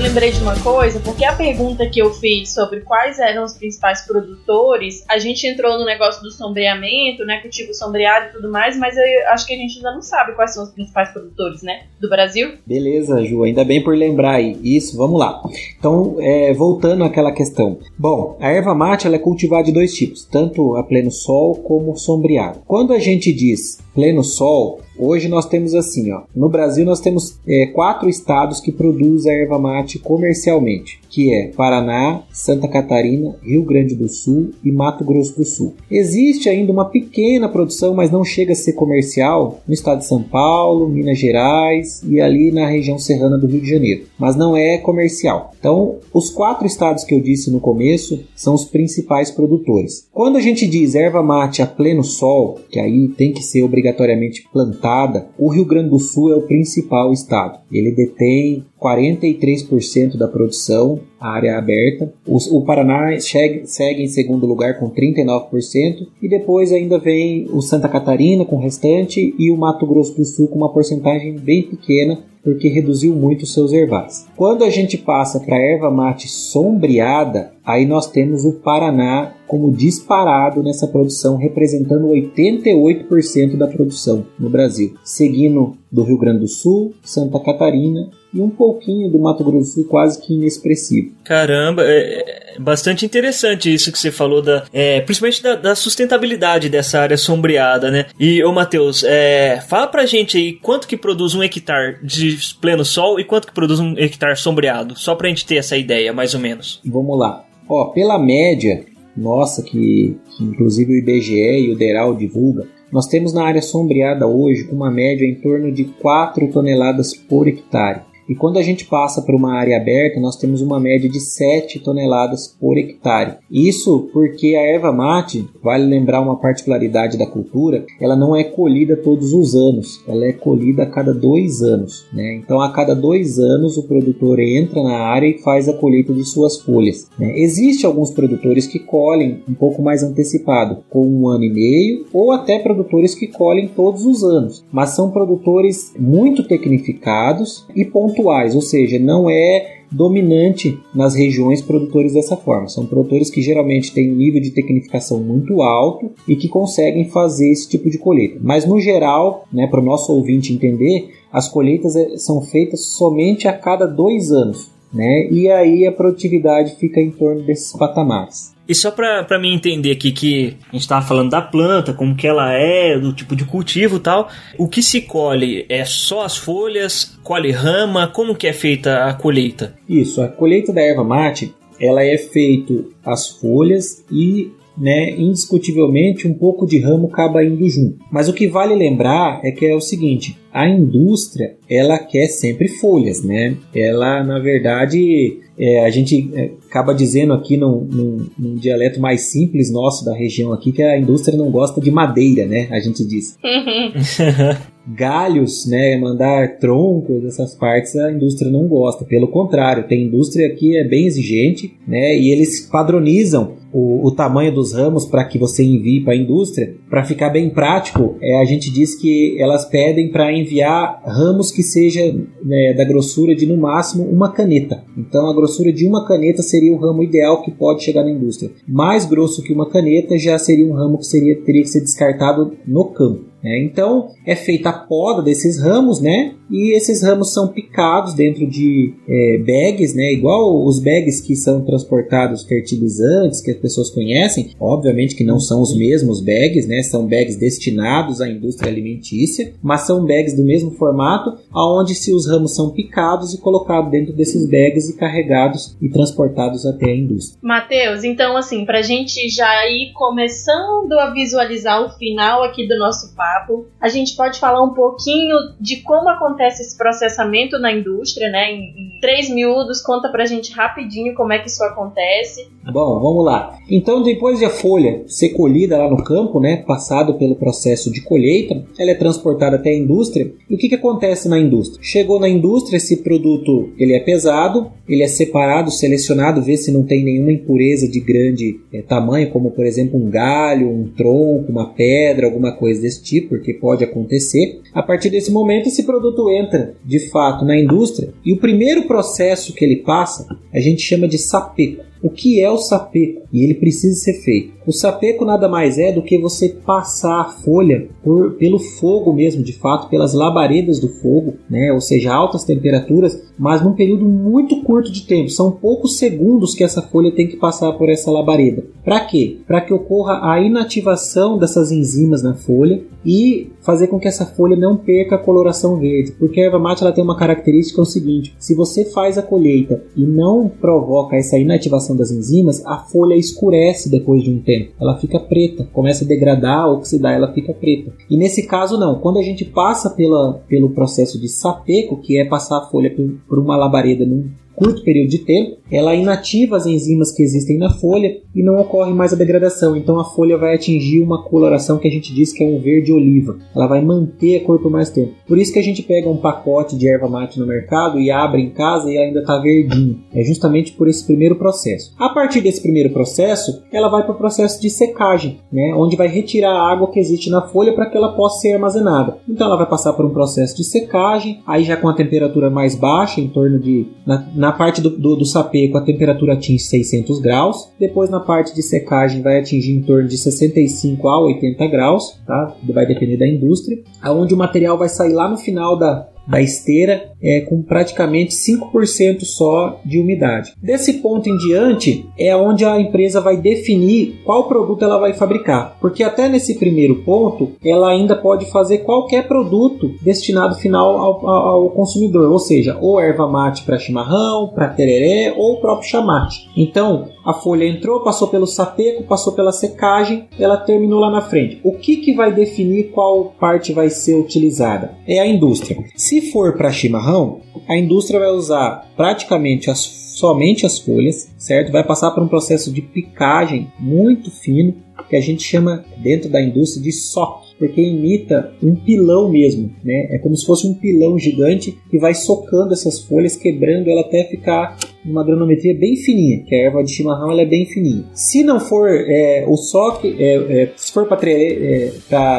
Lembrei 0.00 0.30
de 0.30 0.40
uma 0.40 0.58
coisa, 0.60 1.00
porque 1.00 1.24
a 1.24 1.34
pergunta 1.34 1.88
que 1.88 2.00
eu 2.00 2.12
fiz 2.12 2.50
sobre 2.50 2.80
quais 2.80 3.18
eram 3.18 3.44
os 3.44 3.54
principais 3.54 4.02
produtores, 4.06 5.04
a 5.08 5.18
gente 5.18 5.46
entrou 5.46 5.78
no 5.78 5.84
negócio 5.84 6.22
do 6.22 6.30
sombreamento, 6.30 7.24
né, 7.24 7.40
cultivo 7.40 7.74
sombreado 7.74 8.26
e 8.26 8.32
tudo 8.32 8.50
mais, 8.50 8.78
mas 8.78 8.96
eu 8.96 9.04
acho 9.28 9.46
que 9.46 9.54
a 9.54 9.56
gente 9.56 9.76
ainda 9.76 9.92
não 9.92 10.02
sabe 10.02 10.32
quais 10.32 10.54
são 10.54 10.64
os 10.64 10.70
principais 10.70 11.10
produtores, 11.10 11.62
né, 11.62 11.84
do 12.00 12.08
Brasil. 12.08 12.52
Beleza, 12.66 13.24
Ju, 13.24 13.42
ainda 13.44 13.64
bem 13.64 13.82
por 13.82 13.96
lembrar 13.96 14.36
aí. 14.36 14.58
Isso, 14.62 14.96
vamos 14.96 15.18
lá. 15.18 15.42
Então, 15.78 16.16
é, 16.20 16.52
voltando 16.54 17.04
àquela 17.04 17.32
questão. 17.32 17.78
Bom, 17.98 18.36
a 18.40 18.50
erva 18.50 18.74
mate 18.74 19.06
ela 19.06 19.16
é 19.16 19.18
cultivada 19.18 19.64
de 19.64 19.72
dois 19.72 19.94
tipos, 19.94 20.24
tanto 20.24 20.76
a 20.76 20.82
pleno 20.82 21.10
sol 21.10 21.56
como 21.56 21.96
sombreado. 21.96 22.60
Quando 22.66 22.92
a 22.92 22.98
gente 22.98 23.32
diz 23.32 23.78
pleno 23.94 24.22
sol, 24.22 24.80
Hoje 24.96 25.28
nós 25.28 25.46
temos 25.46 25.74
assim, 25.74 26.12
ó, 26.12 26.22
no 26.34 26.48
Brasil 26.48 26.84
nós 26.84 27.00
temos 27.00 27.38
é, 27.46 27.66
quatro 27.66 28.08
estados 28.08 28.60
que 28.60 28.70
produzem 28.70 29.32
a 29.32 29.36
erva 29.36 29.58
mate 29.58 29.98
comercialmente, 29.98 31.00
que 31.12 31.32
é 31.32 31.48
Paraná, 31.54 32.22
Santa 32.32 32.66
Catarina, 32.66 33.36
Rio 33.42 33.62
Grande 33.62 33.94
do 33.94 34.08
Sul 34.08 34.50
e 34.64 34.72
Mato 34.72 35.04
Grosso 35.04 35.36
do 35.36 35.44
Sul. 35.44 35.74
Existe 35.90 36.48
ainda 36.48 36.72
uma 36.72 36.86
pequena 36.86 37.50
produção, 37.50 37.94
mas 37.94 38.10
não 38.10 38.24
chega 38.24 38.52
a 38.52 38.56
ser 38.56 38.72
comercial, 38.72 39.60
no 39.68 39.74
estado 39.74 39.98
de 39.98 40.06
São 40.06 40.22
Paulo, 40.22 40.88
Minas 40.88 41.18
Gerais 41.18 42.02
e 42.02 42.18
ali 42.18 42.50
na 42.50 42.66
região 42.66 42.98
serrana 42.98 43.36
do 43.36 43.46
Rio 43.46 43.60
de 43.60 43.68
Janeiro, 43.68 44.04
mas 44.18 44.34
não 44.34 44.56
é 44.56 44.78
comercial. 44.78 45.52
Então, 45.58 45.98
os 46.14 46.30
quatro 46.30 46.66
estados 46.66 47.04
que 47.04 47.14
eu 47.14 47.20
disse 47.20 47.50
no 47.50 47.60
começo 47.60 48.24
são 48.34 48.54
os 48.54 48.64
principais 48.64 49.30
produtores. 49.30 50.08
Quando 50.10 50.36
a 50.36 50.40
gente 50.40 50.66
diz 50.66 50.94
erva 50.94 51.22
mate 51.22 51.60
a 51.60 51.66
pleno 51.66 52.02
sol, 52.02 52.58
que 52.70 52.80
aí 52.80 53.08
tem 53.08 53.32
que 53.32 53.42
ser 53.42 53.62
obrigatoriamente 53.62 54.48
plantada 54.50 55.28
o 55.38 55.48
Rio 55.50 55.66
Grande 55.66 55.90
do 55.90 55.98
Sul 55.98 56.32
é 56.32 56.36
o 56.36 56.46
principal 56.46 57.12
estado. 57.12 57.58
Ele 57.70 57.90
detém 57.90 58.64
43% 58.82 60.16
da 60.16 60.26
produção, 60.26 61.00
a 61.20 61.30
área 61.30 61.56
aberta. 61.56 62.12
O, 62.26 62.58
o 62.58 62.64
Paraná 62.64 63.18
segue, 63.20 64.02
em 64.02 64.08
segundo 64.08 64.46
lugar 64.46 64.78
com 64.78 64.90
39%, 64.90 66.08
e 66.20 66.28
depois 66.28 66.72
ainda 66.72 66.98
vem 66.98 67.46
o 67.50 67.62
Santa 67.62 67.88
Catarina 67.88 68.44
com 68.44 68.56
o 68.56 68.60
restante 68.60 69.34
e 69.38 69.50
o 69.50 69.56
Mato 69.56 69.86
Grosso 69.86 70.16
do 70.16 70.24
Sul 70.24 70.48
com 70.48 70.56
uma 70.56 70.72
porcentagem 70.72 71.36
bem 71.36 71.62
pequena, 71.62 72.18
porque 72.42 72.68
reduziu 72.68 73.14
muito 73.14 73.46
seus 73.46 73.72
herbais. 73.72 74.26
Quando 74.36 74.64
a 74.64 74.70
gente 74.70 74.98
passa 74.98 75.38
para 75.38 75.56
erva 75.56 75.90
mate 75.90 76.28
sombreada, 76.28 77.52
aí 77.64 77.86
nós 77.86 78.10
temos 78.10 78.44
o 78.44 78.52
Paraná 78.52 79.32
como 79.46 79.70
disparado 79.70 80.62
nessa 80.62 80.86
produção, 80.86 81.36
representando 81.36 82.08
88% 82.08 83.56
da 83.58 83.66
produção 83.66 84.24
no 84.38 84.48
Brasil, 84.48 84.94
seguindo 85.04 85.76
do 85.90 86.02
Rio 86.02 86.16
Grande 86.16 86.40
do 86.40 86.48
Sul, 86.48 86.94
Santa 87.02 87.38
Catarina 87.38 88.08
e 88.32 88.40
um 88.40 88.48
pouquinho 88.48 89.10
do 89.10 89.18
Mato 89.18 89.44
Grosso 89.44 89.58
do 89.58 89.64
Sul, 89.74 89.84
quase 89.84 90.18
que 90.22 90.32
inexpressivo. 90.32 91.12
Caramba, 91.22 91.82
é, 91.84 92.54
é 92.56 92.58
bastante 92.58 93.04
interessante 93.04 93.72
isso 93.72 93.92
que 93.92 93.98
você 93.98 94.10
falou, 94.10 94.40
da, 94.40 94.64
é, 94.72 95.02
principalmente 95.02 95.42
da, 95.42 95.54
da, 95.54 95.74
sustentabilidade 95.74 96.70
dessa 96.70 97.00
área 97.00 97.18
sombreada, 97.18 97.90
né? 97.90 98.06
E, 98.18 98.42
ô 98.42 98.52
Matheus, 98.52 99.04
é, 99.04 99.60
fala 99.68 99.86
pra 99.86 100.06
gente 100.06 100.38
aí 100.38 100.54
quanto 100.54 100.88
que 100.88 100.96
produz 100.96 101.34
um 101.34 101.42
hectare 101.42 101.98
de 102.02 102.38
pleno 102.58 102.86
sol 102.86 103.20
e 103.20 103.24
quanto 103.24 103.48
que 103.48 103.52
produz 103.52 103.78
um 103.78 103.92
hectare 103.98 104.36
sombreado, 104.36 104.98
só 104.98 105.14
pra 105.14 105.28
gente 105.28 105.44
ter 105.44 105.56
essa 105.56 105.76
ideia, 105.76 106.10
mais 106.10 106.32
ou 106.32 106.40
menos. 106.40 106.80
Vamos 106.86 107.18
lá. 107.18 107.44
Ó, 107.74 107.86
pela 107.86 108.18
média, 108.18 108.84
nossa, 109.16 109.62
que, 109.62 110.14
que 110.28 110.44
inclusive 110.44 110.92
o 110.92 110.98
IBGE 110.98 111.60
e 111.60 111.72
o 111.72 111.74
DERAL 111.74 112.14
divulga, 112.14 112.68
nós 112.92 113.06
temos 113.06 113.32
na 113.32 113.46
área 113.46 113.62
sombreada 113.62 114.26
hoje 114.26 114.68
uma 114.70 114.90
média 114.90 115.24
em 115.24 115.36
torno 115.36 115.72
de 115.72 115.84
4 115.84 116.48
toneladas 116.48 117.14
por 117.14 117.48
hectare. 117.48 118.02
E 118.28 118.34
quando 118.34 118.58
a 118.58 118.62
gente 118.62 118.84
passa 118.86 119.22
para 119.22 119.36
uma 119.36 119.54
área 119.54 119.76
aberta, 119.76 120.20
nós 120.20 120.36
temos 120.36 120.60
uma 120.60 120.78
média 120.78 121.08
de 121.08 121.20
7 121.20 121.80
toneladas 121.80 122.46
por 122.46 122.78
hectare. 122.78 123.36
Isso 123.50 124.08
porque 124.12 124.54
a 124.54 124.62
erva 124.62 124.92
mate, 124.92 125.46
vale 125.62 125.84
lembrar 125.84 126.20
uma 126.20 126.36
particularidade 126.36 127.18
da 127.18 127.26
cultura, 127.26 127.84
ela 128.00 128.16
não 128.16 128.34
é 128.34 128.44
colhida 128.44 128.96
todos 128.96 129.32
os 129.32 129.54
anos, 129.54 130.02
ela 130.06 130.24
é 130.26 130.32
colhida 130.32 130.84
a 130.84 130.86
cada 130.86 131.12
dois 131.12 131.62
anos. 131.62 132.06
Né? 132.12 132.36
Então, 132.36 132.60
a 132.60 132.72
cada 132.72 132.94
dois 132.94 133.38
anos, 133.38 133.76
o 133.76 133.86
produtor 133.86 134.38
entra 134.40 134.82
na 134.82 134.98
área 134.98 135.26
e 135.26 135.38
faz 135.38 135.68
a 135.68 135.72
colheita 135.72 136.12
de 136.12 136.24
suas 136.24 136.60
folhas. 136.60 137.08
Né? 137.18 137.38
Existem 137.38 137.86
alguns 137.86 138.10
produtores 138.10 138.66
que 138.66 138.78
colhem 138.78 139.42
um 139.48 139.54
pouco 139.54 139.82
mais 139.82 140.02
antecipado, 140.02 140.82
com 140.88 141.06
um 141.06 141.28
ano 141.28 141.44
e 141.44 141.52
meio, 141.52 142.06
ou 142.12 142.32
até 142.32 142.58
produtores 142.58 143.14
que 143.14 143.26
colhem 143.26 143.68
todos 143.68 144.06
os 144.06 144.22
anos, 144.22 144.64
mas 144.72 144.90
são 144.90 145.10
produtores 145.10 145.92
muito 145.98 146.44
tecnificados 146.44 147.66
e 147.74 147.84
pontuais 147.84 148.11
pontuais, 148.12 148.54
ou 148.54 148.60
seja, 148.60 148.98
não 148.98 149.28
é 149.28 149.82
dominante 149.90 150.78
nas 150.94 151.14
regiões 151.14 151.60
produtores 151.60 152.14
dessa 152.14 152.36
forma. 152.36 152.68
São 152.68 152.86
produtores 152.86 153.28
que 153.28 153.42
geralmente 153.42 153.92
têm 153.92 154.10
um 154.10 154.16
nível 154.16 154.40
de 154.40 154.50
tecnificação 154.50 155.20
muito 155.20 155.60
alto 155.62 156.10
e 156.26 156.34
que 156.34 156.48
conseguem 156.48 157.04
fazer 157.08 157.50
esse 157.50 157.68
tipo 157.68 157.90
de 157.90 157.98
colheita. 157.98 158.38
Mas 158.42 158.64
no 158.64 158.80
geral, 158.80 159.46
né, 159.52 159.66
para 159.66 159.80
o 159.80 159.84
nosso 159.84 160.12
ouvinte 160.12 160.52
entender, 160.52 161.10
as 161.30 161.48
colheitas 161.48 161.94
eh, 161.94 162.16
são 162.16 162.40
feitas 162.40 162.86
somente 162.86 163.46
a 163.46 163.52
cada 163.52 163.86
dois 163.86 164.30
anos. 164.30 164.70
Né? 164.92 165.28
E 165.30 165.48
aí 165.50 165.86
a 165.86 165.92
produtividade 165.92 166.76
fica 166.76 167.00
em 167.00 167.10
torno 167.10 167.42
desses 167.42 167.72
patamares. 167.72 168.51
E 168.68 168.74
só 168.74 168.90
para 168.90 169.38
mim 169.38 169.54
entender 169.54 169.90
aqui 169.90 170.12
que 170.12 170.56
a 170.68 170.72
gente 170.72 170.82
estava 170.82 171.04
falando 171.04 171.30
da 171.30 171.42
planta, 171.42 171.92
como 171.92 172.14
que 172.14 172.26
ela 172.26 172.52
é, 172.52 172.98
do 172.98 173.12
tipo 173.12 173.34
de 173.34 173.44
cultivo 173.44 173.96
e 173.96 174.00
tal, 174.00 174.28
o 174.56 174.68
que 174.68 174.82
se 174.82 175.02
colhe 175.02 175.66
é 175.68 175.84
só 175.84 176.24
as 176.24 176.36
folhas, 176.36 177.18
colhe 177.22 177.50
rama, 177.50 178.06
como 178.06 178.34
que 178.36 178.46
é 178.46 178.52
feita 178.52 179.04
a 179.04 179.14
colheita? 179.14 179.74
Isso, 179.88 180.22
a 180.22 180.28
colheita 180.28 180.72
da 180.72 180.80
erva 180.80 181.04
mate, 181.04 181.54
ela 181.80 182.04
é 182.04 182.16
feito 182.16 182.92
as 183.04 183.28
folhas 183.28 184.04
e 184.10 184.52
né, 184.76 185.10
indiscutivelmente 185.18 186.26
um 186.26 186.34
pouco 186.34 186.66
de 186.66 186.78
ramo 186.78 187.08
acaba 187.08 187.44
indo 187.44 187.68
junto. 187.68 187.98
Mas 188.10 188.28
o 188.28 188.32
que 188.32 188.48
vale 188.48 188.74
lembrar 188.74 189.40
é 189.44 189.50
que 189.50 189.66
é 189.66 189.74
o 189.74 189.80
seguinte, 189.80 190.38
a 190.52 190.68
indústria 190.68 191.56
ela 191.68 191.98
quer 191.98 192.28
sempre 192.28 192.68
folhas, 192.68 193.22
né? 193.22 193.56
Ela 193.74 194.22
na 194.22 194.38
verdade 194.38 195.40
é, 195.62 195.84
a 195.84 195.90
gente 195.90 196.28
é, 196.34 196.50
acaba 196.68 196.92
dizendo 196.92 197.32
aqui 197.32 197.56
num, 197.56 197.84
num, 197.84 198.26
num, 198.36 198.54
dialeto 198.56 199.00
mais 199.00 199.30
simples 199.30 199.70
nosso 199.70 200.04
da 200.04 200.12
região 200.12 200.52
aqui 200.52 200.72
que 200.72 200.82
a 200.82 200.98
indústria 200.98 201.38
não 201.38 201.52
gosta 201.52 201.80
de 201.80 201.88
madeira, 201.88 202.44
né? 202.46 202.66
A 202.72 202.80
gente 202.80 203.06
diz. 203.06 203.38
Galhos, 204.84 205.64
né? 205.68 205.96
Mandar 205.96 206.58
troncos, 206.58 207.24
essas 207.24 207.54
partes 207.54 207.94
a 207.94 208.10
indústria 208.10 208.50
não 208.50 208.66
gosta. 208.66 209.04
Pelo 209.04 209.28
contrário, 209.28 209.86
tem 209.86 210.02
indústria 210.02 210.52
que 210.52 210.76
é 210.76 210.82
bem 210.82 211.06
exigente, 211.06 211.72
né? 211.86 212.18
E 212.18 212.32
eles 212.32 212.66
padronizam 212.66 213.61
o, 213.72 214.06
o 214.06 214.10
tamanho 214.10 214.54
dos 214.54 214.72
ramos 214.72 215.06
para 215.06 215.24
que 215.24 215.38
você 215.38 215.64
envie 215.64 216.04
para 216.04 216.12
a 216.12 216.16
indústria. 216.16 216.76
Para 216.90 217.04
ficar 217.04 217.30
bem 217.30 217.50
prático, 217.50 218.16
é, 218.20 218.40
a 218.40 218.44
gente 218.44 218.70
diz 218.70 218.94
que 218.94 219.36
elas 219.40 219.64
pedem 219.64 220.10
para 220.10 220.32
enviar 220.32 221.02
ramos 221.04 221.50
que 221.50 221.62
seja 221.62 222.14
né, 222.44 222.74
da 222.74 222.84
grossura 222.84 223.34
de 223.34 223.46
no 223.46 223.56
máximo 223.56 224.04
uma 224.04 224.32
caneta. 224.32 224.84
Então 224.96 225.28
a 225.28 225.34
grossura 225.34 225.72
de 225.72 225.86
uma 225.86 226.06
caneta 226.06 226.42
seria 226.42 226.72
o 226.72 226.78
ramo 226.78 227.02
ideal 227.02 227.42
que 227.42 227.50
pode 227.50 227.82
chegar 227.82 228.04
na 228.04 228.10
indústria. 228.10 228.50
Mais 228.68 229.06
grosso 229.06 229.42
que 229.42 229.52
uma 229.52 229.68
caneta 229.68 230.18
já 230.18 230.38
seria 230.38 230.66
um 230.66 230.74
ramo 230.74 230.98
que 230.98 231.06
seria, 231.06 231.40
teria 231.42 231.62
que 231.62 231.68
ser 231.68 231.80
descartado 231.80 232.52
no 232.66 232.86
campo. 232.86 233.31
Né? 233.42 233.64
Então 233.64 234.10
é 234.24 234.36
feita 234.36 234.68
a 234.68 234.72
poda 234.72 235.22
desses 235.22 235.60
ramos, 235.60 236.00
né? 236.00 236.34
E 236.50 236.76
esses 236.76 237.02
ramos 237.02 237.32
são 237.32 237.48
picados 237.48 238.14
dentro 238.14 238.46
de 238.46 238.94
é, 239.08 239.38
bags, 239.38 239.94
né? 239.94 240.12
Igual 240.12 240.64
os 240.64 240.78
bags 240.78 241.20
que 241.20 241.34
são 241.34 241.64
transportados 241.64 242.44
fertilizantes 242.44 243.40
que 243.40 243.50
as 243.50 243.56
pessoas 243.56 243.90
conhecem. 243.90 244.50
Obviamente 244.60 245.16
que 245.16 245.24
não 245.24 245.40
são 245.40 245.62
os 245.62 245.76
mesmos 245.76 246.20
bags, 246.20 246.66
né? 246.68 246.82
São 246.82 247.06
bags 247.06 247.36
destinados 247.36 248.20
à 248.20 248.28
indústria 248.28 248.70
alimentícia, 248.70 249.54
mas 249.62 249.82
são 249.82 250.04
bags 250.04 250.36
do 250.36 250.44
mesmo 250.44 250.72
formato, 250.72 251.38
aonde 251.52 251.94
se 251.94 252.12
os 252.12 252.28
ramos 252.28 252.54
são 252.54 252.70
picados 252.70 253.34
e 253.34 253.40
colocados 253.40 253.90
dentro 253.90 254.12
desses 254.12 254.48
bags 254.48 254.88
e 254.88 254.96
carregados 254.96 255.76
e 255.80 255.88
transportados 255.88 256.64
até 256.66 256.90
a 256.90 256.96
indústria. 256.96 257.38
Mateus, 257.42 258.04
então 258.04 258.36
assim, 258.36 258.64
para 258.64 258.82
gente 258.82 259.28
já 259.30 259.66
ir 259.66 259.92
começando 259.94 260.92
a 260.92 261.10
visualizar 261.10 261.82
o 261.82 261.90
final 261.98 262.44
aqui 262.44 262.68
do 262.68 262.78
nosso 262.78 263.14
papo 263.16 263.31
papo. 263.32 263.66
A 263.80 263.88
gente 263.88 264.14
pode 264.14 264.38
falar 264.38 264.62
um 264.62 264.74
pouquinho 264.74 265.36
de 265.60 265.82
como 265.82 266.08
acontece 266.08 266.62
esse 266.62 266.76
processamento 266.76 267.58
na 267.58 267.72
indústria, 267.72 268.30
né? 268.30 268.52
Em, 268.52 268.96
em 268.96 269.00
três 269.00 269.30
miúdos, 269.30 269.80
conta 269.82 270.08
pra 270.08 270.26
gente 270.26 270.52
rapidinho 270.52 271.14
como 271.14 271.32
é 271.32 271.38
que 271.38 271.48
isso 271.48 271.62
acontece. 271.64 272.48
Bom, 272.64 273.00
vamos 273.00 273.24
lá. 273.24 273.56
Então, 273.68 274.02
depois 274.02 274.38
de 274.38 274.44
a 274.44 274.50
folha 274.50 275.02
ser 275.06 275.30
colhida 275.30 275.78
lá 275.78 275.88
no 275.88 276.02
campo, 276.04 276.38
né? 276.38 276.58
Passado 276.66 277.14
pelo 277.14 277.36
processo 277.36 277.90
de 277.90 278.02
colheita, 278.02 278.64
ela 278.78 278.90
é 278.90 278.94
transportada 278.94 279.56
até 279.56 279.70
a 279.70 279.76
indústria. 279.76 280.32
E 280.48 280.54
o 280.54 280.58
que, 280.58 280.68
que 280.68 280.74
acontece 280.74 281.28
na 281.28 281.38
indústria? 281.38 281.82
Chegou 281.82 282.20
na 282.20 282.28
indústria, 282.28 282.76
esse 282.76 283.02
produto 283.02 283.72
ele 283.78 283.94
é 283.94 284.00
pesado, 284.00 284.70
ele 284.88 285.02
é 285.02 285.08
separado, 285.08 285.70
selecionado, 285.70 286.42
vê 286.42 286.56
se 286.56 286.70
não 286.70 286.84
tem 286.84 287.04
nenhuma 287.04 287.32
impureza 287.32 287.88
de 287.88 288.00
grande 288.00 288.60
é, 288.72 288.82
tamanho, 288.82 289.30
como 289.30 289.50
por 289.50 289.64
exemplo 289.64 289.98
um 289.98 290.10
galho, 290.10 290.68
um 290.68 290.88
tronco, 290.88 291.50
uma 291.50 291.70
pedra, 291.70 292.26
alguma 292.26 292.52
coisa 292.52 292.80
desse 292.82 293.02
tipo 293.02 293.21
porque 293.22 293.54
pode 293.54 293.84
acontecer. 293.84 294.60
A 294.72 294.82
partir 294.82 295.10
desse 295.10 295.30
momento, 295.30 295.68
esse 295.68 295.84
produto 295.84 296.30
entra 296.30 296.74
de 296.84 297.10
fato 297.10 297.44
na 297.44 297.58
indústria 297.58 298.12
e 298.24 298.32
o 298.32 298.38
primeiro 298.38 298.84
processo 298.86 299.54
que 299.54 299.64
ele 299.64 299.76
passa 299.76 300.26
a 300.52 300.60
gente 300.60 300.82
chama 300.82 301.08
de 301.08 301.18
sapeco. 301.18 301.91
O 302.02 302.10
que 302.10 302.40
é 302.40 302.50
o 302.50 302.58
sapeco? 302.58 303.22
E 303.32 303.44
ele 303.44 303.54
precisa 303.54 303.94
ser 303.94 304.14
feito. 304.22 304.52
O 304.66 304.72
sapeco 304.72 305.24
nada 305.24 305.48
mais 305.48 305.78
é 305.78 305.92
do 305.92 306.02
que 306.02 306.18
você 306.18 306.48
passar 306.48 307.20
a 307.20 307.28
folha 307.28 307.88
por, 308.02 308.32
pelo 308.34 308.58
fogo 308.58 309.12
mesmo, 309.12 309.42
de 309.42 309.52
fato, 309.52 309.88
pelas 309.88 310.14
labaredas 310.14 310.78
do 310.78 310.88
fogo, 310.88 311.34
né? 311.50 311.72
ou 311.72 311.80
seja, 311.80 312.12
altas 312.12 312.44
temperaturas, 312.44 313.20
mas 313.38 313.62
num 313.62 313.74
período 313.74 314.04
muito 314.04 314.62
curto 314.62 314.92
de 314.92 315.02
tempo. 315.02 315.30
São 315.30 315.50
poucos 315.50 315.98
segundos 315.98 316.54
que 316.54 316.62
essa 316.64 316.82
folha 316.82 317.10
tem 317.12 317.26
que 317.26 317.36
passar 317.36 317.72
por 317.72 317.88
essa 317.88 318.10
labareda. 318.10 318.64
Para 318.84 319.00
quê? 319.00 319.38
Para 319.46 319.60
que 319.60 319.72
ocorra 319.72 320.20
a 320.22 320.40
inativação 320.40 321.38
dessas 321.38 321.72
enzimas 321.72 322.22
na 322.22 322.34
folha 322.34 322.82
e 323.04 323.50
fazer 323.60 323.88
com 323.88 323.98
que 323.98 324.08
essa 324.08 324.26
folha 324.26 324.56
não 324.56 324.76
perca 324.76 325.16
a 325.16 325.18
coloração 325.18 325.76
verde, 325.76 326.12
porque 326.12 326.40
a 326.40 326.44
erva 326.44 326.58
mate 326.58 326.82
ela 326.82 326.92
tem 326.92 327.02
uma 327.02 327.16
característica 327.16 327.80
é 327.80 327.82
o 327.82 327.86
seguinte: 327.86 328.34
se 328.38 328.54
você 328.54 328.84
faz 328.84 329.18
a 329.18 329.22
colheita 329.22 329.82
e 329.96 330.04
não 330.04 330.48
provoca 330.48 331.16
essa 331.16 331.38
inativação 331.38 331.91
das 331.96 332.10
enzimas, 332.10 332.64
a 332.66 332.78
folha 332.78 333.14
escurece 333.14 333.90
depois 333.90 334.22
de 334.22 334.30
um 334.30 334.40
tempo, 334.40 334.72
ela 334.80 334.98
fica 334.98 335.18
preta, 335.18 335.68
começa 335.72 336.04
a 336.04 336.08
degradar, 336.08 336.70
oxidar, 336.70 337.14
ela 337.14 337.32
fica 337.32 337.52
preta. 337.52 337.92
E 338.08 338.16
nesse 338.16 338.46
caso 338.46 338.78
não, 338.78 338.98
quando 338.98 339.18
a 339.18 339.22
gente 339.22 339.44
passa 339.44 339.90
pela, 339.90 340.34
pelo 340.48 340.70
processo 340.70 341.20
de 341.20 341.28
sapeco, 341.28 342.00
que 342.00 342.18
é 342.18 342.24
passar 342.24 342.58
a 342.58 342.66
folha 342.66 342.94
por, 342.94 343.08
por 343.28 343.38
uma 343.38 343.56
labareda 343.56 344.04
num 344.04 344.30
curto 344.54 344.82
período 344.84 345.10
de 345.10 345.18
tempo, 345.18 345.58
ela 345.70 345.94
inativa 345.94 346.56
as 346.56 346.66
enzimas 346.66 347.12
que 347.12 347.22
existem 347.22 347.58
na 347.58 347.70
folha 347.70 348.18
e 348.34 348.42
não 348.42 348.56
ocorre 348.58 348.92
mais 348.92 349.12
a 349.12 349.16
degradação. 349.16 349.76
Então 349.76 349.98
a 349.98 350.04
folha 350.04 350.36
vai 350.36 350.54
atingir 350.54 351.00
uma 351.00 351.22
coloração 351.22 351.78
que 351.78 351.88
a 351.88 351.90
gente 351.90 352.14
diz 352.14 352.32
que 352.32 352.44
é 352.44 352.46
um 352.46 352.60
verde 352.60 352.92
oliva. 352.92 353.38
Ela 353.54 353.66
vai 353.66 353.82
manter 353.82 354.36
a 354.36 354.44
cor 354.44 354.58
por 354.60 354.70
mais 354.70 354.90
tempo. 354.90 355.12
Por 355.26 355.38
isso 355.38 355.52
que 355.52 355.58
a 355.58 355.62
gente 355.62 355.82
pega 355.82 356.08
um 356.08 356.16
pacote 356.16 356.76
de 356.76 356.88
erva 356.88 357.08
mate 357.08 357.38
no 357.38 357.46
mercado 357.46 357.98
e 357.98 358.10
abre 358.10 358.42
em 358.42 358.50
casa 358.50 358.90
e 358.90 358.98
ainda 358.98 359.20
está 359.20 359.38
verdinho. 359.38 360.00
É 360.14 360.22
justamente 360.22 360.72
por 360.72 360.88
esse 360.88 361.04
primeiro 361.04 361.36
processo. 361.36 361.94
A 361.98 362.08
partir 362.08 362.40
desse 362.40 362.62
primeiro 362.62 362.90
processo, 362.90 363.62
ela 363.72 363.88
vai 363.88 364.02
para 364.02 364.12
o 364.12 364.18
processo 364.18 364.60
de 364.60 364.70
secagem, 364.70 365.40
né, 365.52 365.74
onde 365.76 365.96
vai 365.96 366.08
retirar 366.08 366.52
a 366.52 366.70
água 366.70 366.90
que 366.90 367.00
existe 367.00 367.30
na 367.30 367.42
folha 367.42 367.74
para 367.74 367.86
que 367.86 367.96
ela 367.96 368.14
possa 368.14 368.40
ser 368.40 368.54
armazenada. 368.54 369.18
Então 369.28 369.46
ela 369.46 369.56
vai 369.56 369.68
passar 369.68 369.92
por 369.92 370.04
um 370.04 370.10
processo 370.10 370.56
de 370.56 370.64
secagem, 370.64 371.40
aí 371.46 371.64
já 371.64 371.76
com 371.76 371.88
a 371.88 371.94
temperatura 371.94 372.50
mais 372.50 372.74
baixa, 372.74 373.20
em 373.20 373.28
torno 373.28 373.58
de 373.58 373.86
na, 374.06 374.26
na 374.42 374.50
parte 374.50 374.80
do, 374.80 374.90
do, 374.90 375.14
do 375.14 375.24
sapeco, 375.24 375.78
a 375.78 375.80
temperatura 375.80 376.32
atinge 376.32 376.64
600 376.64 377.20
graus. 377.20 377.70
Depois, 377.78 378.10
na 378.10 378.18
parte 378.18 378.52
de 378.52 378.60
secagem, 378.60 379.22
vai 379.22 379.38
atingir 379.38 379.70
em 379.70 379.82
torno 379.82 380.08
de 380.08 380.18
65 380.18 381.08
a 381.08 381.20
80 381.20 381.64
graus, 381.68 382.20
tá? 382.26 382.52
Vai 382.64 382.84
depender 382.84 383.16
da 383.16 383.28
indústria. 383.28 383.78
Aonde 384.02 384.34
o 384.34 384.36
material 384.36 384.76
vai 384.76 384.88
sair 384.88 385.12
lá 385.12 385.28
no 385.28 385.36
final 385.36 385.78
da, 385.78 386.08
da 386.26 386.40
esteira 386.40 387.12
é, 387.22 387.40
com 387.42 387.62
praticamente 387.62 388.34
5% 388.34 389.24
só 389.24 389.80
de 389.84 390.00
umidade. 390.00 390.52
Desse 390.62 390.94
ponto 390.94 391.28
em 391.28 391.36
diante 391.36 392.06
é 392.18 392.34
onde 392.36 392.64
a 392.64 392.80
empresa 392.80 393.20
vai 393.20 393.36
definir 393.36 394.20
qual 394.24 394.48
produto 394.48 394.84
ela 394.84 394.98
vai 394.98 395.12
fabricar, 395.12 395.76
porque 395.80 396.02
até 396.02 396.28
nesse 396.28 396.58
primeiro 396.58 396.96
ponto 397.02 397.52
ela 397.64 397.90
ainda 397.90 398.16
pode 398.16 398.50
fazer 398.50 398.78
qualquer 398.78 399.26
produto 399.28 399.94
destinado 400.02 400.56
final 400.56 400.96
ao, 400.98 401.28
ao 401.28 401.70
consumidor, 401.70 402.30
ou 402.30 402.38
seja, 402.38 402.76
ou 402.80 403.00
erva 403.00 403.28
mate 403.28 403.64
para 403.64 403.78
chimarrão, 403.78 404.48
para 404.48 404.68
tereré 404.68 405.34
ou 405.36 405.60
próprio 405.60 405.88
chamate. 405.88 406.48
Então 406.56 407.08
a 407.24 407.32
folha 407.32 407.64
entrou, 407.64 408.00
passou 408.00 408.28
pelo 408.28 408.46
sapeco, 408.46 409.04
passou 409.04 409.32
pela 409.32 409.52
secagem, 409.52 410.28
ela 410.38 410.56
terminou 410.56 411.00
lá 411.00 411.10
na 411.10 411.20
frente. 411.20 411.60
O 411.62 411.72
que, 411.72 411.96
que 411.96 412.14
vai 412.14 412.32
definir 412.34 412.90
qual 412.90 413.34
parte 413.38 413.72
vai 413.72 413.90
ser 413.90 414.16
utilizada? 414.16 414.96
É 415.06 415.18
a 415.18 415.26
indústria. 415.26 415.76
Se 415.94 416.32
for 416.32 416.56
para 416.56 416.72
chimarrão, 416.72 417.40
a 417.68 417.76
indústria 417.76 418.20
vai 418.20 418.30
usar 418.30 418.90
praticamente 418.96 419.70
as, 419.70 419.78
somente 419.78 420.66
as 420.66 420.78
folhas, 420.78 421.32
certo? 421.38 421.72
Vai 421.72 421.84
passar 421.84 422.10
por 422.10 422.22
um 422.22 422.28
processo 422.28 422.72
de 422.72 422.82
picagem 422.82 423.72
muito 423.78 424.30
fino, 424.30 424.74
que 425.08 425.16
a 425.16 425.20
gente 425.20 425.42
chama 425.42 425.84
dentro 425.98 426.30
da 426.30 426.42
indústria 426.42 426.82
de 426.82 426.92
soque, 426.92 427.54
porque 427.58 427.82
imita 427.82 428.54
um 428.62 428.74
pilão 428.74 429.28
mesmo, 429.28 429.70
né? 429.84 430.08
É 430.10 430.18
como 430.18 430.34
se 430.34 430.46
fosse 430.46 430.66
um 430.66 430.74
pilão 430.74 431.18
gigante 431.18 431.78
que 431.90 431.98
vai 431.98 432.14
socando 432.14 432.72
essas 432.72 433.00
folhas, 433.00 433.36
quebrando 433.36 433.90
ela 433.90 434.00
até 434.00 434.24
ficar 434.24 434.76
uma 435.04 435.24
granometria 435.24 435.76
bem 435.76 435.96
fininha, 435.96 436.42
que 436.44 436.54
a 436.54 436.66
erva 436.66 436.82
de 436.82 436.92
chimarrão 436.92 437.30
ela 437.30 437.42
é 437.42 437.46
bem 437.46 437.66
fininha. 437.66 438.04
Se 438.14 438.42
não 438.42 438.60
for 438.60 438.88
é, 438.88 439.44
o 439.46 439.56
soque, 439.56 440.16
é, 440.18 440.62
é, 440.62 440.72
se 440.76 440.92
for 440.92 441.06
para 441.06 441.16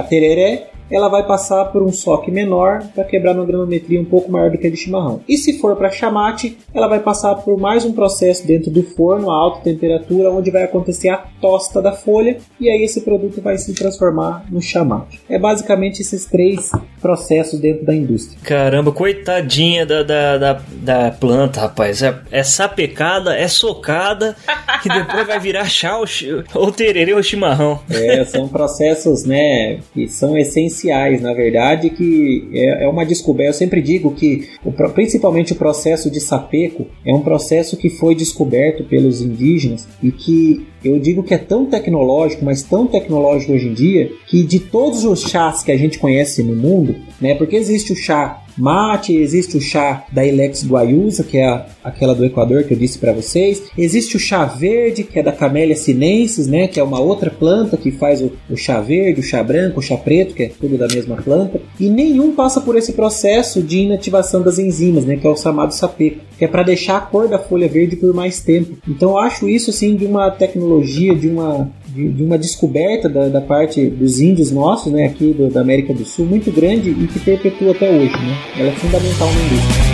tereré, 0.07 0.43
é, 0.43 0.72
ela 0.93 1.09
vai 1.09 1.25
passar 1.25 1.65
por 1.65 1.81
um 1.81 1.91
soque 1.91 2.29
menor 2.29 2.83
para 2.93 3.03
quebrar 3.03 3.33
uma 3.33 3.45
granometria 3.45 3.99
um 3.99 4.05
pouco 4.05 4.31
maior 4.31 4.51
do 4.51 4.59
que 4.59 4.67
a 4.67 4.69
de 4.69 4.77
chimarrão. 4.77 5.21
E 5.27 5.37
se 5.37 5.57
for 5.57 5.75
para 5.75 5.89
chamate, 5.89 6.59
ela 6.71 6.87
vai 6.87 6.99
passar 6.99 7.33
por 7.35 7.59
mais 7.59 7.83
um 7.83 7.93
processo 7.93 8.45
dentro 8.45 8.69
do 8.69 8.83
forno 8.83 9.31
a 9.31 9.35
alta 9.35 9.61
temperatura, 9.61 10.29
onde 10.29 10.51
vai 10.51 10.63
acontecer 10.63 11.09
a 11.09 11.17
tosta 11.17 11.81
da 11.81 11.93
folha 11.93 12.37
e 12.59 12.69
aí 12.69 12.83
esse 12.83 13.01
produto 13.01 13.41
vai 13.41 13.57
se 13.57 13.73
transformar 13.73 14.45
no 14.51 14.61
chamate. 14.61 15.19
É 15.27 15.39
basicamente 15.39 16.01
esses 16.01 16.25
três 16.25 16.69
processos 17.01 17.59
dentro 17.59 17.83
da 17.83 17.95
indústria. 17.95 18.39
Caramba, 18.43 18.91
coitadinha 18.91 19.85
da, 19.87 20.03
da, 20.03 20.37
da, 20.37 20.61
da 20.71 21.11
planta, 21.11 21.61
rapaz. 21.61 22.03
É, 22.03 22.19
é 22.29 22.43
sapecada, 22.43 23.35
é 23.35 23.47
socada, 23.47 24.35
que 24.83 24.89
depois 24.89 25.25
vai 25.25 25.39
virar 25.39 25.65
chá 25.65 25.97
ou, 25.97 26.05
ou 26.53 26.71
tererê 26.71 27.13
ou 27.13 27.23
chimarrão. 27.23 27.79
É, 27.89 28.23
são 28.25 28.47
processos, 28.47 29.25
né, 29.25 29.79
que 29.93 30.07
são 30.07 30.37
essenciais 30.37 30.82
na 31.21 31.33
verdade, 31.33 31.89
que 31.89 32.49
é, 32.53 32.85
é 32.85 32.87
uma 32.87 33.05
descoberta. 33.05 33.51
Eu 33.51 33.53
sempre 33.53 33.81
digo 33.81 34.11
que, 34.13 34.49
o, 34.63 34.71
principalmente 34.71 35.53
o 35.53 35.55
processo 35.55 36.09
de 36.09 36.19
sapeco, 36.19 36.87
é 37.05 37.13
um 37.13 37.21
processo 37.21 37.77
que 37.77 37.89
foi 37.89 38.15
descoberto 38.15 38.83
pelos 38.83 39.21
indígenas 39.21 39.87
e 40.01 40.11
que 40.11 40.65
eu 40.83 40.99
digo 40.99 41.23
que 41.23 41.33
é 41.33 41.37
tão 41.37 41.65
tecnológico, 41.65 42.43
mas 42.43 42.61
tão 42.61 42.85
tecnológico 42.85 43.53
hoje 43.53 43.67
em 43.67 43.73
dia, 43.73 44.11
que 44.27 44.43
de 44.43 44.59
todos 44.59 45.05
os 45.05 45.21
chás 45.21 45.63
que 45.63 45.71
a 45.71 45.77
gente 45.77 45.97
conhece 45.97 46.43
no 46.43 46.55
mundo, 46.55 46.95
né? 47.21 47.35
Porque 47.35 47.55
existe 47.55 47.93
o 47.93 47.95
chá 47.95 48.42
mate, 48.57 49.15
existe 49.15 49.57
o 49.57 49.61
chá 49.61 50.05
da 50.11 50.25
Ilex 50.25 50.65
guayusa, 50.65 51.23
que 51.23 51.37
é 51.37 51.47
a, 51.47 51.65
aquela 51.83 52.15
do 52.15 52.25
Equador 52.25 52.63
que 52.63 52.73
eu 52.73 52.77
disse 52.77 52.97
para 52.97 53.13
vocês. 53.13 53.63
Existe 53.77 54.17
o 54.17 54.19
chá 54.19 54.45
verde, 54.45 55.03
que 55.03 55.19
é 55.19 55.23
da 55.23 55.31
Camellia 55.31 55.75
sinensis, 55.75 56.47
né, 56.47 56.67
que 56.67 56.79
é 56.79 56.83
uma 56.83 56.99
outra 56.99 57.29
planta 57.29 57.77
que 57.77 57.91
faz 57.91 58.21
o, 58.21 58.31
o, 58.49 58.55
chá 58.55 58.79
verde, 58.81 59.19
o 59.19 59.23
chá 59.23 59.43
branco, 59.43 59.79
o 59.79 59.83
chá 59.83 59.97
preto, 59.97 60.33
que 60.33 60.43
é 60.43 60.49
tudo 60.49 60.77
da 60.77 60.87
mesma 60.87 61.15
planta. 61.17 61.61
E 61.79 61.89
nenhum 61.89 62.33
passa 62.33 62.61
por 62.61 62.75
esse 62.75 62.93
processo 62.93 63.61
de 63.61 63.79
inativação 63.79 64.41
das 64.41 64.59
enzimas, 64.59 65.05
né, 65.05 65.17
que 65.17 65.27
é 65.27 65.29
o 65.29 65.35
chamado 65.35 65.73
sapeco, 65.73 66.21
que 66.37 66.45
é 66.45 66.47
para 66.47 66.63
deixar 66.63 66.97
a 66.97 67.01
cor 67.01 67.27
da 67.27 67.39
folha 67.39 67.67
verde 67.67 67.95
por 67.95 68.13
mais 68.13 68.39
tempo. 68.39 68.77
Então 68.87 69.11
eu 69.11 69.17
acho 69.17 69.49
isso 69.49 69.69
assim 69.69 69.95
de 69.95 70.05
uma 70.05 70.29
tecnologia, 70.31 71.15
de 71.15 71.27
uma 71.27 71.71
de, 71.93 72.09
de 72.09 72.23
uma 72.23 72.37
descoberta 72.37 73.07
da, 73.07 73.27
da, 73.29 73.41
parte 73.41 73.85
dos 73.87 74.19
índios 74.19 74.51
nossos, 74.51 74.91
né, 74.91 75.05
aqui 75.05 75.31
do, 75.31 75.49
da 75.49 75.61
América 75.61 75.93
do 75.93 76.03
Sul, 76.03 76.25
muito 76.25 76.51
grande 76.51 76.89
e 76.89 77.07
que 77.07 77.19
perpetua 77.19 77.71
até 77.71 77.89
hoje. 77.89 78.13
Né? 78.13 78.37
Ela 78.57 78.69
é 78.69 78.73
fundamental 78.73 79.27
na 79.27 79.41
indústria. 79.45 79.92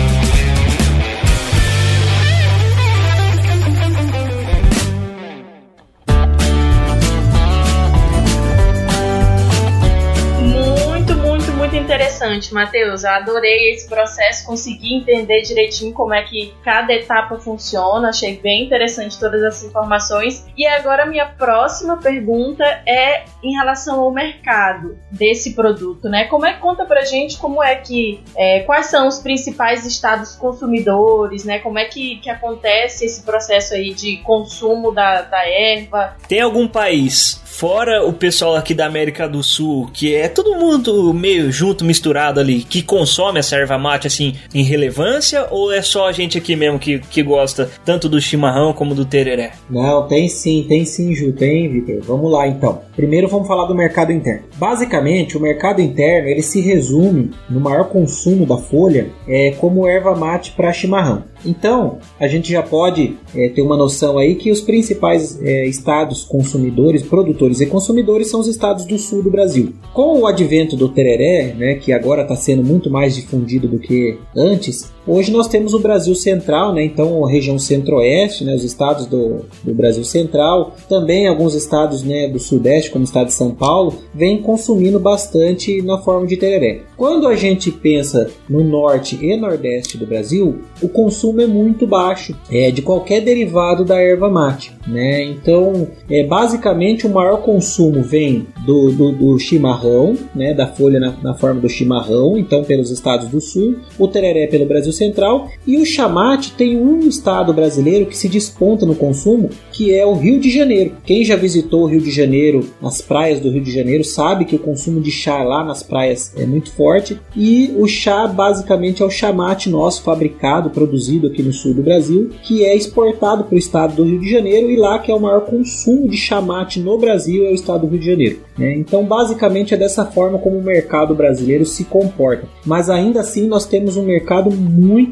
Interessante, 12.30 12.54
Matheus. 12.54 13.04
Eu 13.04 13.10
adorei 13.10 13.72
esse 13.72 13.88
processo, 13.88 14.46
consegui 14.46 14.94
entender 14.94 15.42
direitinho 15.42 15.92
como 15.92 16.14
é 16.14 16.22
que 16.22 16.54
cada 16.62 16.92
etapa 16.92 17.38
funciona. 17.38 18.08
Achei 18.08 18.36
bem 18.38 18.64
interessante 18.64 19.18
todas 19.18 19.42
essas 19.42 19.64
informações. 19.64 20.46
E 20.56 20.66
agora 20.66 21.06
minha 21.06 21.26
próxima 21.26 21.96
pergunta 21.96 22.64
é 22.86 23.24
em 23.42 23.54
relação 23.54 24.00
ao 24.00 24.12
mercado 24.12 24.98
desse 25.10 25.54
produto, 25.54 26.08
né? 26.08 26.26
Como 26.26 26.46
é 26.46 26.54
conta 26.54 26.84
pra 26.84 27.04
gente 27.04 27.38
como 27.38 27.62
é 27.62 27.76
que 27.76 28.22
é, 28.36 28.60
quais 28.60 28.86
são 28.86 29.08
os 29.08 29.18
principais 29.18 29.86
estados 29.86 30.36
consumidores, 30.36 31.44
né? 31.44 31.58
Como 31.58 31.78
é 31.78 31.84
que, 31.86 32.16
que 32.16 32.30
acontece 32.30 33.04
esse 33.04 33.22
processo 33.22 33.74
aí 33.74 33.92
de 33.94 34.18
consumo 34.18 34.92
da, 34.92 35.22
da 35.22 35.48
erva? 35.48 36.16
Tem 36.28 36.40
algum 36.40 36.68
país 36.68 37.40
fora 37.60 38.02
o 38.06 38.10
pessoal 38.10 38.56
aqui 38.56 38.72
da 38.72 38.86
América 38.86 39.28
do 39.28 39.42
Sul, 39.42 39.90
que 39.92 40.14
é 40.14 40.28
todo 40.28 40.58
mundo 40.58 41.12
meio 41.12 41.52
junto, 41.52 41.84
misturado 41.84 42.40
ali, 42.40 42.62
que 42.62 42.82
consome 42.82 43.38
essa 43.38 43.54
erva 43.54 43.76
mate 43.76 44.06
assim 44.06 44.34
em 44.54 44.62
relevância, 44.62 45.46
ou 45.50 45.70
é 45.70 45.82
só 45.82 46.08
a 46.08 46.12
gente 46.12 46.38
aqui 46.38 46.56
mesmo 46.56 46.78
que, 46.78 47.00
que 47.00 47.22
gosta 47.22 47.70
tanto 47.84 48.08
do 48.08 48.18
chimarrão 48.18 48.72
como 48.72 48.94
do 48.94 49.04
tereré? 49.04 49.52
Não, 49.68 50.08
tem 50.08 50.26
sim, 50.26 50.64
tem 50.66 50.86
sim, 50.86 51.14
Ju, 51.14 51.34
tem, 51.34 51.68
Vitor. 51.70 52.00
Vamos 52.00 52.32
lá 52.32 52.48
então. 52.48 52.80
Primeiro 52.96 53.28
vamos 53.28 53.46
falar 53.46 53.66
do 53.66 53.74
mercado 53.74 54.10
interno. 54.10 54.44
Basicamente, 54.56 55.36
o 55.36 55.40
mercado 55.40 55.82
interno 55.82 56.28
ele 56.28 56.40
se 56.40 56.62
resume 56.62 57.30
no 57.50 57.60
maior 57.60 57.90
consumo 57.90 58.46
da 58.46 58.56
folha 58.56 59.10
é 59.28 59.50
como 59.58 59.86
erva 59.86 60.16
mate 60.16 60.52
para 60.52 60.72
chimarrão. 60.72 61.24
Então, 61.44 61.98
a 62.18 62.28
gente 62.28 62.50
já 62.50 62.62
pode 62.62 63.16
é, 63.34 63.48
ter 63.48 63.62
uma 63.62 63.76
noção 63.76 64.18
aí 64.18 64.34
que 64.34 64.50
os 64.50 64.60
principais 64.60 65.40
é, 65.42 65.66
estados 65.66 66.24
consumidores, 66.24 67.02
produtores 67.02 67.60
e 67.60 67.66
consumidores 67.66 68.28
são 68.30 68.40
os 68.40 68.46
estados 68.46 68.84
do 68.84 68.98
sul 68.98 69.22
do 69.22 69.30
Brasil. 69.30 69.72
Com 69.92 70.20
o 70.20 70.26
advento 70.26 70.76
do 70.76 70.88
tereré, 70.88 71.54
né, 71.54 71.74
que 71.74 71.92
agora 71.92 72.22
está 72.22 72.36
sendo 72.36 72.62
muito 72.62 72.90
mais 72.90 73.14
difundido 73.14 73.68
do 73.68 73.78
que 73.78 74.18
antes, 74.36 74.92
hoje 75.06 75.30
nós 75.30 75.48
temos 75.48 75.74
o 75.74 75.78
Brasil 75.78 76.14
Central, 76.14 76.72
né, 76.74 76.84
então 76.84 77.24
a 77.24 77.30
região 77.30 77.58
centro-oeste, 77.58 78.44
né, 78.44 78.54
os 78.54 78.64
estados 78.64 79.06
do, 79.06 79.44
do 79.62 79.74
Brasil 79.74 80.04
Central, 80.04 80.74
também 80.88 81.26
alguns 81.26 81.54
estados 81.54 82.02
né, 82.02 82.28
do 82.28 82.38
Sudeste, 82.38 82.90
como 82.90 83.04
o 83.04 83.06
estado 83.06 83.26
de 83.26 83.34
São 83.34 83.54
Paulo, 83.54 83.94
vêm 84.14 84.40
consumindo 84.42 84.98
bastante 84.98 85.82
na 85.82 85.98
forma 85.98 86.26
de 86.26 86.36
tereré. 86.36 86.82
Quando 86.96 87.26
a 87.26 87.34
gente 87.34 87.70
pensa 87.70 88.30
no 88.48 88.62
norte 88.62 89.18
e 89.20 89.36
nordeste 89.36 89.96
do 89.96 90.06
Brasil, 90.06 90.58
o 90.82 90.88
consumo 90.88 91.40
é 91.40 91.46
muito 91.46 91.86
baixo 91.86 92.36
é, 92.50 92.70
de 92.70 92.82
qualquer 92.82 93.20
derivado 93.20 93.84
da 93.84 94.00
erva 94.00 94.28
mate. 94.28 94.72
Né? 94.86 95.24
Então, 95.24 95.88
é, 96.10 96.22
basicamente, 96.24 97.06
o 97.06 97.10
maior 97.10 97.42
consumo 97.42 98.02
vem 98.02 98.46
do, 98.66 98.90
do, 98.90 99.12
do 99.12 99.38
chimarrão, 99.38 100.16
né? 100.34 100.52
da 100.52 100.66
folha 100.66 101.00
na, 101.00 101.14
na, 101.22 101.34
forma 101.34 101.60
do 101.60 101.68
chimarrão, 101.68 102.36
então 102.36 102.64
pelos 102.64 102.90
estados 102.90 103.28
do 103.28 103.40
sul, 103.40 103.76
o 103.98 104.08
tereré 104.08 104.46
pelo 104.46 104.66
Brasil 104.66 104.89
Central, 104.92 105.48
e 105.66 105.76
o 105.76 105.84
chamate 105.84 106.52
tem 106.52 106.76
um 106.76 107.00
estado 107.00 107.52
brasileiro 107.52 108.06
que 108.06 108.16
se 108.16 108.28
desponta 108.28 108.86
no 108.86 108.94
consumo, 108.94 109.50
que 109.72 109.94
é 109.94 110.04
o 110.04 110.14
Rio 110.14 110.40
de 110.40 110.50
Janeiro. 110.50 110.92
Quem 111.04 111.24
já 111.24 111.36
visitou 111.36 111.82
o 111.82 111.86
Rio 111.86 112.00
de 112.00 112.10
Janeiro, 112.10 112.68
as 112.82 113.00
praias 113.00 113.40
do 113.40 113.50
Rio 113.50 113.62
de 113.62 113.72
Janeiro, 113.72 114.04
sabe 114.04 114.44
que 114.44 114.56
o 114.56 114.60
consumo 114.60 115.00
de 115.00 115.10
chá 115.10 115.42
lá 115.42 115.64
nas 115.64 115.82
praias 115.82 116.32
é 116.36 116.46
muito 116.46 116.70
forte, 116.72 117.18
e 117.36 117.74
o 117.76 117.86
chá 117.86 118.26
basicamente 118.26 119.02
é 119.02 119.06
o 119.06 119.10
chamate 119.10 119.68
nosso 119.68 120.02
fabricado, 120.02 120.70
produzido 120.70 121.26
aqui 121.26 121.42
no 121.42 121.52
sul 121.52 121.74
do 121.74 121.82
Brasil, 121.82 122.30
que 122.42 122.64
é 122.64 122.76
exportado 122.76 123.44
para 123.44 123.54
o 123.54 123.58
estado 123.58 123.96
do 123.96 124.04
Rio 124.04 124.20
de 124.20 124.30
Janeiro 124.30 124.70
e 124.70 124.76
lá 124.76 124.98
que 124.98 125.10
é 125.10 125.14
o 125.14 125.20
maior 125.20 125.42
consumo 125.42 126.08
de 126.08 126.16
chamate 126.16 126.80
no 126.80 126.98
Brasil 126.98 127.46
é 127.46 127.50
o 127.50 127.54
estado 127.54 127.86
do 127.86 127.88
Rio 127.88 128.00
de 128.00 128.06
Janeiro. 128.06 128.40
Né? 128.58 128.74
Então, 128.74 129.04
basicamente, 129.04 129.74
é 129.74 129.76
dessa 129.76 130.04
forma 130.04 130.38
como 130.38 130.58
o 130.58 130.62
mercado 130.62 131.14
brasileiro 131.14 131.64
se 131.64 131.84
comporta. 131.84 132.46
Mas 132.64 132.90
ainda 132.90 133.20
assim, 133.20 133.46
nós 133.46 133.64
temos 133.64 133.96
um 133.96 134.04
mercado 134.04 134.50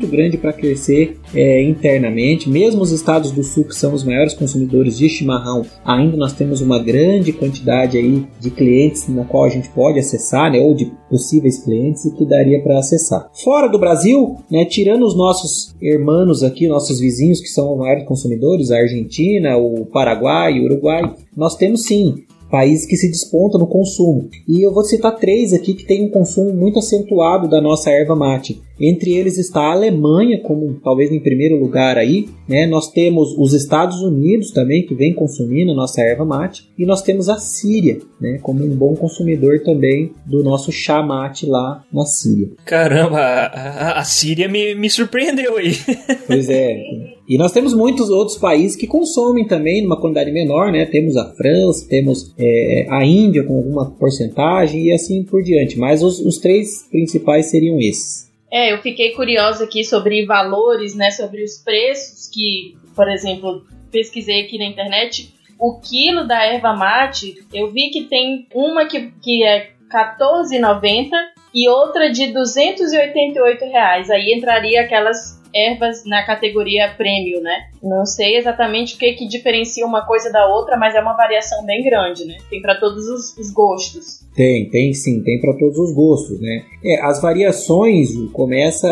grande 0.07 0.37
para 0.37 0.53
crescer 0.53 1.19
é, 1.35 1.63
internamente. 1.63 2.49
Mesmo 2.49 2.83
os 2.83 2.93
estados 2.93 3.31
do 3.31 3.43
sul, 3.43 3.65
que 3.65 3.75
são 3.75 3.93
os 3.95 4.05
maiores 4.05 4.35
consumidores 4.35 4.97
de 4.97 5.09
chimarrão, 5.09 5.65
ainda 5.85 6.17
nós 6.17 6.33
temos 6.33 6.61
uma 6.61 6.79
grande 6.79 7.33
quantidade 7.33 7.97
aí 7.97 8.27
de 8.41 8.51
clientes 8.51 9.09
na 9.09 9.25
qual 9.25 9.45
a 9.45 9.49
gente 9.49 9.69
pode 9.71 9.99
acessar, 9.99 10.51
né? 10.51 10.59
ou 10.61 10.75
de 10.75 10.91
possíveis 11.09 11.59
clientes 11.63 12.05
e 12.05 12.15
que 12.15 12.25
daria 12.25 12.63
para 12.63 12.79
acessar. 12.79 13.31
Fora 13.43 13.69
do 13.69 13.79
Brasil, 13.79 14.37
né, 14.51 14.65
tirando 14.65 15.07
os 15.07 15.17
nossos 15.17 15.75
irmãos 15.81 16.43
aqui, 16.43 16.69
nossos 16.69 17.01
vizinhos 17.01 17.41
que 17.41 17.49
são 17.49 17.73
os 17.73 17.79
maiores 17.79 18.05
consumidores, 18.05 18.71
a 18.71 18.79
Argentina, 18.79 19.57
o 19.57 19.87
Paraguai, 19.87 20.61
o 20.61 20.65
Uruguai, 20.65 21.15
nós 21.37 21.57
temos 21.57 21.85
sim 21.85 22.25
países 22.51 22.87
que 22.87 22.97
se 22.97 23.09
despontam 23.09 23.61
no 23.61 23.67
consumo. 23.67 24.29
E 24.47 24.63
eu 24.65 24.73
vou 24.73 24.85
citar 24.85 25.17
três 25.17 25.53
aqui 25.53 25.75
que 25.75 25.85
têm 25.85 26.07
um 26.07 26.11
consumo 26.11 26.53
muito 26.53 26.79
acentuado 26.79 27.49
da 27.49 27.61
nossa 27.61 27.91
erva 27.91 28.17
mate. 28.17 28.61
Entre 28.81 29.13
eles 29.13 29.39
está 29.39 29.61
a 29.61 29.73
Alemanha, 29.73 30.41
como 30.41 30.79
talvez 30.85 31.11
em 31.11 31.19
primeiro 31.19 31.59
lugar 31.59 31.99
aí, 31.99 32.29
né? 32.49 32.65
Nós 32.67 32.91
temos 32.91 33.35
os 33.37 33.53
Estados 33.53 34.01
Unidos 34.03 34.53
também, 34.53 34.87
que 34.87 34.95
vem 34.95 35.13
consumindo 35.13 35.73
a 35.73 35.75
nossa 35.75 36.01
erva 36.01 36.25
mate, 36.25 36.69
e 36.79 36.87
nós 36.87 37.03
temos 37.03 37.29
a 37.29 37.39
Síria, 37.39 37.99
né? 38.21 38.39
Como 38.41 38.65
um 38.65 38.77
bom 38.77 38.95
consumidor 38.95 39.61
também 39.65 40.13
do 40.25 40.45
nosso 40.45 40.71
chá 40.71 41.03
mate 41.03 41.45
lá 41.45 41.85
na 41.93 42.07
Síria. 42.07 42.51
Caramba, 42.65 43.19
a, 43.19 43.99
a 43.99 44.05
Síria 44.05 44.49
me, 44.49 44.75
me 44.75 44.89
surpreendeu 44.89 45.57
aí. 45.57 45.73
Pois 46.27 46.49
é. 46.51 47.18
E 47.29 47.37
nós 47.37 47.53
temos 47.53 47.75
muitos 47.75 48.09
outros 48.09 48.39
países 48.39 48.75
que 48.75 48.87
consomem 48.87 49.47
também 49.47 49.83
numa 49.83 50.01
quantidade 50.01 50.33
menor, 50.33 50.73
né? 50.73 50.87
Temos 50.87 51.15
a 51.15 51.31
França, 51.35 51.87
temos 51.87 52.35
é, 52.39 52.87
a 52.89 53.05
Índia 53.05 53.45
com 53.45 53.57
alguma 53.57 53.91
porcentagem 53.91 54.87
e 54.87 54.93
assim 54.93 55.23
por 55.23 55.43
diante. 55.43 55.79
Mas 55.79 56.03
os, 56.03 56.19
os 56.21 56.39
três 56.39 56.89
principais 56.91 57.51
seriam 57.51 57.79
esses. 57.79 58.33
É, 58.51 58.73
eu 58.73 58.79
fiquei 58.79 59.13
curiosa 59.13 59.65
aqui 59.65 59.85
sobre 59.85 60.25
valores, 60.25 60.95
né? 60.95 61.11
Sobre 61.11 61.45
os 61.45 61.59
preços 61.59 62.29
que, 62.33 62.75
por 62.97 63.11
exemplo, 63.11 63.63
pesquisei 63.91 64.45
aqui 64.45 64.57
na 64.57 64.65
internet. 64.65 65.35
O 65.61 65.79
quilo 65.81 66.27
da 66.27 66.43
erva 66.45 66.73
mate, 66.73 67.45
eu 67.53 67.71
vi 67.71 67.91
que 67.91 68.05
tem 68.05 68.47
uma 68.55 68.87
que, 68.87 69.13
que 69.23 69.43
é 69.43 69.71
R$14,90 69.93 71.11
e 71.55 71.69
outra 71.69 72.11
de 72.11 72.33
288 72.33 73.65
reais. 73.67 74.09
Aí 74.09 74.33
entraria 74.33 74.81
aquelas 74.81 75.38
ervas 75.55 76.05
na 76.05 76.25
categoria 76.25 76.93
prêmio, 76.97 77.41
né? 77.41 77.69
Não 77.83 78.05
sei 78.05 78.37
exatamente 78.37 78.95
o 78.97 78.99
que, 78.99 79.13
que 79.13 79.27
diferencia 79.27 79.87
uma 79.87 80.05
coisa 80.07 80.31
da 80.31 80.47
outra, 80.47 80.77
mas 80.77 80.95
é 80.95 81.01
uma 81.01 81.15
variação 81.15 81.65
bem 81.65 81.83
grande, 81.83 82.25
né? 82.25 82.37
Tem 82.51 82.61
para 82.61 82.75
todos 82.79 83.09
os, 83.09 83.37
os, 83.37 83.51
gostos. 83.51 84.21
Tem, 84.35 84.69
tem 84.69 84.93
sim, 84.93 85.23
tem 85.23 85.41
para 85.41 85.55
todos 85.55 85.79
os 85.79 85.95
gostos, 85.95 86.41
né? 86.41 86.65
É, 86.85 87.01
as 87.03 87.21
variações 87.21 88.11
começa 88.33 88.89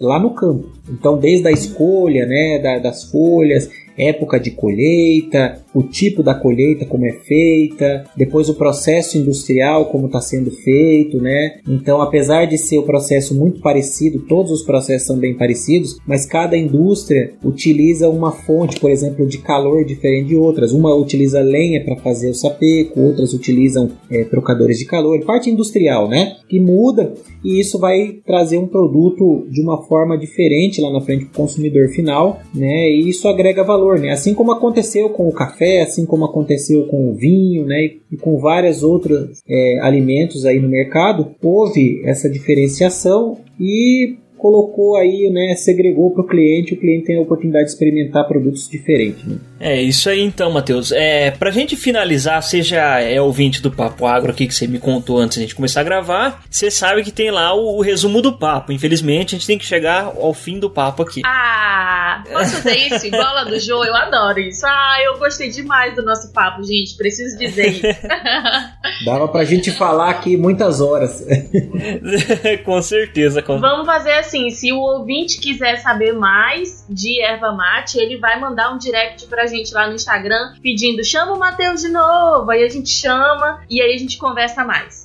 lá 0.00 0.18
no 0.18 0.30
campo. 0.30 0.70
Então, 0.88 1.18
desde 1.18 1.46
a 1.48 1.52
escolha, 1.52 2.26
né, 2.26 2.58
da, 2.58 2.78
das 2.78 3.04
folhas, 3.04 3.70
época 3.96 4.38
de 4.40 4.50
colheita, 4.50 5.60
o 5.74 5.82
tipo 5.82 6.22
da 6.22 6.34
colheita 6.34 6.86
como 6.86 7.06
é 7.06 7.12
feita, 7.12 8.04
depois 8.16 8.48
o 8.48 8.54
processo 8.54 9.18
industrial 9.18 9.86
como 9.86 10.06
está 10.06 10.20
sendo 10.20 10.50
feito, 10.50 11.20
né? 11.20 11.58
Então, 11.68 12.00
apesar 12.00 12.46
de 12.46 12.58
ser 12.58 12.78
o 12.78 12.84
processo 12.84 13.34
muito 13.34 13.60
parecido, 13.60 14.20
todos 14.20 14.50
os 14.50 14.62
processos 14.62 15.06
são 15.06 15.18
bem 15.18 15.34
parecidos, 15.34 15.91
mas 16.06 16.26
cada 16.26 16.56
indústria 16.56 17.32
utiliza 17.44 18.08
uma 18.08 18.32
fonte, 18.32 18.78
por 18.78 18.90
exemplo, 18.90 19.26
de 19.26 19.38
calor 19.38 19.84
diferente 19.84 20.28
de 20.28 20.36
outras. 20.36 20.72
Uma 20.72 20.94
utiliza 20.94 21.40
lenha 21.40 21.84
para 21.84 21.96
fazer 21.96 22.30
o 22.30 22.34
sapeco, 22.34 23.00
outras 23.00 23.32
utilizam 23.32 23.90
é, 24.10 24.24
trocadores 24.24 24.78
de 24.78 24.84
calor, 24.84 25.24
parte 25.24 25.50
industrial, 25.50 26.08
né? 26.08 26.36
Que 26.48 26.60
muda 26.60 27.12
e 27.44 27.58
isso 27.58 27.78
vai 27.78 28.18
trazer 28.24 28.58
um 28.58 28.66
produto 28.66 29.46
de 29.50 29.60
uma 29.60 29.82
forma 29.82 30.16
diferente 30.16 30.80
lá 30.80 30.92
na 30.92 31.00
frente 31.00 31.24
para 31.24 31.32
o 31.32 31.36
consumidor 31.36 31.88
final, 31.88 32.40
né? 32.54 32.88
E 32.88 33.08
isso 33.08 33.26
agrega 33.28 33.64
valor, 33.64 33.98
né? 33.98 34.10
Assim 34.10 34.32
como 34.34 34.52
aconteceu 34.52 35.10
com 35.10 35.28
o 35.28 35.32
café, 35.32 35.82
assim 35.82 36.06
como 36.06 36.24
aconteceu 36.24 36.86
com 36.86 37.10
o 37.10 37.14
vinho, 37.14 37.66
né? 37.66 37.90
E 38.10 38.16
com 38.16 38.38
vários 38.38 38.82
outros 38.82 39.42
é, 39.48 39.78
alimentos 39.80 40.46
aí 40.46 40.60
no 40.60 40.68
mercado, 40.68 41.34
houve 41.42 42.02
essa 42.04 42.30
diferenciação 42.30 43.38
e 43.58 44.16
colocou 44.42 44.96
aí, 44.96 45.30
né, 45.30 45.54
segregou 45.54 46.10
para 46.10 46.22
o 46.22 46.26
cliente, 46.26 46.74
o 46.74 46.76
cliente 46.76 47.04
tem 47.04 47.16
a 47.16 47.20
oportunidade 47.20 47.66
de 47.66 47.70
experimentar 47.70 48.26
produtos 48.26 48.68
diferentes. 48.68 49.24
Né? 49.24 49.38
É 49.62 49.80
isso 49.80 50.10
aí 50.10 50.20
então, 50.20 50.50
Matheus. 50.50 50.90
É, 50.90 51.30
pra 51.30 51.52
gente 51.52 51.76
finalizar, 51.76 52.42
você 52.42 52.62
já 52.62 52.98
é 52.98 53.20
ouvinte 53.20 53.62
do 53.62 53.70
Papo 53.70 54.06
Agro 54.06 54.32
aqui 54.32 54.48
que 54.48 54.54
você 54.54 54.66
me 54.66 54.80
contou 54.80 55.18
antes 55.18 55.38
da 55.38 55.42
gente 55.42 55.54
começar 55.54 55.82
a 55.82 55.84
gravar, 55.84 56.42
você 56.50 56.68
sabe 56.68 57.04
que 57.04 57.12
tem 57.12 57.30
lá 57.30 57.54
o, 57.54 57.78
o 57.78 57.80
resumo 57.80 58.20
do 58.20 58.32
papo. 58.32 58.72
Infelizmente, 58.72 59.36
a 59.36 59.38
gente 59.38 59.46
tem 59.46 59.56
que 59.56 59.64
chegar 59.64 60.06
ao 60.06 60.34
fim 60.34 60.58
do 60.58 60.68
papo 60.68 61.04
aqui. 61.04 61.22
Ah, 61.24 62.24
posso 62.28 62.56
fazer 62.56 62.76
isso? 62.76 63.06
Igual 63.12 63.36
a 63.36 63.44
do 63.44 63.60
Jô, 63.60 63.84
eu 63.84 63.94
adoro 63.94 64.40
isso. 64.40 64.66
Ah, 64.66 64.96
eu 65.04 65.16
gostei 65.20 65.48
demais 65.48 65.94
do 65.94 66.02
nosso 66.02 66.32
papo, 66.32 66.64
gente. 66.64 66.96
Preciso 66.96 67.38
dizer 67.38 67.68
isso. 67.68 68.02
Dava 69.06 69.28
pra 69.28 69.44
gente 69.44 69.70
falar 69.70 70.10
aqui 70.10 70.36
muitas 70.36 70.80
horas. 70.80 71.24
com 72.64 72.82
certeza. 72.82 73.40
Com... 73.40 73.60
Vamos 73.60 73.86
fazer 73.86 74.14
assim, 74.14 74.50
se 74.50 74.72
o 74.72 74.78
ouvinte 74.80 75.38
quiser 75.38 75.76
saber 75.76 76.12
mais 76.14 76.84
de 76.90 77.22
erva 77.22 77.52
mate, 77.52 77.98
ele 78.00 78.18
vai 78.18 78.40
mandar 78.40 78.74
um 78.74 78.78
direct 78.78 79.26
pra 79.26 79.46
gente 79.46 79.51
lá 79.72 79.88
no 79.88 79.94
Instagram 79.94 80.54
pedindo 80.62 81.04
chama 81.04 81.32
o 81.32 81.38
Matheus 81.38 81.82
de 81.82 81.88
novo. 81.88 82.50
Aí 82.50 82.64
a 82.64 82.68
gente 82.68 82.90
chama 82.90 83.62
e 83.68 83.80
aí 83.80 83.94
a 83.94 83.98
gente 83.98 84.18
conversa 84.18 84.64
mais. 84.64 85.01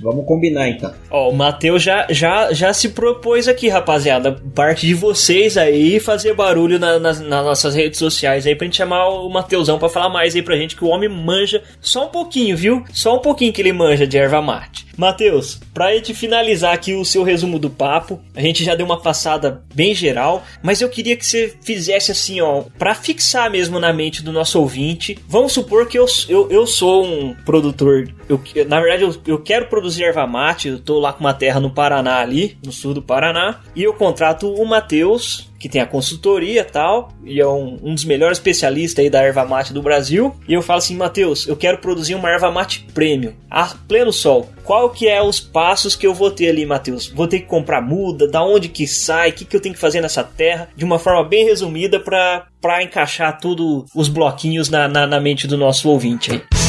Vamos 0.00 0.26
combinar 0.26 0.68
então. 0.68 0.92
Ó, 1.10 1.30
o 1.30 1.34
Matheus 1.34 1.82
já, 1.82 2.06
já, 2.10 2.52
já 2.52 2.72
se 2.72 2.90
propôs 2.90 3.48
aqui, 3.48 3.68
rapaziada. 3.68 4.32
Parte 4.54 4.86
de 4.86 4.94
vocês 4.94 5.56
aí 5.56 5.98
fazer 6.00 6.34
barulho 6.34 6.78
na, 6.78 6.98
nas, 6.98 7.20
nas 7.20 7.44
nossas 7.44 7.74
redes 7.74 7.98
sociais 7.98 8.46
aí 8.46 8.54
pra 8.54 8.66
gente 8.66 8.76
chamar 8.76 9.08
o 9.08 9.28
Mateusão 9.28 9.78
pra 9.78 9.88
falar 9.88 10.08
mais 10.08 10.34
aí 10.34 10.42
pra 10.42 10.56
gente 10.56 10.76
que 10.76 10.84
o 10.84 10.88
homem 10.88 11.08
manja 11.08 11.62
só 11.80 12.06
um 12.06 12.10
pouquinho, 12.10 12.56
viu? 12.56 12.84
Só 12.92 13.16
um 13.16 13.20
pouquinho 13.20 13.52
que 13.52 13.62
ele 13.62 13.72
manja 13.72 14.06
de 14.06 14.18
erva 14.18 14.42
mate. 14.42 14.84
Matheus, 14.96 15.60
pra 15.72 15.92
gente 15.92 16.14
finalizar 16.14 16.72
aqui 16.72 16.94
o 16.94 17.04
seu 17.04 17.22
resumo 17.22 17.58
do 17.58 17.68
papo, 17.68 18.20
a 18.34 18.40
gente 18.40 18.64
já 18.64 18.74
deu 18.74 18.86
uma 18.86 19.00
passada 19.00 19.62
bem 19.74 19.94
geral, 19.94 20.44
mas 20.62 20.80
eu 20.80 20.88
queria 20.88 21.16
que 21.16 21.26
você 21.26 21.52
fizesse 21.62 22.12
assim, 22.12 22.40
ó, 22.40 22.62
pra 22.78 22.94
fixar 22.94 23.50
mesmo 23.50 23.80
na 23.80 23.92
mente 23.92 24.22
do 24.22 24.32
nosso 24.32 24.60
ouvinte. 24.60 25.18
Vamos 25.26 25.52
supor 25.52 25.86
que 25.88 25.98
eu, 25.98 26.06
eu, 26.28 26.48
eu 26.50 26.66
sou 26.66 27.04
um 27.04 27.34
produtor, 27.44 28.08
eu, 28.28 28.40
na 28.68 28.80
verdade 28.80 28.93
verdade, 28.96 29.20
eu, 29.26 29.34
eu 29.34 29.38
quero 29.38 29.66
produzir 29.66 30.04
erva 30.04 30.26
mate, 30.26 30.68
eu 30.68 30.78
tô 30.78 30.98
lá 30.98 31.12
com 31.12 31.20
uma 31.20 31.34
terra 31.34 31.60
no 31.60 31.70
Paraná 31.70 32.20
ali, 32.20 32.56
no 32.64 32.72
sul 32.72 32.94
do 32.94 33.02
Paraná, 33.02 33.60
e 33.74 33.82
eu 33.82 33.92
contrato 33.92 34.52
o 34.52 34.64
Matheus, 34.64 35.50
que 35.58 35.68
tem 35.68 35.80
a 35.80 35.86
consultoria 35.86 36.60
e 36.60 36.64
tal, 36.64 37.10
e 37.24 37.40
é 37.40 37.46
um, 37.46 37.78
um, 37.82 37.94
dos 37.94 38.04
melhores 38.04 38.38
especialistas 38.38 39.02
aí 39.02 39.10
da 39.10 39.22
erva 39.22 39.44
mate 39.44 39.72
do 39.72 39.82
Brasil. 39.82 40.34
E 40.46 40.52
eu 40.52 40.60
falo 40.60 40.78
assim, 40.78 40.96
Matheus, 40.96 41.46
eu 41.48 41.56
quero 41.56 41.78
produzir 41.78 42.14
uma 42.14 42.30
erva 42.30 42.50
mate 42.50 42.86
premium, 42.92 43.32
a 43.50 43.66
pleno 43.88 44.12
sol. 44.12 44.48
Qual 44.62 44.90
que 44.90 45.08
é 45.08 45.22
os 45.22 45.40
passos 45.40 45.96
que 45.96 46.06
eu 46.06 46.14
vou 46.14 46.30
ter 46.30 46.48
ali, 46.48 46.66
Matheus? 46.66 47.08
Vou 47.08 47.26
ter 47.26 47.40
que 47.40 47.46
comprar 47.46 47.80
muda, 47.80 48.28
da 48.28 48.42
onde 48.44 48.68
que 48.68 48.86
sai, 48.86 49.30
o 49.30 49.32
que, 49.32 49.44
que 49.44 49.56
eu 49.56 49.60
tenho 49.60 49.74
que 49.74 49.80
fazer 49.80 50.00
nessa 50.00 50.22
terra, 50.22 50.68
de 50.76 50.84
uma 50.84 50.98
forma 50.98 51.24
bem 51.24 51.44
resumida 51.46 51.98
para 51.98 52.82
encaixar 52.82 53.38
tudo 53.40 53.86
os 53.94 54.08
bloquinhos 54.08 54.68
na, 54.68 54.86
na, 54.86 55.06
na 55.06 55.20
mente 55.20 55.46
do 55.46 55.56
nosso 55.56 55.88
ouvinte 55.88 56.32
aí. 56.32 56.63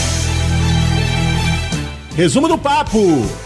Resumo 2.15 2.47
do 2.47 2.57
papo! 2.57 3.44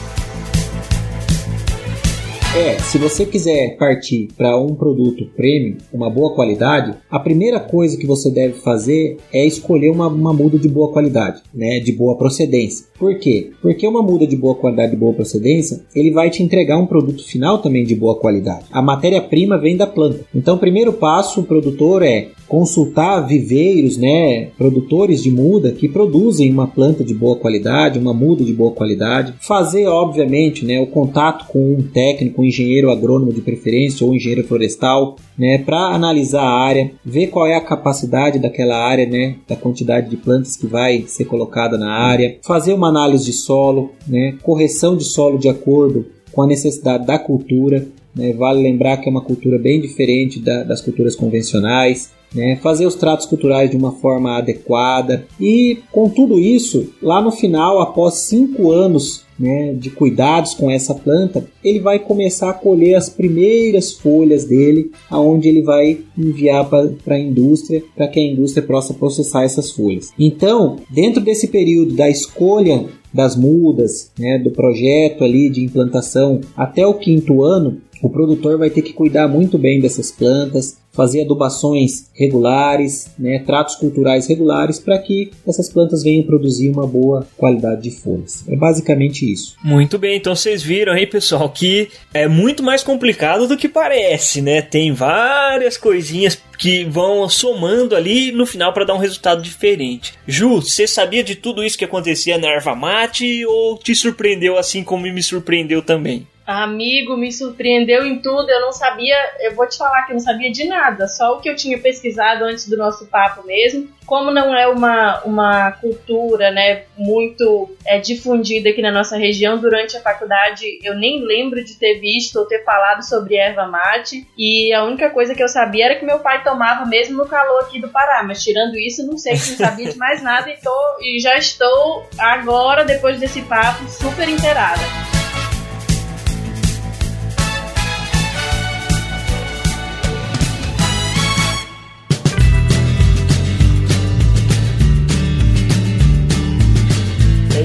É, 2.56 2.80
se 2.80 2.98
você 2.98 3.28
quiser 3.28 3.78
partir 3.78 4.28
para 4.36 4.58
um 4.58 4.74
produto 4.74 5.24
premium, 5.38 5.78
uma 5.94 6.10
boa 6.10 6.34
qualidade, 6.34 6.96
a 7.10 7.20
primeira 7.20 7.60
coisa 7.60 7.96
que 7.96 8.08
você 8.08 8.32
deve 8.32 8.54
fazer 8.56 9.18
é 9.32 9.46
escolher 9.46 9.92
uma, 9.92 10.08
uma 10.08 10.34
muda 10.34 10.58
de 10.58 10.68
boa 10.68 10.92
qualidade, 10.92 11.44
né, 11.54 11.80
de 11.80 11.92
boa 11.92 12.18
procedência. 12.18 12.88
Por 12.98 13.20
quê? 13.20 13.52
Porque 13.62 13.88
uma 13.88 14.02
muda 14.02 14.26
de 14.26 14.36
boa 14.36 14.56
qualidade, 14.56 14.92
de 14.92 14.98
boa 14.98 15.14
procedência, 15.14 15.86
ele 15.96 16.10
vai 16.10 16.32
te 16.32 16.42
entregar 16.42 16.78
um 16.78 16.88
produto 16.88 17.24
final 17.24 17.60
também 17.60 17.86
de 17.86 17.96
boa 17.96 18.16
qualidade. 18.16 18.66
A 18.72 18.82
matéria-prima 18.82 19.56
vem 19.58 19.78
da 19.78 19.86
planta. 19.86 20.26
Então, 20.34 20.56
o 20.56 20.60
primeiro 20.60 20.92
passo, 20.92 21.42
o 21.42 21.46
produtor 21.46 22.02
é 22.02 22.30
consultar 22.48 23.22
viveiros, 23.22 23.96
né, 23.96 24.48
produtores 24.58 25.22
de 25.22 25.32
muda 25.32 25.72
que 25.72 25.88
produzem 25.88 26.52
uma 26.52 26.68
planta 26.68 27.04
de 27.04 27.14
boa 27.14 27.36
qualidade, 27.36 28.00
uma 28.00 28.14
muda 28.14 28.44
de 28.44 28.52
boa 28.52 28.72
qualidade, 28.72 29.36
fazer 29.40 29.86
obviamente, 29.86 30.66
né, 30.66 30.82
o 30.82 30.88
contato 30.88 31.46
com 31.48 31.76
um 31.76 31.84
técnico, 31.84 32.39
um 32.40 32.44
engenheiro 32.44 32.90
agrônomo 32.90 33.34
de 33.34 33.42
preferência 33.42 34.06
ou 34.06 34.12
um 34.12 34.16
engenheiro 34.16 34.48
florestal, 34.48 35.18
né, 35.38 35.58
para 35.58 35.78
analisar 35.94 36.42
a 36.42 36.60
área, 36.60 36.92
ver 37.04 37.28
qual 37.28 37.46
é 37.48 37.56
a 37.56 37.62
capacidade 37.62 38.40
daquela 38.40 38.78
área, 38.78 39.06
né, 39.06 39.36
da 39.48 39.56
quantidade 39.56 40.10
de 40.10 40.18
plantas 40.18 40.56
que 40.56 40.68
vai 40.68 41.04
ser 41.08 41.26
colocada 41.26 41.78
na 41.78 41.92
área, 41.92 42.38
fazer 42.44 42.74
uma 42.74 42.90
análise 42.90 43.26
de 43.26 43.34
solo, 43.34 43.92
né, 44.08 44.36
correção 44.42 44.96
de 44.96 45.04
solo 45.04 45.38
de 45.38 45.50
acordo 45.50 46.06
com 46.32 46.42
a 46.42 46.48
necessidade 46.48 47.06
da 47.06 47.18
cultura. 47.18 47.88
Né, 48.16 48.34
vale 48.34 48.62
lembrar 48.62 48.98
que 48.98 49.08
é 49.08 49.12
uma 49.12 49.24
cultura 49.24 49.58
bem 49.58 49.80
diferente 49.80 50.40
da, 50.40 50.64
das 50.64 50.82
culturas 50.82 51.16
convencionais 51.16 52.12
né, 52.34 52.58
fazer 52.62 52.86
os 52.86 52.96
tratos 52.96 53.26
culturais 53.26 53.70
de 53.70 53.78
uma 53.78 53.92
forma 53.92 54.38
adequada. 54.38 55.26
E 55.40 55.80
com 55.92 56.10
tudo 56.10 56.40
isso, 56.40 56.94
lá 57.02 57.22
no 57.22 57.32
final, 57.32 57.80
após 57.80 58.16
cinco 58.16 58.72
anos 58.72 59.24
né, 59.40 59.74
de 59.74 59.90
cuidados 59.90 60.54
com 60.54 60.70
essa 60.70 60.94
planta, 60.94 61.46
ele 61.64 61.80
vai 61.80 61.98
começar 61.98 62.50
a 62.50 62.54
colher 62.54 62.96
as 62.96 63.10
primeiras 63.10 63.94
folhas 63.94 64.44
dele, 64.46 64.92
aonde 65.10 65.48
ele 65.48 65.62
vai 65.62 66.00
enviar 66.18 66.68
para 66.68 67.16
a 67.16 67.20
indústria, 67.20 67.82
para 67.96 68.08
que 68.08 68.20
a 68.20 68.24
indústria 68.24 68.66
possa 68.66 68.94
processar 68.94 69.44
essas 69.44 69.72
folhas. 69.72 70.12
Então, 70.20 70.78
dentro 70.90 71.22
desse 71.22 71.48
período 71.48 71.94
da 71.94 72.10
escolha 72.10 72.86
das 73.14 73.36
mudas, 73.36 74.12
né, 74.20 74.38
do 74.38 74.52
projeto 74.52 75.24
ali 75.24 75.50
de 75.50 75.64
implantação 75.64 76.42
até 76.56 76.86
o 76.86 76.94
quinto 76.94 77.44
ano, 77.44 77.82
o 78.02 78.10
produtor 78.10 78.58
vai 78.58 78.70
ter 78.70 78.82
que 78.82 78.94
cuidar 78.94 79.28
muito 79.28 79.58
bem 79.58 79.80
dessas 79.80 80.12
plantas, 80.12 80.78
fazer 80.92 81.22
adubações 81.22 82.10
regulares, 82.14 83.12
né, 83.18 83.40
tratos 83.46 83.76
culturais 83.76 84.28
regulares 84.28 84.80
para 84.80 84.98
que 85.00 85.32
essas 85.48 85.70
plantas 85.70 86.04
venham 86.04 86.24
produzir 86.24 86.70
uma 86.70 86.86
boa 86.86 87.28
qualidade 87.38 87.84
de 87.84 87.92
folhas. 87.92 88.44
É 88.48 88.56
basicamente 88.56 89.32
isso. 89.32 89.56
Muito 89.64 89.98
bem, 89.98 90.18
então 90.18 90.36
vocês 90.36 90.62
viram 90.62 90.94
aí, 90.94 91.06
pessoal, 91.06 91.50
que 91.50 91.90
é 92.14 92.28
muito 92.28 92.64
mais 92.64 92.84
complicado 92.84 93.48
do 93.48 93.58
que 93.58 93.70
parece, 93.70 94.42
né? 94.42 94.62
Tem 94.62 94.92
várias 94.92 95.78
coisinhas 95.78 96.38
que 96.58 96.84
vão 96.84 97.30
somando 97.30 97.96
ali 97.96 98.34
no 98.34 98.46
final 98.46 98.74
para 98.74 98.84
dar 98.84 98.94
um 98.94 99.00
resultado 99.00 99.42
diferente. 99.42 100.14
Ju, 100.28 100.62
você 100.62 100.86
sabia 100.86 101.24
de 101.24 101.36
tudo 101.36 101.64
isso 101.64 101.78
que 101.78 101.86
acontecia 101.86 102.38
na 102.38 102.50
erva 102.50 102.76
mate 102.76 103.46
ou 103.46 103.78
te 103.78 103.96
surpreendeu 103.96 104.58
assim 104.58 104.84
como 104.84 105.04
me 105.04 105.24
surpreendeu 105.24 105.82
também? 105.82 106.28
Amigo, 106.50 107.16
me 107.16 107.32
surpreendeu 107.32 108.04
em 108.08 108.18
tudo. 108.18 108.50
Eu 108.50 108.62
não 108.62 108.72
sabia, 108.72 109.16
eu 109.40 109.54
vou 109.54 109.68
te 109.68 109.78
falar 109.78 110.02
que 110.08 110.14
eu 110.14 110.16
não 110.16 110.20
sabia 110.20 110.52
de 110.52 110.66
nada, 110.66 111.08
só 111.08 111.38
o 111.38 111.40
que 111.40 111.48
eu 111.48 111.56
tinha 111.56 111.78
pesquisado 111.78 112.44
antes 112.44 112.68
do 112.68 112.76
nosso 112.76 113.06
papo 113.06 113.46
mesmo. 113.46 113.88
Como 114.04 114.32
não 114.32 114.56
é 114.56 114.68
uma, 114.68 115.22
uma 115.26 115.72
cultura 115.74 116.50
né, 116.50 116.86
muito 116.98 117.70
é, 117.86 118.00
difundida 118.00 118.70
aqui 118.70 118.82
na 118.82 118.92
nossa 118.92 119.16
região, 119.16 119.60
durante 119.60 119.96
a 119.96 120.02
faculdade 120.02 120.80
eu 120.84 120.96
nem 120.96 121.24
lembro 121.24 121.64
de 121.64 121.76
ter 121.76 122.00
visto 122.00 122.38
ou 122.38 122.48
ter 122.48 122.64
falado 122.64 123.04
sobre 123.04 123.36
erva 123.36 123.68
mate. 123.68 124.28
E 124.36 124.74
a 124.74 124.84
única 124.84 125.12
coisa 125.12 125.36
que 125.36 125.44
eu 125.44 125.48
sabia 125.48 125.86
era 125.86 125.96
que 125.98 126.06
meu 126.06 126.18
pai 126.18 126.44
tomava 126.44 126.84
mesmo 126.88 127.16
no 127.16 127.28
calor 127.28 127.62
aqui 127.62 127.80
do 127.80 127.90
Pará. 127.90 128.24
Mas 128.24 128.42
tirando 128.42 128.76
isso, 128.76 129.06
não 129.06 129.20
sei 129.20 129.36
se 129.36 129.52
não 129.52 129.68
sabia 129.68 129.92
de 129.92 129.98
mais 130.00 130.24
nada 130.24 130.50
e, 130.50 130.58
tô, 130.58 130.98
e 131.00 131.20
já 131.20 131.38
estou 131.38 132.08
agora, 132.18 132.84
depois 132.84 133.20
desse 133.20 133.44
papo, 133.44 133.88
super 133.88 134.28
inteirada. 134.28 135.09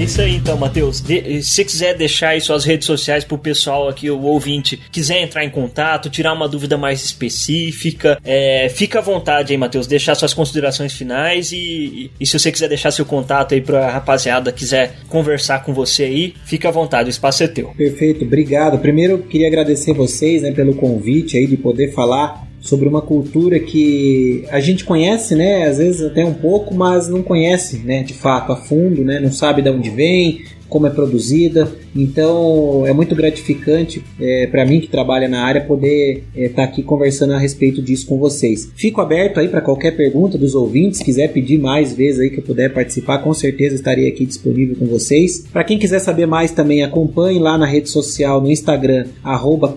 Isso 0.04 0.20
aí 0.20 0.36
então, 0.36 0.56
Matheus. 0.56 1.00
De, 1.00 1.42
se 1.42 1.64
quiser 1.64 1.96
deixar 1.96 2.30
aí 2.30 2.40
suas 2.40 2.64
redes 2.64 2.86
sociais 2.86 3.24
pro 3.24 3.38
pessoal 3.38 3.88
aqui, 3.88 4.10
o 4.10 4.20
ouvinte, 4.22 4.80
quiser 4.92 5.22
entrar 5.22 5.44
em 5.44 5.50
contato, 5.50 6.10
tirar 6.10 6.32
uma 6.32 6.48
dúvida 6.48 6.76
mais 6.76 7.04
específica, 7.04 8.18
é, 8.24 8.68
fica 8.68 8.98
à 8.98 9.02
vontade 9.02 9.52
aí, 9.52 9.58
Matheus, 9.58 9.86
deixar 9.86 10.14
suas 10.14 10.34
considerações 10.34 10.92
finais 10.92 11.52
e, 11.52 12.10
e, 12.20 12.26
se 12.26 12.38
você 12.38 12.52
quiser 12.52 12.68
deixar 12.68 12.90
seu 12.90 13.04
contato 13.04 13.54
aí 13.54 13.60
pra 13.60 13.90
rapaziada, 13.90 14.52
quiser 14.52 14.94
conversar 15.08 15.64
com 15.64 15.72
você 15.72 16.04
aí, 16.04 16.34
fica 16.44 16.68
à 16.68 16.72
vontade, 16.72 17.08
o 17.08 17.10
espaço 17.10 17.42
é 17.42 17.48
teu. 17.48 17.68
Perfeito, 17.76 18.24
obrigado. 18.24 18.78
Primeiro, 18.78 19.18
queria 19.18 19.46
agradecer 19.46 19.92
vocês 19.94 20.42
né, 20.42 20.52
pelo 20.52 20.74
convite 20.74 21.36
aí 21.36 21.46
de 21.46 21.56
poder 21.56 21.92
falar 21.92 22.46
sobre 22.64 22.88
uma 22.88 23.02
cultura 23.02 23.60
que 23.60 24.44
a 24.50 24.58
gente 24.58 24.84
conhece, 24.84 25.34
né, 25.36 25.66
às 25.66 25.76
vezes 25.76 26.02
até 26.02 26.24
um 26.24 26.32
pouco, 26.32 26.74
mas 26.74 27.08
não 27.08 27.22
conhece, 27.22 27.78
né, 27.84 28.02
de 28.02 28.14
fato 28.14 28.52
a 28.52 28.56
fundo, 28.56 29.04
né, 29.04 29.20
não 29.20 29.30
sabe 29.30 29.60
de 29.60 29.68
onde 29.68 29.90
vem, 29.90 30.42
como 30.74 30.88
é 30.88 30.90
produzida. 30.90 31.70
Então 31.94 32.84
é 32.84 32.92
muito 32.92 33.14
gratificante 33.14 34.02
é, 34.20 34.48
para 34.48 34.66
mim 34.66 34.80
que 34.80 34.88
trabalha 34.88 35.28
na 35.28 35.44
área 35.44 35.60
poder 35.60 36.24
estar 36.34 36.42
é, 36.42 36.48
tá 36.48 36.64
aqui 36.64 36.82
conversando 36.82 37.32
a 37.32 37.38
respeito 37.38 37.80
disso 37.80 38.08
com 38.08 38.18
vocês. 38.18 38.72
Fico 38.74 39.00
aberto 39.00 39.38
aí 39.38 39.46
para 39.46 39.60
qualquer 39.60 39.92
pergunta 39.92 40.36
dos 40.36 40.56
ouvintes, 40.56 41.00
quiser 41.00 41.28
pedir 41.28 41.58
mais 41.58 41.92
vezes 41.92 42.18
aí 42.18 42.28
que 42.28 42.38
eu 42.38 42.42
puder 42.42 42.74
participar, 42.74 43.18
com 43.18 43.32
certeza 43.32 43.76
estarei 43.76 44.08
aqui 44.08 44.26
disponível 44.26 44.74
com 44.74 44.86
vocês. 44.86 45.44
Para 45.52 45.62
quem 45.62 45.78
quiser 45.78 46.00
saber 46.00 46.26
mais 46.26 46.50
também 46.50 46.82
acompanhe 46.82 47.38
lá 47.38 47.56
na 47.56 47.66
rede 47.66 47.88
social 47.88 48.40
no 48.40 48.50
Instagram 48.50 49.06